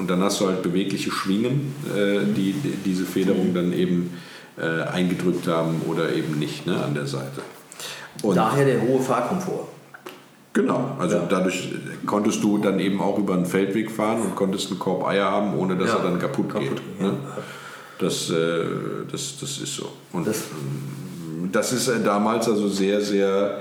und 0.00 0.08
dann 0.10 0.22
hast 0.22 0.40
du 0.40 0.46
halt 0.48 0.62
bewegliche 0.62 1.10
Schwingen, 1.12 1.74
äh, 1.94 2.20
die, 2.34 2.52
die 2.54 2.74
diese 2.84 3.04
Federung 3.04 3.52
dann 3.54 3.72
eben 3.72 4.16
äh, 4.58 4.82
eingedrückt 4.88 5.46
haben 5.46 5.82
oder 5.86 6.12
eben 6.12 6.38
nicht 6.38 6.66
ne, 6.66 6.82
an 6.82 6.94
der 6.94 7.06
Seite. 7.06 7.42
Und 8.22 8.34
Daher 8.36 8.64
der 8.64 8.80
hohe 8.82 9.00
Fahrkomfort. 9.00 9.68
Genau, 10.52 10.96
also 10.98 11.20
dadurch 11.28 11.68
konntest 12.06 12.42
du 12.42 12.58
dann 12.58 12.80
eben 12.80 13.00
auch 13.00 13.18
über 13.18 13.34
einen 13.34 13.46
Feldweg 13.46 13.90
fahren 13.90 14.20
und 14.22 14.34
konntest 14.34 14.70
einen 14.70 14.80
Korb 14.80 15.06
Eier 15.06 15.30
haben, 15.30 15.56
ohne 15.56 15.76
dass 15.76 15.90
Ja. 15.90 15.98
er 15.98 16.02
dann 16.04 16.18
kaputt, 16.18 16.48
Kaputt 16.48 16.68
geht. 16.68 16.76
geht, 16.98 17.00
Ne? 17.00 17.12
Das, 17.98 18.30
äh, 18.30 18.64
das, 19.12 19.38
das 19.38 19.58
ist 19.58 19.74
so. 19.76 19.92
Und 20.12 20.26
Das- 20.26 20.38
ähm, 20.50 21.50
das 21.52 21.72
ist 21.72 21.88
äh, 21.88 22.02
damals 22.02 22.48
also 22.48 22.66
sehr, 22.68 23.00
sehr 23.00 23.60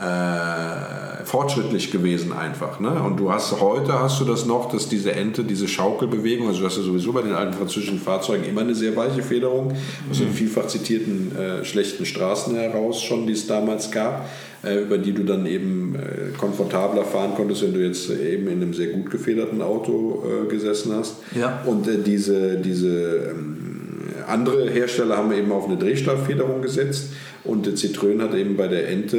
äh, 0.00 1.24
fortschrittlich 1.24 1.92
gewesen 1.92 2.32
einfach. 2.32 2.80
Ne? 2.80 2.90
Und 2.90 3.18
du 3.18 3.32
hast 3.32 3.60
heute 3.60 3.92
hast 3.92 4.20
du 4.20 4.24
das 4.24 4.44
noch, 4.44 4.70
dass 4.70 4.88
diese 4.88 5.12
Ente, 5.12 5.44
diese 5.44 5.68
Schaukelbewegung, 5.68 6.48
also 6.48 6.60
du 6.60 6.66
hast 6.66 6.76
ja 6.76 6.82
sowieso 6.82 7.12
bei 7.12 7.22
den 7.22 7.32
alten 7.32 7.52
französischen 7.52 8.00
Fahrzeugen 8.00 8.44
immer 8.44 8.62
eine 8.62 8.74
sehr 8.74 8.96
weiche 8.96 9.22
Federung, 9.22 9.72
aus 10.10 10.18
den 10.18 10.32
vielfach 10.32 10.66
zitierten 10.66 11.36
äh, 11.36 11.64
schlechten 11.64 12.06
Straßen 12.06 12.56
heraus 12.56 13.02
schon, 13.02 13.26
die 13.26 13.34
es 13.34 13.46
damals 13.46 13.90
gab, 13.90 14.28
äh, 14.64 14.82
über 14.82 14.98
die 14.98 15.12
du 15.12 15.22
dann 15.22 15.46
eben 15.46 15.94
äh, 15.94 16.36
komfortabler 16.36 17.04
fahren 17.04 17.34
konntest, 17.36 17.62
wenn 17.62 17.74
du 17.74 17.80
jetzt 17.80 18.10
äh, 18.10 18.34
eben 18.34 18.48
in 18.48 18.62
einem 18.62 18.74
sehr 18.74 18.88
gut 18.88 19.10
gefederten 19.10 19.62
Auto 19.62 20.24
äh, 20.24 20.48
gesessen 20.48 20.92
hast. 20.94 21.16
Ja. 21.36 21.62
Und 21.66 21.88
diese, 22.04 22.56
diese 22.56 23.30
ähm, 23.30 23.83
andere 24.28 24.70
Hersteller 24.70 25.16
haben 25.16 25.32
eben 25.32 25.52
auf 25.52 25.66
eine 25.66 25.76
Drehstabfederung 25.76 26.62
gesetzt 26.62 27.12
und 27.44 27.66
der 27.66 27.74
Citroën 27.74 28.20
hat 28.22 28.34
eben 28.34 28.56
bei 28.56 28.68
der 28.68 28.88
Ente 28.88 29.18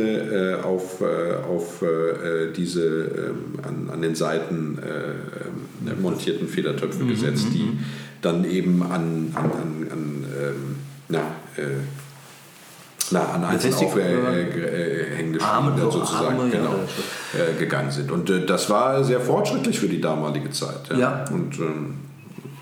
äh, 0.61 0.63
auf, 0.63 1.01
äh, 1.01 1.35
auf 1.47 1.81
äh, 1.81 2.51
diese 2.55 2.83
ähm, 2.83 3.59
an, 3.61 3.89
an 3.93 4.01
den 4.01 4.15
Seiten 4.15 4.79
äh, 4.79 5.89
ähm, 5.89 6.01
montierten 6.01 6.47
Federtöpfe 6.47 7.05
gesetzt, 7.05 7.47
die 7.53 7.77
dann 8.21 8.43
eben 8.45 8.81
an, 8.81 9.31
an, 9.35 9.51
an, 9.51 9.87
an 9.91 10.25
ähm, 10.41 10.75
na, 11.07 11.19
äh, 11.57 11.61
na, 13.11 13.25
an 13.33 13.41
Befestigt- 13.43 13.91
aufhängende 13.91 15.41
Arme, 15.41 15.79
so 15.79 15.91
sozusagen 15.91 16.39
Arme, 16.39 16.51
ja, 16.51 16.57
genau, 16.57 16.73
äh, 17.33 17.59
gegangen 17.59 17.91
sind. 17.91 18.11
Und 18.11 18.29
äh, 18.31 18.45
das 18.45 18.69
war 18.69 19.03
sehr 19.03 19.19
fortschrittlich 19.19 19.79
für 19.79 19.87
die 19.87 20.01
damalige 20.01 20.49
Zeit. 20.49 20.89
Ja. 20.97 21.25
Und 21.31 21.59
ähm, 21.59 21.93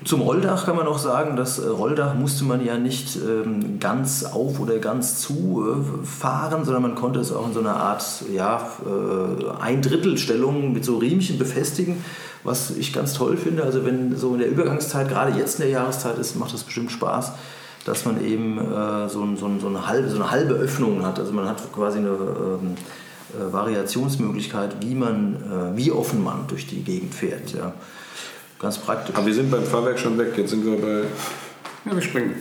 Zum 0.04 0.20
Rolldach 0.20 0.66
kann 0.66 0.76
man 0.76 0.86
auch 0.86 0.98
sagen, 0.98 1.34
das 1.34 1.58
äh, 1.58 1.66
Rolldach 1.66 2.14
musste 2.14 2.44
man 2.44 2.62
ja 2.62 2.76
nicht 2.76 3.16
ähm, 3.16 3.80
ganz 3.80 4.24
auf 4.24 4.60
oder 4.60 4.78
ganz 4.78 5.18
zu 5.18 5.64
äh, 5.66 6.04
fahren, 6.06 6.66
sondern 6.66 6.82
man 6.82 6.94
konnte 6.94 7.20
es 7.20 7.32
auch 7.32 7.46
in 7.46 7.54
so 7.54 7.60
einer 7.60 7.76
Art 7.76 8.04
ja, 8.30 8.60
äh, 8.84 9.62
Ein-Drittel-Stellung 9.62 10.74
mit 10.74 10.84
so 10.84 10.98
Riemchen 10.98 11.38
befestigen, 11.38 12.04
was 12.42 12.70
ich 12.70 12.92
ganz 12.92 13.14
toll 13.14 13.38
finde. 13.38 13.62
Also 13.62 13.86
wenn 13.86 14.14
so 14.14 14.34
in 14.34 14.40
der 14.40 14.50
Übergangszeit, 14.50 15.08
gerade 15.08 15.38
jetzt 15.38 15.58
in 15.58 15.62
der 15.62 15.70
Jahreszeit 15.70 16.18
ist, 16.18 16.36
macht 16.36 16.52
das 16.52 16.64
bestimmt 16.64 16.92
Spaß, 16.92 17.32
dass 17.86 18.04
man 18.04 18.22
eben 18.22 18.58
äh, 18.58 19.08
so, 19.08 19.26
so, 19.36 19.50
so, 19.58 19.68
eine 19.68 19.86
halbe, 19.86 20.10
so 20.10 20.16
eine 20.16 20.30
halbe 20.30 20.52
Öffnung 20.52 21.02
hat. 21.06 21.18
Also 21.18 21.32
man 21.32 21.48
hat 21.48 21.72
quasi 21.72 21.98
eine 21.98 22.08
ähm, 22.10 22.74
äh, 23.32 23.52
Variationsmöglichkeit, 23.52 24.76
wie 24.82 24.94
man, 24.94 25.36
äh, 25.36 25.76
wie 25.78 25.92
offen 25.92 26.22
man 26.22 26.46
durch 26.46 26.66
die 26.66 26.82
Gegend 26.82 27.14
fährt. 27.14 27.54
Ja. 27.54 27.72
Ganz 28.64 28.78
praktisch. 28.78 29.14
Aber 29.14 29.26
wir 29.26 29.34
sind 29.34 29.50
beim 29.50 29.62
Fahrwerk 29.62 29.98
schon 29.98 30.16
weg. 30.16 30.32
Jetzt 30.36 30.50
sind 30.50 30.64
wir 30.64 30.76
bei. 30.80 31.02
ja, 31.84 31.94
wir 31.94 32.00
springen. 32.00 32.34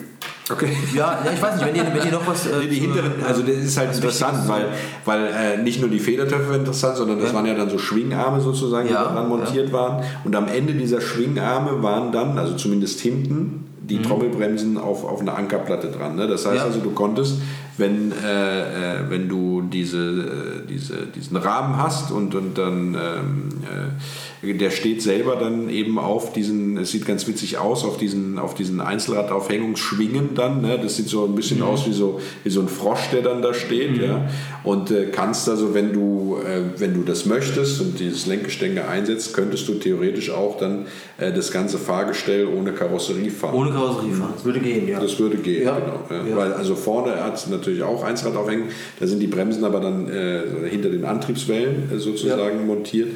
Okay. 0.50 0.70
Ja, 0.94 1.20
ja, 1.26 1.32
ich 1.34 1.42
weiß 1.42 1.56
nicht, 1.56 1.66
wenn 1.68 1.76
ihr, 1.76 1.86
wenn 1.94 2.06
ihr 2.06 2.12
noch 2.14 2.26
was. 2.26 2.48
Äh, 2.48 2.68
die 2.68 2.76
hinteren, 2.80 3.12
also 3.28 3.42
das 3.44 3.56
ist 3.58 3.78
halt 3.78 3.94
interessant, 3.94 4.48
weil, 4.48 4.68
weil 5.06 5.28
äh, 5.28 5.58
nicht 5.62 5.82
nur 5.82 5.90
die 5.90 6.00
Federtöpfe 6.00 6.56
interessant, 6.56 6.96
sondern 6.98 7.20
das 7.20 7.30
Ja. 7.30 7.36
waren 7.36 7.46
ja 7.46 7.54
dann 7.54 7.70
so 7.70 7.78
Schwingarme 7.78 8.40
sozusagen, 8.42 8.88
die 8.88 8.94
Ja, 8.94 9.04
daran 9.04 9.28
montiert 9.28 9.72
waren. 9.74 10.04
Und 10.24 10.36
am 10.36 10.48
Ende 10.48 10.74
dieser 10.74 11.02
Schwingarme 11.02 11.84
waren 11.84 12.12
dann, 12.14 12.38
also 12.38 12.56
zumindest 12.56 13.00
hinten, 13.02 13.66
die 13.82 14.02
Trommelbremsen 14.02 14.78
auf, 14.78 15.04
auf 15.04 15.20
einer 15.20 15.38
Ankerplatte 15.38 15.92
dran. 15.92 16.16
Ne? 16.16 16.28
Das 16.28 16.46
heißt 16.46 16.62
also, 16.64 16.80
du 16.80 16.92
konntest, 16.92 17.36
wenn, 17.78 18.12
äh, 18.12 18.98
äh, 18.98 19.10
wenn 19.10 19.28
du 19.30 19.62
diese, 19.62 19.98
äh, 19.98 20.68
diese, 20.70 21.08
diesen 21.08 21.38
Rahmen 21.38 21.78
hast 21.78 22.12
und, 22.12 22.36
und 22.36 22.58
dann 22.58 22.96
ähm, 22.96 23.50
äh, 23.64 24.54
der 24.54 24.72
steht 24.72 25.02
selber 25.02 25.38
dann 25.38 25.70
eben 25.70 25.98
auf 25.98 26.34
diesen, 26.34 26.78
es 26.78 26.92
sieht 26.92 27.06
ganz 27.06 27.26
witzig 27.28 27.58
aus, 27.58 27.86
auf 27.86 27.98
diesen, 27.98 28.38
auf 28.38 28.54
diesen 28.54 28.82
Einzelradaufhängungsschwingen 28.82 30.36
dann. 30.36 30.62
Ne? 30.62 30.78
Das 30.82 30.98
sieht 30.98 31.08
so 31.08 31.26
ein 31.26 31.34
bisschen 31.34 31.62
aus 31.62 31.88
wie 31.88 31.94
so, 31.94 32.20
wie 32.44 32.50
so 32.50 32.60
ein 32.60 32.68
Frosch, 32.68 33.10
der 33.14 33.22
dann 33.22 33.42
da 33.42 33.54
steht. 33.54 33.98
Ja? 33.98 34.28
Und 34.66 34.92
äh, 34.92 35.06
kannst 35.12 35.48
also, 35.48 35.74
wenn 35.74 35.94
du, 35.94 36.38
äh, 36.46 36.80
wenn 36.80 36.94
du 36.94 37.04
das 37.04 37.26
möchtest 37.26 37.80
und 37.80 38.00
dieses 38.00 38.26
Lenkgestänge 38.26 38.86
einsetzt, 38.88 39.34
könntest 39.34 39.68
du 39.70 39.76
theoretisch 39.76 40.30
auch 40.30 40.58
dann 40.58 40.86
das 41.18 41.52
ganze 41.52 41.78
Fahrgestell 41.78 42.48
ohne 42.48 42.74
Karosserie 42.74 43.30
fahren. 43.30 43.56
ohne 43.56 43.72
Karosserie 43.72 44.14
fahren. 44.14 44.34
Das 44.36 44.44
würde 44.44 44.60
gehen, 44.60 44.88
ja. 44.88 45.00
Das 45.00 45.18
würde 45.20 45.38
gehen, 45.38 45.64
Ja. 45.64 45.80
genau. 45.80 46.30
Ja. 46.30 46.36
Weil 46.36 46.54
also 46.54 46.76
vorne 46.76 47.24
hat 47.24 47.36
es 47.36 47.48
natürlich 47.48 47.63
natürlich 47.64 47.84
auch 47.84 48.04
Einsrad 48.04 48.36
aufhängen. 48.36 48.70
Da 49.00 49.08
sind 49.08 49.20
die 49.20 49.28
Bremsen 49.28 49.64
aber 49.64 49.80
dann 49.80 50.10
äh, 50.10 50.70
hinter 50.70 50.90
den 50.90 51.06
Antriebswellen 51.06 51.90
äh, 51.94 51.98
sozusagen 51.98 52.60
ja. 52.60 52.66
montiert. 52.66 53.10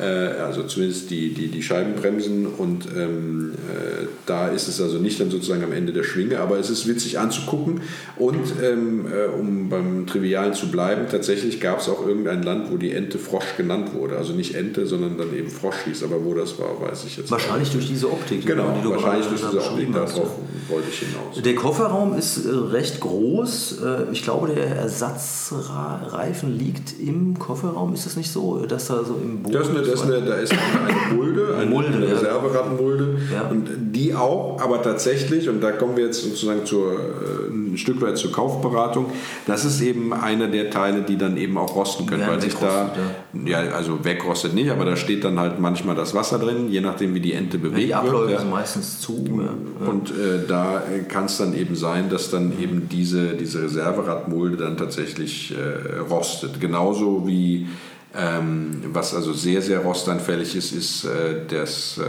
Äh, 0.00 0.04
also 0.04 0.64
zumindest 0.64 1.10
die, 1.10 1.32
die, 1.34 1.48
die 1.48 1.62
Scheibenbremsen 1.62 2.46
und 2.46 2.86
ähm, 2.96 3.52
äh, 3.52 4.06
da 4.26 4.48
ist 4.48 4.66
es 4.66 4.80
also 4.80 4.98
nicht 4.98 5.20
dann 5.20 5.30
sozusagen 5.30 5.62
am 5.62 5.72
Ende 5.72 5.92
der 5.92 6.02
Schwinge, 6.02 6.40
aber 6.40 6.58
es 6.58 6.68
ist 6.68 6.88
witzig 6.88 7.18
anzugucken 7.18 7.80
und 8.16 8.54
ähm, 8.62 9.06
äh, 9.06 9.26
um 9.26 9.68
beim 9.68 10.06
Trivialen 10.06 10.52
zu 10.52 10.70
bleiben, 10.70 11.06
tatsächlich 11.08 11.60
gab 11.60 11.78
es 11.80 11.88
auch 11.88 12.06
irgendein 12.06 12.42
Land, 12.42 12.72
wo 12.72 12.76
die 12.76 12.90
Ente 12.90 13.18
Frosch 13.18 13.56
genannt 13.56 13.94
wurde, 13.94 14.16
also 14.16 14.32
nicht 14.32 14.54
Ente, 14.54 14.86
sondern 14.86 15.16
dann 15.16 15.32
eben 15.36 15.48
Frosch 15.48 15.84
hieß, 15.84 16.02
aber 16.02 16.24
wo 16.24 16.34
das 16.34 16.58
war, 16.58 16.80
weiß 16.80 17.04
ich 17.04 17.16
jetzt 17.16 17.30
Wahrscheinlich 17.30 17.70
durch 17.70 17.86
diese 17.86 18.10
Optik. 18.10 18.44
Genau, 18.44 18.76
die 18.82 18.88
wahrscheinlich 18.88 19.26
durch 19.28 19.42
diese 19.42 19.62
Optik, 19.62 19.92
darauf 19.92 20.38
wollte 20.68 20.88
ich 20.90 20.98
hinaus. 20.98 21.42
Der 21.42 21.54
Kofferraum 21.54 22.18
ist 22.18 22.44
äh, 22.44 22.50
recht 22.50 22.98
groß, 22.98 23.78
äh, 23.84 24.12
ich 24.12 24.24
glaube 24.24 24.48
der 24.48 24.66
Ersatzreifen 24.74 26.58
liegt 26.58 26.98
im 26.98 27.38
Kofferraum, 27.38 27.94
ist 27.94 28.06
es 28.06 28.16
nicht 28.16 28.32
so, 28.32 28.66
dass 28.66 28.88
da 28.88 29.04
so 29.04 29.20
im 29.22 29.42
Boden 29.42 29.83
das 29.84 30.02
eine, 30.02 30.22
da 30.22 30.34
ist 30.34 30.52
eine 30.52 31.16
Mulde, 31.16 31.56
eine, 31.56 31.70
Mulde, 31.70 31.94
eine 31.94 32.10
Reserverattenmulde. 32.10 33.16
Ja. 33.32 33.48
Und 33.48 33.68
die 33.92 34.14
auch, 34.14 34.60
aber 34.60 34.82
tatsächlich, 34.82 35.48
und 35.48 35.60
da 35.60 35.72
kommen 35.72 35.96
wir 35.96 36.06
jetzt 36.06 36.22
sozusagen 36.22 36.64
zur, 36.64 36.92
äh, 36.92 37.50
ein 37.50 37.76
Stück 37.76 38.00
weit 38.00 38.18
zur 38.18 38.32
Kaufberatung, 38.32 39.06
das 39.46 39.64
ist 39.64 39.80
eben 39.80 40.12
einer 40.12 40.48
der 40.48 40.70
Teile, 40.70 41.02
die 41.02 41.16
dann 41.16 41.36
eben 41.36 41.58
auch 41.58 41.74
rosten 41.74 42.06
können, 42.06 42.22
ja, 42.22 42.28
weil 42.28 42.40
sich 42.40 42.54
da, 42.54 42.92
ja. 43.46 43.62
ja. 43.62 43.70
also 43.72 44.04
wegrostet 44.04 44.54
nicht, 44.54 44.70
aber 44.70 44.84
da 44.84 44.96
steht 44.96 45.24
dann 45.24 45.38
halt 45.38 45.60
manchmal 45.60 45.94
das 45.94 46.14
Wasser 46.14 46.38
drin, 46.38 46.68
je 46.68 46.80
nachdem 46.80 47.14
wie 47.14 47.20
die 47.20 47.32
Ente 47.32 47.58
bewegt 47.58 47.88
ja, 47.88 48.00
die 48.02 48.08
Abläufe 48.08 48.28
wird. 48.30 48.40
sind 48.40 48.50
meistens 48.50 49.00
zu. 49.00 49.24
Und 49.86 50.10
äh, 50.10 50.46
da 50.46 50.82
kann 51.08 51.26
es 51.26 51.38
dann 51.38 51.54
eben 51.54 51.74
sein, 51.74 52.08
dass 52.10 52.30
dann 52.30 52.52
eben 52.60 52.88
diese, 52.88 53.34
diese 53.34 53.62
Reserveradmulde 53.62 54.56
dann 54.56 54.76
tatsächlich 54.76 55.54
äh, 55.54 55.98
rostet. 55.98 56.60
Genauso 56.60 57.26
wie 57.26 57.66
ähm, 58.16 58.82
was 58.92 59.14
also 59.14 59.32
sehr, 59.32 59.60
sehr 59.60 59.80
rostanfällig 59.80 60.54
ist, 60.54 60.72
ist 60.72 61.04
äh, 61.04 61.44
das, 61.48 61.98
äh, 61.98 62.02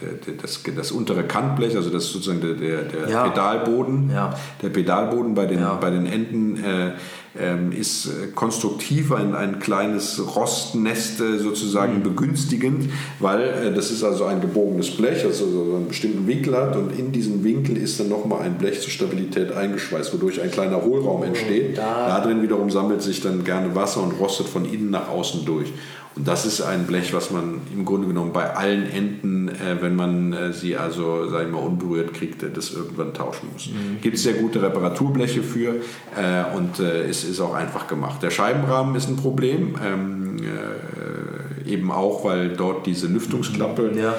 der, 0.00 0.34
das, 0.40 0.62
das, 0.76 0.92
untere 0.92 1.24
Kantblech, 1.24 1.76
also 1.76 1.90
das 1.90 2.04
ist 2.04 2.12
sozusagen 2.12 2.40
der, 2.40 2.54
der, 2.54 2.82
der 2.82 3.08
ja. 3.08 3.28
Pedalboden. 3.28 4.10
Ja. 4.10 4.34
Der 4.62 4.68
Pedalboden 4.68 5.34
bei 5.34 5.46
den, 5.46 5.60
ja. 5.60 5.74
bei 5.74 5.90
den 5.90 6.06
Enden 6.06 6.62
äh, 6.62 6.92
ähm, 7.38 7.72
ist 7.72 8.06
äh, 8.06 8.28
konstruktiv 8.34 9.12
ein, 9.12 9.34
ein 9.34 9.58
kleines 9.58 10.20
Rostnest 10.36 11.20
äh, 11.20 11.38
sozusagen 11.38 11.98
mhm. 11.98 12.02
begünstigend, 12.02 12.90
weil 13.20 13.40
äh, 13.42 13.74
das 13.74 13.90
ist 13.90 14.04
also 14.04 14.24
ein 14.24 14.40
gebogenes 14.40 14.90
Blech, 14.90 15.24
also 15.24 15.48
so 15.50 15.76
einen 15.76 15.88
bestimmten 15.88 16.26
Winkel 16.26 16.56
hat 16.56 16.76
und 16.76 16.98
in 16.98 17.12
diesem 17.12 17.42
Winkel 17.42 17.76
ist 17.76 17.98
dann 18.00 18.08
nochmal 18.08 18.42
ein 18.42 18.58
Blech 18.58 18.80
zur 18.80 18.90
Stabilität 18.90 19.52
eingeschweißt, 19.52 20.12
wodurch 20.12 20.40
ein 20.40 20.50
kleiner 20.50 20.82
Hohlraum 20.82 21.22
entsteht. 21.22 21.78
Da, 21.78 22.08
da 22.08 22.20
drin 22.20 22.42
wiederum 22.42 22.70
sammelt 22.70 23.02
sich 23.02 23.20
dann 23.20 23.44
gerne 23.44 23.74
Wasser 23.74 24.02
und 24.02 24.12
rostet 24.12 24.48
von 24.48 24.64
innen 24.64 24.90
nach 24.90 25.08
außen 25.08 25.44
durch. 25.44 25.72
Und 26.14 26.28
das 26.28 26.44
ist 26.44 26.60
ein 26.60 26.86
Blech, 26.86 27.14
was 27.14 27.30
man 27.30 27.60
im 27.72 27.84
Grunde 27.84 28.06
genommen 28.06 28.32
bei 28.32 28.54
allen 28.54 28.90
Enden, 28.90 29.48
äh, 29.48 29.80
wenn 29.80 29.96
man 29.96 30.32
äh, 30.32 30.52
sie 30.52 30.76
also, 30.76 31.28
sag 31.28 31.46
ich 31.46 31.52
mal, 31.52 31.58
unberührt 31.58 32.12
kriegt, 32.12 32.42
äh, 32.42 32.50
das 32.50 32.72
irgendwann 32.72 33.14
tauschen 33.14 33.48
muss. 33.52 33.68
Mhm. 33.68 34.00
Gibt 34.02 34.16
es 34.16 34.22
sehr 34.22 34.34
gute 34.34 34.60
Reparaturbleche 34.60 35.42
für 35.42 35.76
äh, 36.16 36.56
und 36.56 36.80
äh, 36.80 37.04
es 37.04 37.24
ist 37.24 37.40
auch 37.40 37.54
einfach 37.54 37.86
gemacht. 37.86 38.22
Der 38.22 38.30
Scheibenrahmen 38.30 38.94
ist 38.94 39.08
ein 39.08 39.16
Problem. 39.16 39.74
Ähm, 39.82 40.36
äh, 40.38 41.70
eben 41.70 41.90
auch, 41.90 42.24
weil 42.24 42.50
dort 42.50 42.86
diese 42.86 43.06
Lüftungsklappe 43.06 43.92
ja. 43.96 44.14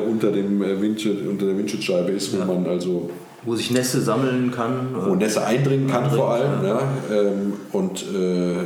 unter, 0.00 0.32
dem 0.32 0.60
Windschutzscheibe, 0.60 1.30
unter 1.30 1.46
der 1.46 1.56
Windschutzscheibe 1.56 2.10
ist, 2.10 2.34
wo 2.34 2.38
ja. 2.40 2.44
man 2.44 2.66
also 2.66 3.10
wo 3.48 3.56
sich 3.56 3.70
Nässe 3.70 4.02
sammeln 4.02 4.50
kann. 4.50 4.88
Wo 4.94 5.14
Nässe 5.14 5.44
eindringen 5.44 5.88
kann 5.88 6.04
eindringen, 6.04 6.24
vor 6.24 6.34
allem. 6.34 6.64
Ja. 6.64 6.68
ja. 6.68 7.20
Ähm, 7.22 7.54
und 7.72 8.02
äh, 8.02 8.56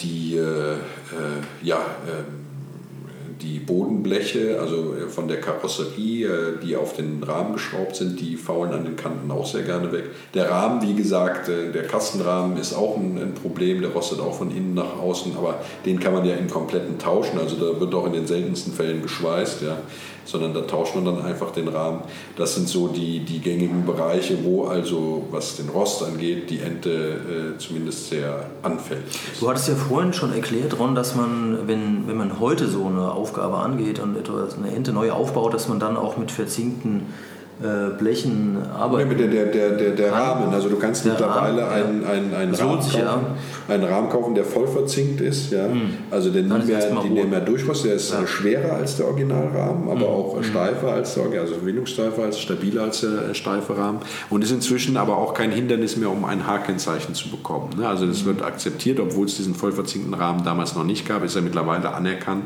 die, 0.00 0.36
äh, 0.36 0.76
ja, 1.62 1.78
ähm, 2.08 2.44
die 3.40 3.58
Bodenbleche, 3.58 4.58
also 4.60 4.94
äh, 4.94 5.08
von 5.08 5.28
der 5.28 5.40
Karosserie, 5.40 6.26
äh, 6.26 6.58
die 6.62 6.76
auf 6.76 6.96
den 6.96 7.22
Rahmen 7.22 7.52
geschraubt 7.52 7.94
sind, 7.96 8.18
die 8.18 8.36
faulen 8.36 8.72
an 8.72 8.84
den 8.84 8.96
Kanten 8.96 9.30
auch 9.30 9.46
sehr 9.46 9.62
gerne 9.62 9.92
weg. 9.92 10.04
Der 10.34 10.50
Rahmen, 10.50 10.82
wie 10.82 10.94
gesagt, 10.94 11.48
äh, 11.48 11.70
der 11.70 11.86
Kastenrahmen 11.86 12.56
ist 12.56 12.74
auch 12.74 12.96
ein, 12.96 13.18
ein, 13.18 13.34
Problem, 13.34 13.82
der 13.82 13.90
rostet 13.90 14.20
auch 14.20 14.34
von 14.34 14.50
innen 14.50 14.74
nach 14.74 14.98
außen, 14.98 15.36
aber 15.36 15.60
den 15.84 16.00
kann 16.00 16.12
man 16.12 16.24
ja 16.24 16.34
im 16.34 16.48
kompletten 16.48 16.98
tauschen, 16.98 17.38
also 17.38 17.56
da 17.56 17.78
wird 17.78 17.94
auch 17.94 18.06
in 18.06 18.14
den 18.14 18.26
seltensten 18.26 18.72
Fällen 18.72 19.02
geschweißt, 19.02 19.62
ja, 19.62 19.76
sondern 20.24 20.54
da 20.54 20.62
tauscht 20.62 20.94
man 20.94 21.04
dann 21.04 21.22
einfach 21.22 21.50
den 21.50 21.68
Rahmen. 21.68 22.00
Das 22.36 22.54
sind 22.54 22.68
so 22.68 22.88
die, 22.88 23.20
die 23.20 23.40
gängigen 23.40 23.84
Bereiche, 23.86 24.44
wo 24.44 24.64
also, 24.64 25.26
was 25.30 25.56
den 25.56 25.68
Rost 25.68 26.02
angeht, 26.02 26.50
die 26.50 26.60
Ente 26.60 26.90
äh, 26.90 27.58
zumindest 27.58 28.08
sehr 28.10 28.46
anfällig 28.62 29.04
ist. 29.32 29.42
Du 29.42 29.48
hattest 29.48 29.68
ja 29.68 29.74
vorhin 29.74 30.12
schon 30.12 30.32
erklärt, 30.32 30.78
Ron, 30.78 30.94
dass 30.94 31.14
man, 31.14 31.66
wenn, 31.66 32.06
wenn 32.06 32.16
man 32.16 32.40
heute 32.40 32.68
so 32.68 32.86
eine 32.86 33.12
Aufgabe 33.12 33.56
angeht 33.56 33.98
und 33.98 34.16
etwas, 34.16 34.56
eine 34.56 34.74
Ente 34.74 34.92
neu 34.92 35.12
aufbaut, 35.12 35.54
dass 35.54 35.68
man 35.68 35.78
dann 35.78 35.96
auch 35.96 36.16
mit 36.16 36.30
verzinkten 36.30 37.06
Blechen 37.98 38.58
arbeiten. 38.76 39.10
Ja, 39.12 39.26
der, 39.26 39.46
der, 39.46 39.70
der, 39.70 39.90
der 39.90 40.12
Rahmen, 40.12 40.52
also 40.52 40.68
du 40.68 40.76
kannst 40.76 41.04
mittlerweile 41.04 41.62
Rahmen, 41.62 42.04
einen, 42.04 42.04
einen, 42.04 42.34
einen, 42.34 42.54
Rahmen 42.54 42.80
kaufen, 42.80 42.98
ja. 42.98 43.20
einen 43.68 43.84
Rahmen 43.84 44.08
kaufen, 44.08 44.34
der 44.34 44.44
voll 44.44 44.66
verzinkt 44.66 45.20
ist, 45.20 45.52
ja. 45.52 45.68
Mhm. 45.68 45.98
also 46.10 46.30
der 46.30 46.42
nie 46.42 46.64
mehr, 46.64 46.94
nicht 47.02 47.30
mehr 47.30 47.40
durchrostet, 47.40 47.90
der 47.90 47.96
ist 47.96 48.12
ja. 48.12 48.26
schwerer 48.26 48.74
als 48.74 48.96
der 48.96 49.06
Originalrahmen, 49.06 49.88
aber 49.88 50.00
mhm. 50.00 50.04
auch 50.04 50.36
mhm. 50.36 50.42
steifer 50.42 50.92
als 50.92 51.14
der 51.14 51.40
also 51.40 51.64
windungssteifer, 51.64 52.24
als 52.24 52.40
stabiler 52.40 52.82
als 52.82 53.02
der 53.02 53.30
äh, 53.30 53.34
steife 53.34 53.76
Rahmen 53.78 54.00
und 54.30 54.42
ist 54.42 54.50
inzwischen 54.50 54.96
aber 54.96 55.16
auch 55.16 55.32
kein 55.32 55.52
Hindernis 55.52 55.96
mehr, 55.96 56.10
um 56.10 56.24
ein 56.24 56.46
H-Kennzeichen 56.46 57.14
zu 57.14 57.30
bekommen. 57.30 57.70
Ne? 57.78 57.86
Also 57.86 58.06
das 58.06 58.22
mhm. 58.22 58.26
wird 58.26 58.42
akzeptiert, 58.42 58.98
obwohl 58.98 59.26
es 59.26 59.36
diesen 59.36 59.54
voll 59.54 59.72
verzinkten 59.72 60.14
Rahmen 60.14 60.44
damals 60.44 60.74
noch 60.74 60.84
nicht 60.84 61.06
gab, 61.06 61.22
ist 61.22 61.36
er 61.36 61.42
mittlerweile 61.42 61.94
anerkannt 61.94 62.44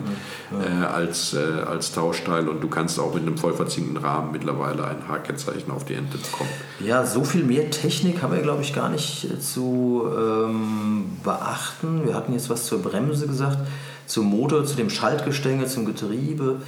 äh, 0.52 0.84
als, 0.84 1.34
äh, 1.34 1.62
als 1.66 1.92
Tauschteil 1.92 2.46
und 2.48 2.62
du 2.62 2.68
kannst 2.68 3.00
auch 3.00 3.14
mit 3.14 3.22
einem 3.22 3.38
voll 3.38 3.54
verzinkten 3.54 3.96
Rahmen 3.96 4.32
mittlerweile 4.32 4.84
ein 4.84 4.97
ein 5.02 5.08
H-Kennzeichen 5.08 5.70
auf 5.70 5.84
die 5.84 5.94
Ente 5.94 6.18
bekommen. 6.18 6.50
Ja, 6.80 7.06
so 7.06 7.24
viel 7.24 7.44
mehr 7.44 7.70
Technik 7.70 8.22
haben 8.22 8.34
wir, 8.34 8.42
glaube 8.42 8.62
ich, 8.62 8.74
gar 8.74 8.88
nicht 8.88 9.24
äh, 9.24 9.38
zu 9.38 10.04
ähm, 10.06 11.04
beachten. 11.22 12.06
Wir 12.06 12.14
hatten 12.14 12.32
jetzt 12.32 12.50
was 12.50 12.66
zur 12.66 12.82
Bremse 12.82 13.26
gesagt, 13.26 13.58
zum 14.06 14.26
Motor, 14.26 14.64
zu 14.64 14.76
dem 14.76 14.90
Schaltgestänge, 14.90 15.66
zum 15.66 15.84
Getriebe. 15.84 16.62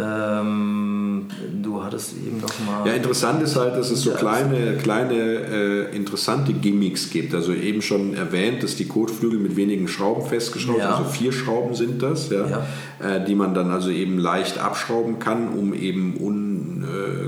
Ähm, 0.00 1.26
du 1.62 1.84
hattest 1.84 2.14
eben 2.16 2.40
noch 2.40 2.58
mal. 2.66 2.88
Ja, 2.88 2.94
interessant 2.94 3.42
ist 3.42 3.54
halt, 3.54 3.76
dass 3.76 3.90
es 3.90 4.00
so 4.00 4.12
kleine, 4.12 4.78
kleine 4.78 5.14
äh, 5.14 5.94
interessante 5.94 6.54
Gimmicks 6.54 7.10
gibt. 7.10 7.34
Also 7.34 7.52
eben 7.52 7.82
schon 7.82 8.14
erwähnt, 8.14 8.62
dass 8.62 8.76
die 8.76 8.86
Kotflügel 8.86 9.38
mit 9.38 9.56
wenigen 9.56 9.86
Schrauben 9.86 10.26
festgeschraubt 10.26 10.78
sind. 10.78 10.88
Ja. 10.88 10.96
Also 10.96 11.10
vier 11.10 11.32
Schrauben 11.32 11.74
sind 11.74 12.02
das, 12.02 12.30
ja, 12.30 12.46
ja. 12.48 12.66
Äh, 13.06 13.26
die 13.26 13.34
man 13.34 13.52
dann 13.52 13.70
also 13.70 13.90
eben 13.90 14.18
leicht 14.18 14.56
abschrauben 14.56 15.18
kann, 15.18 15.48
um 15.48 15.74
eben 15.74 16.16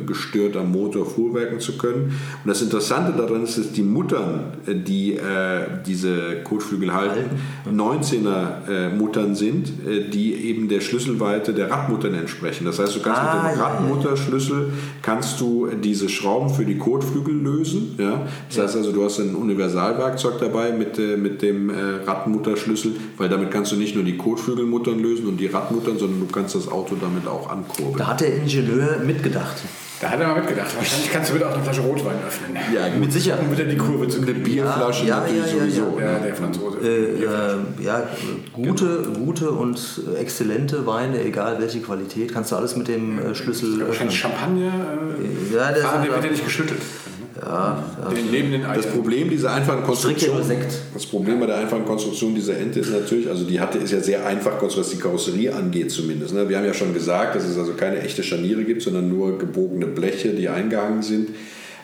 ungestört 0.01 0.57
am 0.57 0.73
Motor 0.73 1.07
fuhrwerken 1.07 1.61
zu 1.61 1.77
können. 1.77 2.13
Und 2.45 2.49
das 2.49 2.63
Interessante 2.63 3.17
daran 3.17 3.45
ist, 3.45 3.59
dass 3.59 3.73
die 3.73 3.83
Muttern, 3.83 4.53
äh, 4.67 4.75
die 4.75 5.15
äh, 5.15 5.67
diese 5.87 6.43
Kotflügel 6.45 6.95
halten, 6.95 7.37
19er 7.71 8.69
äh, 8.69 8.89
Muttern 8.91 9.35
sind, 9.35 9.69
äh, 9.87 10.09
die 10.09 10.35
eben 10.35 10.69
der 10.69 10.81
Schlüsselweite 10.81 11.53
der 11.53 11.71
Radmuttern 11.71 12.15
entsprechen 12.15 12.37
sprechen. 12.37 12.65
Das 12.67 12.79
heißt, 12.79 12.97
du 12.97 13.01
kannst 13.01 13.21
ah, 13.21 13.43
mit 13.43 13.53
dem 13.53 13.59
ja, 13.59 13.67
Radmutterschlüssel 13.67 14.73
kannst 15.03 15.41
du 15.41 15.69
diese 15.69 16.09
Schrauben 16.09 16.51
für 16.51 16.65
die 16.65 16.79
Kotflügel 16.79 17.35
lösen. 17.35 17.95
Ja? 17.99 18.27
Das 18.49 18.57
ja. 18.57 18.65
heißt 18.65 18.77
also, 18.77 18.93
du 18.93 19.05
hast 19.05 19.19
ein 19.19 19.35
Universalwerkzeug 19.35 20.39
dabei 20.39 20.73
mit, 20.73 20.99
äh, 20.99 21.17
mit 21.17 21.43
dem 21.43 21.71
äh, 21.71 21.75
Radmutterschlüssel, 22.07 22.93
weil 23.17 23.29
damit 23.29 23.51
kannst 23.51 23.73
du 23.73 23.77
nicht 23.77 23.95
nur 23.95 24.05
die 24.05 24.17
Kotflügelmuttern 24.17 24.99
lösen 24.99 25.27
und 25.27 25.39
die 25.39 25.47
Radmuttern, 25.47 25.99
sondern 25.99 26.21
du 26.21 26.27
kannst 26.27 26.55
das 26.55 26.69
Auto 26.69 26.97
damit 27.01 27.27
auch 27.27 27.51
ankurbeln. 27.51 27.99
Da 27.99 28.09
hat 28.09 28.21
der 28.21 28.37
Ingenieur 28.37 28.99
mitgedacht. 29.05 29.57
Da 30.01 30.11
hat 30.11 30.21
er 30.21 30.29
mal 30.29 30.37
mitgedacht. 30.37 30.77
Wahrscheinlich 30.77 31.11
kannst 31.11 31.31
du 31.31 31.35
wieder 31.37 31.49
auch 31.49 31.55
eine 31.55 31.63
Flasche 31.63 31.81
Rotwein 31.81 32.17
öffnen. 32.27 32.57
Ja, 32.75 32.89
mit 32.99 33.13
Sicherheit. 33.13 33.41
Um 33.43 33.51
wieder 33.51 33.65
die 33.65 33.79
Kurve 33.79 34.07
zu 34.09 34.21
Eine 34.21 34.35
Bierflasche 34.35 35.07
ja, 35.07 35.21
natürlich 35.21 35.47
ja, 35.47 35.53
ja, 35.53 35.59
sowieso. 35.59 35.99
Ja, 35.99 36.19
der 36.19 36.35
Franzose. 36.35 36.79
Äh, 36.81 37.25
äh, 37.25 37.85
ja, 37.85 38.03
gute, 38.53 39.03
genau. 39.05 39.19
gute 39.19 39.51
und 39.53 40.03
exzellente 40.19 40.87
Weine, 40.87 41.25
egal 41.25 41.59
welche 41.61 41.81
Qualität, 41.81 42.35
kannst 42.35 42.53
du 42.53 42.57
alles 42.57 42.77
mit 42.77 42.89
dem 42.89 43.19
äh, 43.19 43.35
Schlüssel. 43.35 43.87
Wahrscheinlich 43.87 44.19
Champagner. 44.19 44.67
Äh, 44.69 45.55
ja, 45.55 45.73
der, 45.73 45.83
der 45.83 46.13
wird 46.13 46.25
ja 46.25 46.31
nicht 46.31 46.45
geschüttelt. 46.45 46.83
Ja, 47.43 47.85
den 48.15 48.31
lebenden 48.31 48.63
Das 48.63 48.87
Problem 48.87 49.29
dieser 49.29 49.53
einfachen 49.53 49.83
Konstruktion, 49.85 50.41
das 50.95 51.07
Problem 51.07 51.39
bei 51.39 51.47
der 51.47 51.59
einfachen 51.59 51.85
Konstruktion 51.85 52.35
dieser 52.35 52.57
Ente 52.57 52.81
ist 52.81 52.91
natürlich, 52.91 53.29
also 53.29 53.45
die 53.45 53.61
hatte 53.61 53.79
ist 53.79 53.93
ja 53.93 54.01
sehr 54.01 54.27
einfach, 54.27 54.61
was 54.61 54.89
die 54.89 54.97
Karosserie 54.97 55.55
angeht 55.55 55.91
zumindest. 55.91 56.35
Ne? 56.35 56.49
Wir 56.49 56.57
haben 56.57 56.65
ja 56.65 56.75
schon 56.75 56.95
gesagt, 56.95 57.37
dass 57.37 57.45
es 57.45 57.59
also 57.59 57.75
keine 57.75 58.01
echte 58.01 58.23
Scharniere 58.23 58.65
gibt, 58.65 58.83
sondern 58.83 59.09
nur 59.09 59.39
gebogene 59.39 59.87
Bleche, 59.87 60.31
die 60.31 60.49
eingehangen 60.49 61.03
sind. 61.03 61.29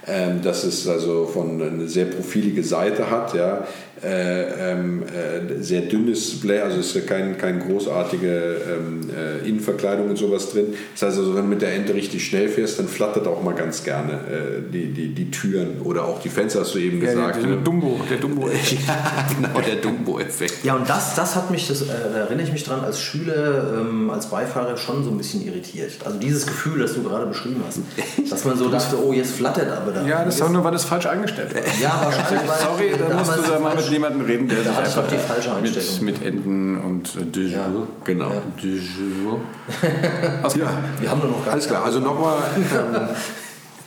Ähm, 0.04 0.42
dass 0.42 0.64
es 0.64 0.88
also 0.88 1.26
von 1.26 1.62
eine 1.62 1.86
sehr 1.86 2.06
profilige 2.06 2.64
Seite 2.64 3.08
hat. 3.08 3.34
Ja. 3.34 3.68
Äh, 4.04 4.72
ähm, 4.72 5.04
äh, 5.04 5.62
sehr 5.62 5.82
dünnes 5.82 6.40
Blech, 6.40 6.60
also 6.60 6.80
es 6.80 6.96
ist 6.96 7.06
kein, 7.06 7.38
kein 7.38 7.60
großartige 7.60 8.26
ähm, 8.28 9.08
äh, 9.16 9.48
Innenverkleidung 9.48 10.10
und 10.10 10.18
sowas 10.18 10.50
drin. 10.50 10.74
Das 10.92 11.02
heißt 11.02 11.18
also, 11.18 11.36
wenn 11.36 11.44
du 11.44 11.48
mit 11.50 11.62
der 11.62 11.72
Ente 11.74 11.94
richtig 11.94 12.26
schnell 12.26 12.48
fährst, 12.48 12.80
dann 12.80 12.88
flattert 12.88 13.28
auch 13.28 13.44
mal 13.44 13.54
ganz 13.54 13.84
gerne 13.84 14.14
äh, 14.14 14.72
die, 14.72 14.92
die, 14.92 15.14
die 15.14 15.30
Türen 15.30 15.82
oder 15.84 16.04
auch 16.04 16.20
die 16.20 16.30
Fenster, 16.30 16.62
hast 16.62 16.74
du 16.74 16.80
eben 16.80 17.00
Ja, 17.00 17.12
gesagt. 17.12 17.36
der, 17.36 17.50
der 17.50 17.56
Dumbo, 17.58 18.00
der 18.10 18.16
Dumbo. 18.18 18.48
ja, 18.88 19.26
genau, 19.36 19.60
der 19.60 19.76
Dumbo-Effekt. 19.76 20.64
Ja, 20.64 20.74
und 20.74 20.90
das, 20.90 21.14
das 21.14 21.36
hat 21.36 21.52
mich, 21.52 21.68
das, 21.68 21.82
äh, 21.82 21.86
da 22.12 22.18
erinnere 22.18 22.46
ich 22.46 22.52
mich 22.52 22.64
dran, 22.64 22.80
als 22.80 23.00
Schüler, 23.00 23.82
ähm, 23.82 24.10
als 24.10 24.26
Beifahrer 24.26 24.76
schon 24.76 25.04
so 25.04 25.10
ein 25.10 25.16
bisschen 25.16 25.46
irritiert. 25.46 25.92
Also 26.04 26.18
dieses 26.18 26.44
Gefühl, 26.44 26.80
das 26.80 26.94
du 26.94 27.04
gerade 27.04 27.26
beschrieben 27.26 27.62
hast. 27.64 27.78
Dass 28.32 28.44
man 28.44 28.56
so 28.56 28.68
dachte, 28.68 28.96
oh, 29.00 29.12
jetzt 29.12 29.32
flattert 29.32 29.70
aber 29.70 29.92
da. 29.92 30.06
Ja, 30.06 30.24
das 30.24 30.36
ist 30.36 30.42
auch 30.42 30.50
nur, 30.50 30.64
weil 30.64 30.72
das 30.72 30.84
falsch 30.84 31.06
eingestellt 31.06 31.54
war. 31.54 31.62
Ja, 31.80 32.00
wahrscheinlich. 32.02 32.50
Sorry, 32.62 32.92
da 32.98 33.16
musst 33.16 33.36
du 33.36 33.42
da 33.42 33.58
mal 33.60 33.76
mit 33.76 33.91
jemandem 33.92 34.22
reden, 34.22 34.48
der 34.48 34.58
sich 34.58 34.68
einfach 34.76 35.04
auch 35.04 35.08
die 35.08 35.16
falsche 35.16 35.54
Einstellung. 35.54 36.04
mit, 36.04 36.20
mit 36.20 36.26
Enden 36.26 36.78
und 36.78 37.16
äh, 37.16 37.24
de 37.24 37.48
Ja. 37.52 37.66
Genau. 38.04 38.30
Ja. 38.30 38.42
De 38.62 38.78
jour. 38.78 39.40
Ja, 39.82 40.70
Wir 41.00 41.10
haben 41.10 41.20
nur 41.20 41.30
noch 41.30 41.44
gar 41.44 41.54
alles 41.54 41.66
klar. 41.68 41.84
Also 41.84 42.00
nochmal. 42.00 42.38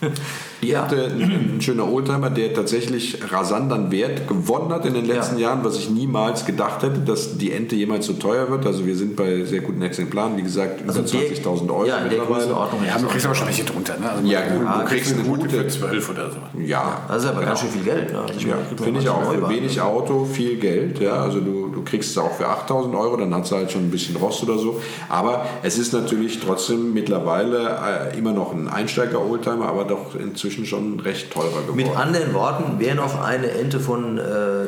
Ähm, 0.02 0.12
die 0.62 0.72
Ente, 0.72 1.04
ein, 1.06 1.56
ein 1.56 1.60
schöner 1.60 1.90
Oldtimer, 1.92 2.30
der 2.30 2.54
tatsächlich 2.54 3.18
rasant 3.30 3.72
an 3.72 3.90
Wert 3.90 4.26
gewonnen 4.28 4.72
hat 4.72 4.86
in 4.86 4.94
den 4.94 5.04
letzten 5.04 5.38
Jahren, 5.38 5.64
was 5.64 5.76
ich 5.78 5.90
niemals 5.90 6.44
gedacht 6.46 6.82
hätte, 6.82 7.00
dass 7.00 7.36
die 7.38 7.52
Ente 7.52 7.76
jemals 7.76 8.06
so 8.06 8.14
teuer 8.14 8.50
wird. 8.50 8.66
Also 8.66 8.86
wir 8.86 8.96
sind 8.96 9.16
bei 9.16 9.44
sehr 9.44 9.60
guten 9.60 9.82
Exemplaren, 9.82 10.36
wie 10.36 10.42
gesagt, 10.42 10.80
über 10.80 10.90
Also 10.94 11.02
der- 11.02 11.28
20.000 11.30 11.70
Euro 11.70 11.84
Ja, 11.86 11.98
in 11.98 12.10
der 12.10 12.18
Größenordnung. 12.20 12.80
Ja, 12.86 12.98
du 12.98 13.06
kriegst 13.06 13.26
aber 13.26 13.34
schon 13.34 13.46
welche 13.48 13.64
drunter, 13.64 13.98
ne? 13.98 14.10
Also 14.10 14.26
Ja, 14.26 14.40
du, 14.42 14.58
gut, 14.58 14.68
du 14.68 14.78
du 14.80 14.84
kriegst 14.86 15.12
eine 15.14 15.22
gute 15.22 15.48
für 15.48 15.56
gute- 15.58 15.68
12 15.68 16.10
oder 16.10 16.30
so. 16.30 16.36
Ja, 16.60 17.00
Das 17.08 17.22
ist 17.24 17.28
aber 17.28 17.42
ganz 17.42 17.60
schön 17.60 17.70
viel 17.70 17.82
Geld. 17.82 18.12
Ne? 18.12 18.18
Also 18.20 18.34
ich 18.36 18.44
Ja, 18.46 18.56
finde 18.82 19.00
ich 19.00 19.08
auch. 19.08 19.32
Für 19.32 19.48
wenig 19.48 19.80
Auto 19.80 20.24
viel 20.24 20.56
Geld. 20.56 21.00
Ja, 21.00 21.22
also 21.22 21.40
du, 21.40 21.68
du 21.68 21.82
kriegst 21.82 22.10
es 22.10 22.18
auch 22.18 22.32
für 22.34 22.46
8000 22.48 22.94
Euro, 22.94 23.16
dann 23.16 23.34
hat 23.34 23.44
es 23.44 23.52
halt 23.52 23.70
schon 23.70 23.82
ein 23.82 23.90
bisschen 23.90 24.16
Rost 24.16 24.42
oder 24.42 24.58
so. 24.58 24.80
Aber 25.08 25.44
es 25.62 25.78
ist 25.78 25.92
natürlich 25.92 26.40
trotzdem 26.40 26.92
mittlerweile 26.94 27.78
äh, 28.12 28.18
immer 28.18 28.32
noch 28.32 28.52
ein 28.52 28.68
Einsteiger-Oldtimer, 28.68 29.68
aber 29.68 29.84
doch 29.84 30.14
inzwischen 30.46 30.66
schon 30.66 31.00
recht 31.00 31.30
teurer 31.30 31.62
geworden. 31.62 31.76
Mit 31.76 31.96
anderen 31.96 32.32
Worten, 32.32 32.74
wer 32.78 32.94
noch 32.94 33.20
eine 33.22 33.50
Ente 33.50 33.80
von 33.80 34.18
äh, 34.18 34.22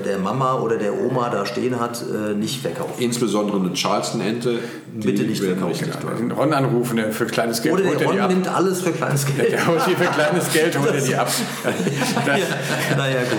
der 0.05 0.19
Mama 0.19 0.59
oder 0.61 0.77
der 0.77 0.93
Oma 0.99 1.31
da 1.31 1.47
stehen 1.47 1.79
hat, 1.81 2.03
äh, 2.03 2.35
nicht 2.35 2.61
verkaufen. 2.61 2.95
Insbesondere 2.99 3.59
eine 3.59 3.73
Charleston-Ente. 3.73 4.59
die 4.95 5.07
Bitte 5.07 5.23
nicht 5.23 5.43
verkaufen. 5.43 5.91
Den 6.19 6.31
Ron 6.33 6.53
anrufen, 6.53 6.97
der 6.97 7.13
für 7.13 7.27
kleines 7.27 7.63
Geld 7.63 7.75
Oder 7.75 7.85
holt 7.85 8.01
der 8.01 8.07
er 8.07 8.13
die 8.13 8.19
Ron 8.19 8.25
ab. 8.25 8.31
nimmt 8.31 8.49
alles 8.49 8.83
für 8.83 8.91
kleines 8.93 9.27
Geld. 9.37 9.53
Der 9.53 9.67
holt 9.67 9.81
die 9.87 9.95
für 9.95 10.11
kleines 10.11 10.53
Geld, 10.53 10.79
holt 10.79 10.95
er 10.95 11.01
die 11.01 11.15
ab. 11.15 11.29
Das, 12.27 12.39
ja, 12.39 12.97
naja, 12.97 13.21
gut. 13.23 13.39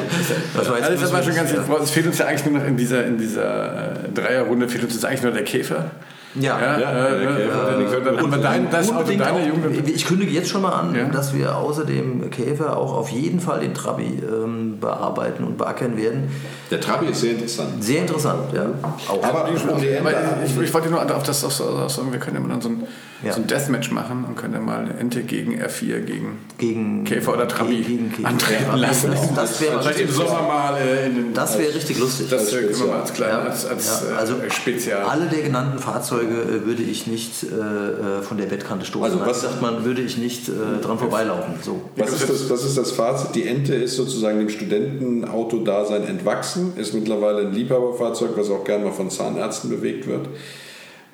Das 0.56 0.70
war 0.70 0.78
jetzt 0.78 0.90
also 0.90 1.02
das 1.04 1.14
war 1.14 1.24
schon 1.24 1.36
ganz 1.36 1.52
Es 1.84 1.92
fehlt 1.92 2.08
uns 2.08 2.18
ja 2.18 2.26
eigentlich 2.26 2.46
nur 2.46 2.60
noch 2.60 2.68
in 2.68 2.78
dieser, 2.78 3.06
in 3.06 3.18
dieser 3.18 4.06
äh, 4.06 4.12
Dreierrunde 4.14 4.68
fehlt 4.70 4.84
uns 4.84 4.94
jetzt 4.94 5.06
eigentlich 5.06 5.24
nur 5.24 5.32
der 5.32 5.44
Käfer. 5.44 5.92
Ja, 6.36 6.60
Ja, 6.60 6.80
Ja, 6.80 7.08
äh, 7.08 8.40
dein, 8.42 8.70
das 8.70 8.90
Auto 8.90 9.00
Unbedingt 9.00 9.22
deiner 9.22 9.38
auch, 9.40 9.48
Jugend. 9.48 9.88
ich 9.90 10.06
kündige 10.06 10.32
jetzt 10.32 10.50
schon 10.50 10.62
mal 10.62 10.72
an, 10.74 10.94
Ja. 10.94 11.06
dass 11.06 11.34
wir 11.34 11.56
außer 11.58 11.86
dem 11.86 12.30
Käfer 12.30 12.78
auch 12.78 12.94
auf 12.94 13.10
jeden 13.10 13.40
Fall 13.40 13.62
den 13.62 13.74
Trabi 13.74 14.22
ähm, 14.24 14.80
bearbeiten 14.80 15.44
und 15.44 15.58
beackern 15.58 15.98
werden. 15.98 16.30
Der 16.70 16.80
Trabi 16.80 17.08
ist 17.08 17.22
sehr 17.22 17.32
interessant. 17.32 17.84
Sehr 17.84 18.02
interessant, 18.02 18.54
ja. 18.54 18.66
Auch. 19.08 19.24
Aber 19.24 19.50
um 19.50 19.56
die 19.82 19.98
Aber 19.98 20.12
Ente 20.14 20.30
ich, 20.46 20.58
ich 20.62 20.74
wollte 20.74 20.90
nur 20.90 21.02
auf 21.02 21.24
das 21.24 21.44
auf 21.44 21.60
auf 21.60 21.90
sagen, 21.92 22.12
wir 22.12 22.20
können 22.20 22.36
ja 22.36 22.42
mal 22.42 22.50
dann 22.50 22.62
so 22.62 22.70
ein, 22.70 22.84
Ja. 23.22 23.34
so 23.34 23.42
ein 23.42 23.48
Deathmatch 23.48 23.92
machen 23.92 24.24
und 24.26 24.38
können 24.38 24.54
ja 24.54 24.60
mal 24.62 24.80
eine 24.80 24.94
Ente 24.98 25.24
gegen 25.24 25.62
R4 25.62 26.00
gegen 26.02 26.38
gegen 26.58 27.04
Käfer 27.04 27.34
oder 27.34 27.48
Trabi 27.50 27.82
gegen 27.82 28.12
Käfer. 28.14 28.28
antreten 28.30 28.64
Ja, 28.68 28.76
lassen. 28.76 29.12
Das, 29.12 29.34
das 29.34 29.62
wäre 29.62 29.82
Vielleicht 29.82 30.00
im 30.00 30.08
richtig, 30.08 30.26
Sommer 30.28 30.42
mal 30.44 30.78
äh, 30.78 31.06
in 31.08 31.16
den 31.16 31.34
das 31.34 31.58
wäre 31.60 31.74
richtig 31.76 32.00
lustig. 32.00 32.28
Das 32.30 32.54
äh, 32.54 32.62
können 32.64 32.80
wir 32.80 32.86
mal 32.88 33.02
als 33.02 33.14
kleine, 33.14 33.34
Ja, 33.34 33.40
als, 33.44 33.66
als 33.66 34.04
ja, 34.10 34.16
also 34.18 34.36
äh, 34.36 34.50
Spezial. 34.50 35.04
Alle 35.04 35.26
der 35.28 35.42
genannten 35.42 35.80
Fahrzeuge 35.80 36.34
äh, 36.34 36.66
würde 36.66 36.82
ich 36.84 37.08
nicht 37.08 37.44
äh, 37.44 37.48
äh, 37.48 38.22
von 38.22 38.38
der 38.38 38.46
Bettkante 38.46 38.86
stoßen. 38.86 39.04
Also 39.06 39.20
Also 39.20 39.30
was- 39.32 39.42
sagt 39.42 39.62
man, 39.62 39.84
würde 39.84 40.02
ich 40.02 40.18
nicht 40.18 40.48
äh, 40.48 40.54
dran 40.82 40.98
vorbeilaufen. 40.98 41.56
So. 41.62 41.82
Was 41.98 42.14
ist 42.14 42.30
das, 42.30 42.48
das 42.48 42.64
ist 42.64 42.78
das 42.78 42.92
Fazit. 42.92 43.36
Die 43.36 43.46
Ente 43.48 43.76
ist 43.76 43.96
sozusagen 43.98 44.40
dem 44.40 44.50
Studentenautodasein 44.50 46.04
entwachsen, 46.08 46.74
ist 46.78 46.94
mittlerweile 46.94 47.48
ein 47.48 47.54
Liebhaberfahrzeug, 47.54 48.32
was 48.36 48.50
auch 48.50 48.64
gerne 48.64 48.86
mal 48.86 48.92
von 48.94 49.10
Zahnärzten 49.10 49.70
bewegt 49.70 50.08
wird. 50.08 50.28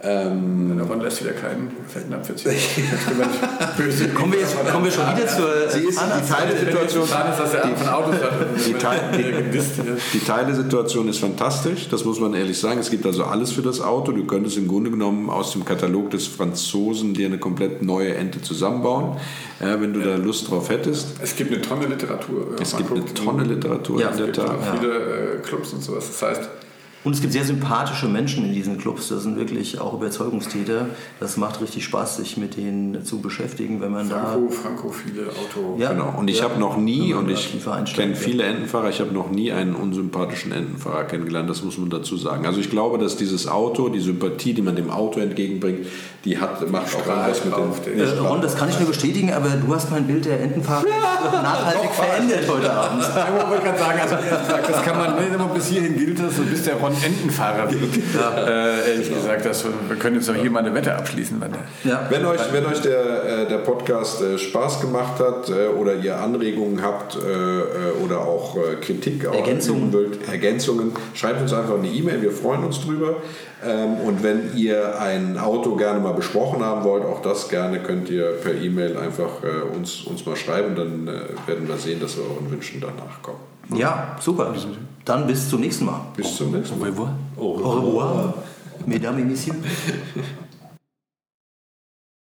Ähm, 0.08 0.78
Davon 0.78 1.02
lässt 1.02 1.22
wieder 1.24 1.34
keinen 1.34 1.72
Fettnapf 1.88 2.30
jetzt 2.30 2.44
böse. 2.44 4.08
Kommen 4.10 4.34
wir, 4.34 4.40
jetzt, 4.40 4.56
kommen 4.72 4.86
wir 4.86 4.92
schon 4.92 5.06
wieder 5.16 5.28
zur 5.28 5.70
Sie 5.70 5.80
ist 5.88 6.00
die 6.00 6.32
Teilesituation. 6.32 7.08
Ja. 7.10 7.36
Die 8.68 8.74
Teil- 8.74 9.34
gedisst. 9.44 9.72
Die 10.14 10.20
Teilesituation 10.20 11.08
ist 11.08 11.20
fantastisch, 11.20 11.90
das 11.90 12.06
muss 12.06 12.20
man 12.20 12.34
ehrlich 12.34 12.60
sagen. 12.60 12.80
Es 12.80 12.90
gibt 12.92 13.06
also 13.06 13.24
alles 13.24 13.52
für 13.52 13.62
das 13.62 13.82
Auto. 13.82 14.12
Du 14.12 14.26
könntest 14.26 14.58
im 14.58 14.68
Grunde 14.68 14.92
genommen 14.92 15.30
aus 15.30 15.52
dem 15.54 15.66
Katalog 15.66 16.12
des 16.12 16.28
Franzosen 16.28 17.14
dir 17.14 17.26
eine 17.28 17.38
komplett 17.40 17.82
neue 17.82 18.14
Ente 18.16 18.42
zusammenbauen, 18.42 19.18
äh, 19.60 19.80
wenn 19.80 19.94
du 19.94 20.02
da 20.02 20.16
Lust 20.18 20.50
drauf 20.52 20.70
hättest. 20.70 21.08
Es 21.22 21.36
gibt 21.36 21.52
eine 21.52 21.62
Tonne 21.62 21.88
Literatur. 21.88 22.48
Es 22.62 22.76
gibt 22.78 22.92
eine 22.92 23.06
Tonne 23.14 23.44
Literatur 23.44 24.00
Ja, 24.00 24.08
in 24.08 24.12
Es 24.14 24.18
der 24.18 24.26
gibt 24.28 24.38
Tat. 24.38 24.50
auch 24.50 24.76
viele 24.80 24.94
äh, 24.94 25.38
Clubs 25.42 25.74
und 25.74 25.84
sowas. 25.84 26.06
Das 26.08 26.22
heißt, 26.30 26.50
Und 27.06 27.14
es 27.14 27.22
gibt 27.22 27.32
sehr 27.34 27.46
sympathische 27.46 28.08
Menschen 28.08 28.44
in 28.46 28.54
diesen 28.54 28.78
Clubs. 28.80 29.10
Das 29.10 29.24
sind 29.24 29.38
wirklich 29.38 29.80
auch 29.80 29.94
Überzeugungstäter. 29.94 30.88
Das 31.20 31.38
macht 31.38 31.62
richtig 31.62 31.86
Spaß, 31.86 32.18
sich 32.18 32.36
mit 32.36 32.58
denen 32.58 33.06
zu 33.06 33.20
beschäftigen, 33.22 33.80
wenn 33.80 33.92
man 33.92 34.08
Franco, 34.08 34.50
Franco, 34.50 34.90
viele 34.90 35.28
Auto. 35.30 35.76
da. 35.78 35.84
Ja, 35.84 35.92
Genau. 35.94 36.14
Und 36.18 36.28
ich 36.30 36.40
ja. 36.40 36.46
habe 36.46 36.60
noch 36.60 36.78
nie, 36.78 37.02
Wenn 37.02 37.10
man 37.10 37.18
und 37.20 37.66
da 37.66 37.84
ich 37.86 37.94
kenne 37.94 38.16
viele 38.16 38.44
Entenfahrer, 38.44 38.90
ich 38.90 39.00
habe 39.00 39.14
noch 39.14 39.30
nie 39.30 39.52
einen 39.52 39.76
unsympathischen 39.76 40.52
Entenfahrer 40.52 41.04
kennengelernt, 41.06 41.50
das 41.50 41.64
muss 41.64 41.78
man 41.78 41.90
dazu 41.92 42.18
sagen. 42.18 42.46
Also 42.48 42.60
ich 42.60 42.70
glaube, 42.72 42.98
dass 42.98 43.16
dieses 43.16 43.48
Auto, 43.48 43.90
die 43.90 44.00
Sympathie, 44.00 44.54
die 44.56 44.62
man 44.64 44.76
dem 44.76 44.90
Auto 44.90 45.20
entgegenbringt, 45.20 45.86
die 46.26 46.40
hat, 46.40 46.68
macht 46.72 46.88
auch 46.96 47.06
irgendwas 47.08 47.46
mit 47.46 47.54
dem... 47.56 47.98
den- 48.00 48.16
Äh, 48.16 48.18
Ron, 48.18 48.42
das 48.42 48.56
kann 48.58 48.68
ich 48.68 48.80
nur 48.80 48.88
bestätigen, 48.90 49.32
aber 49.32 49.50
du 49.50 49.76
hast 49.76 49.92
mein 49.92 50.08
Bild 50.08 50.26
der 50.26 50.42
Entenfahrer 50.42 50.84
nachhaltig 51.32 51.92
verändert 51.92 52.46
heute 52.50 52.74
Abend. 52.74 53.04
Ja, 53.04 53.28
wollte 53.48 53.58
ich 53.58 53.64
gerade 53.64 53.78
sagen, 53.80 54.00
also, 54.02 54.72
das 54.72 54.82
kann 54.84 54.98
man, 54.98 55.16
nee, 55.18 55.36
aber 55.36 55.54
bis 55.54 55.68
hierhin 55.68 55.96
gilt 55.96 56.20
das, 56.20 56.36
so 56.38 56.42
bis 56.42 56.64
der 56.64 56.76
Ron 56.78 56.95
Entenfahrer 57.04 57.72
wird. 57.72 57.98
Äh, 58.48 58.92
ehrlich 58.92 59.14
gesagt, 59.14 59.46
das, 59.46 59.64
wir 59.64 59.96
können 59.98 60.16
jetzt 60.16 60.30
auch 60.30 60.36
hier 60.36 60.52
mal 60.52 60.60
eine 60.60 60.74
Wette 60.74 60.96
abschließen. 60.96 61.42
Wenn 61.42 61.52
Ja. 61.90 62.08
Wenn 62.10 62.26
euch, 62.26 62.42
wenn 62.52 62.66
euch 62.66 62.82
der, 62.82 63.24
äh, 63.24 63.48
der 63.48 63.58
Podcast 63.60 64.22
äh, 64.22 64.38
Spaß 64.38 64.82
gemacht 64.82 65.20
hat 65.20 65.50
äh, 65.50 65.68
oder 65.68 65.96
ihr 65.96 66.18
Anregungen 66.18 66.82
habt 66.82 67.18
oder 68.04 68.20
auch 68.22 68.58
Kritik 68.82 69.24
Ergänzungen. 69.24 69.92
wollt, 69.94 70.28
Ergänzungen, 70.28 70.92
schreibt 71.14 71.42
uns 71.42 71.54
einfach 71.54 71.78
eine 71.78 71.88
E-Mail, 71.88 72.22
wir 72.22 72.32
freuen 72.32 72.64
uns 72.64 72.82
drüber. 72.82 73.18
Ähm, 73.66 73.96
und 74.06 74.24
wenn 74.24 74.56
ihr 74.56 75.00
ein 75.00 75.38
Auto 75.38 75.76
gerne 75.76 76.00
mal 76.00 76.14
besprochen 76.14 76.64
haben 76.64 76.84
wollt, 76.84 77.06
auch 77.06 77.22
das 77.22 77.50
gerne 77.50 77.80
könnt 77.80 78.10
ihr 78.10 78.32
per 78.44 78.54
E-Mail 78.54 78.98
einfach 78.98 79.30
uns, 79.76 80.02
uns 80.04 80.26
mal 80.26 80.36
schreiben, 80.36 80.76
dann 80.76 81.08
werden 81.48 81.68
wir 81.68 81.78
sehen, 81.78 82.00
dass 82.00 82.18
wir 82.18 82.24
euren 82.24 82.52
Wünschen 82.52 82.82
danach 82.82 83.22
kommen. 83.22 83.40
Ja, 83.74 84.16
super. 84.20 84.54
Dann 85.04 85.28
bis 85.28 85.50
zum 85.50 85.62
nächsten 85.62 85.86
Mal. 85.86 86.02
Bis 86.16 86.36
zum 86.36 86.52
nächsten 86.52 86.80
Mal. 86.80 86.92
Au 87.38 87.52
revoir, 87.54 88.34
mesdames 88.86 89.20
et 89.22 89.26
messieurs. 89.26 89.56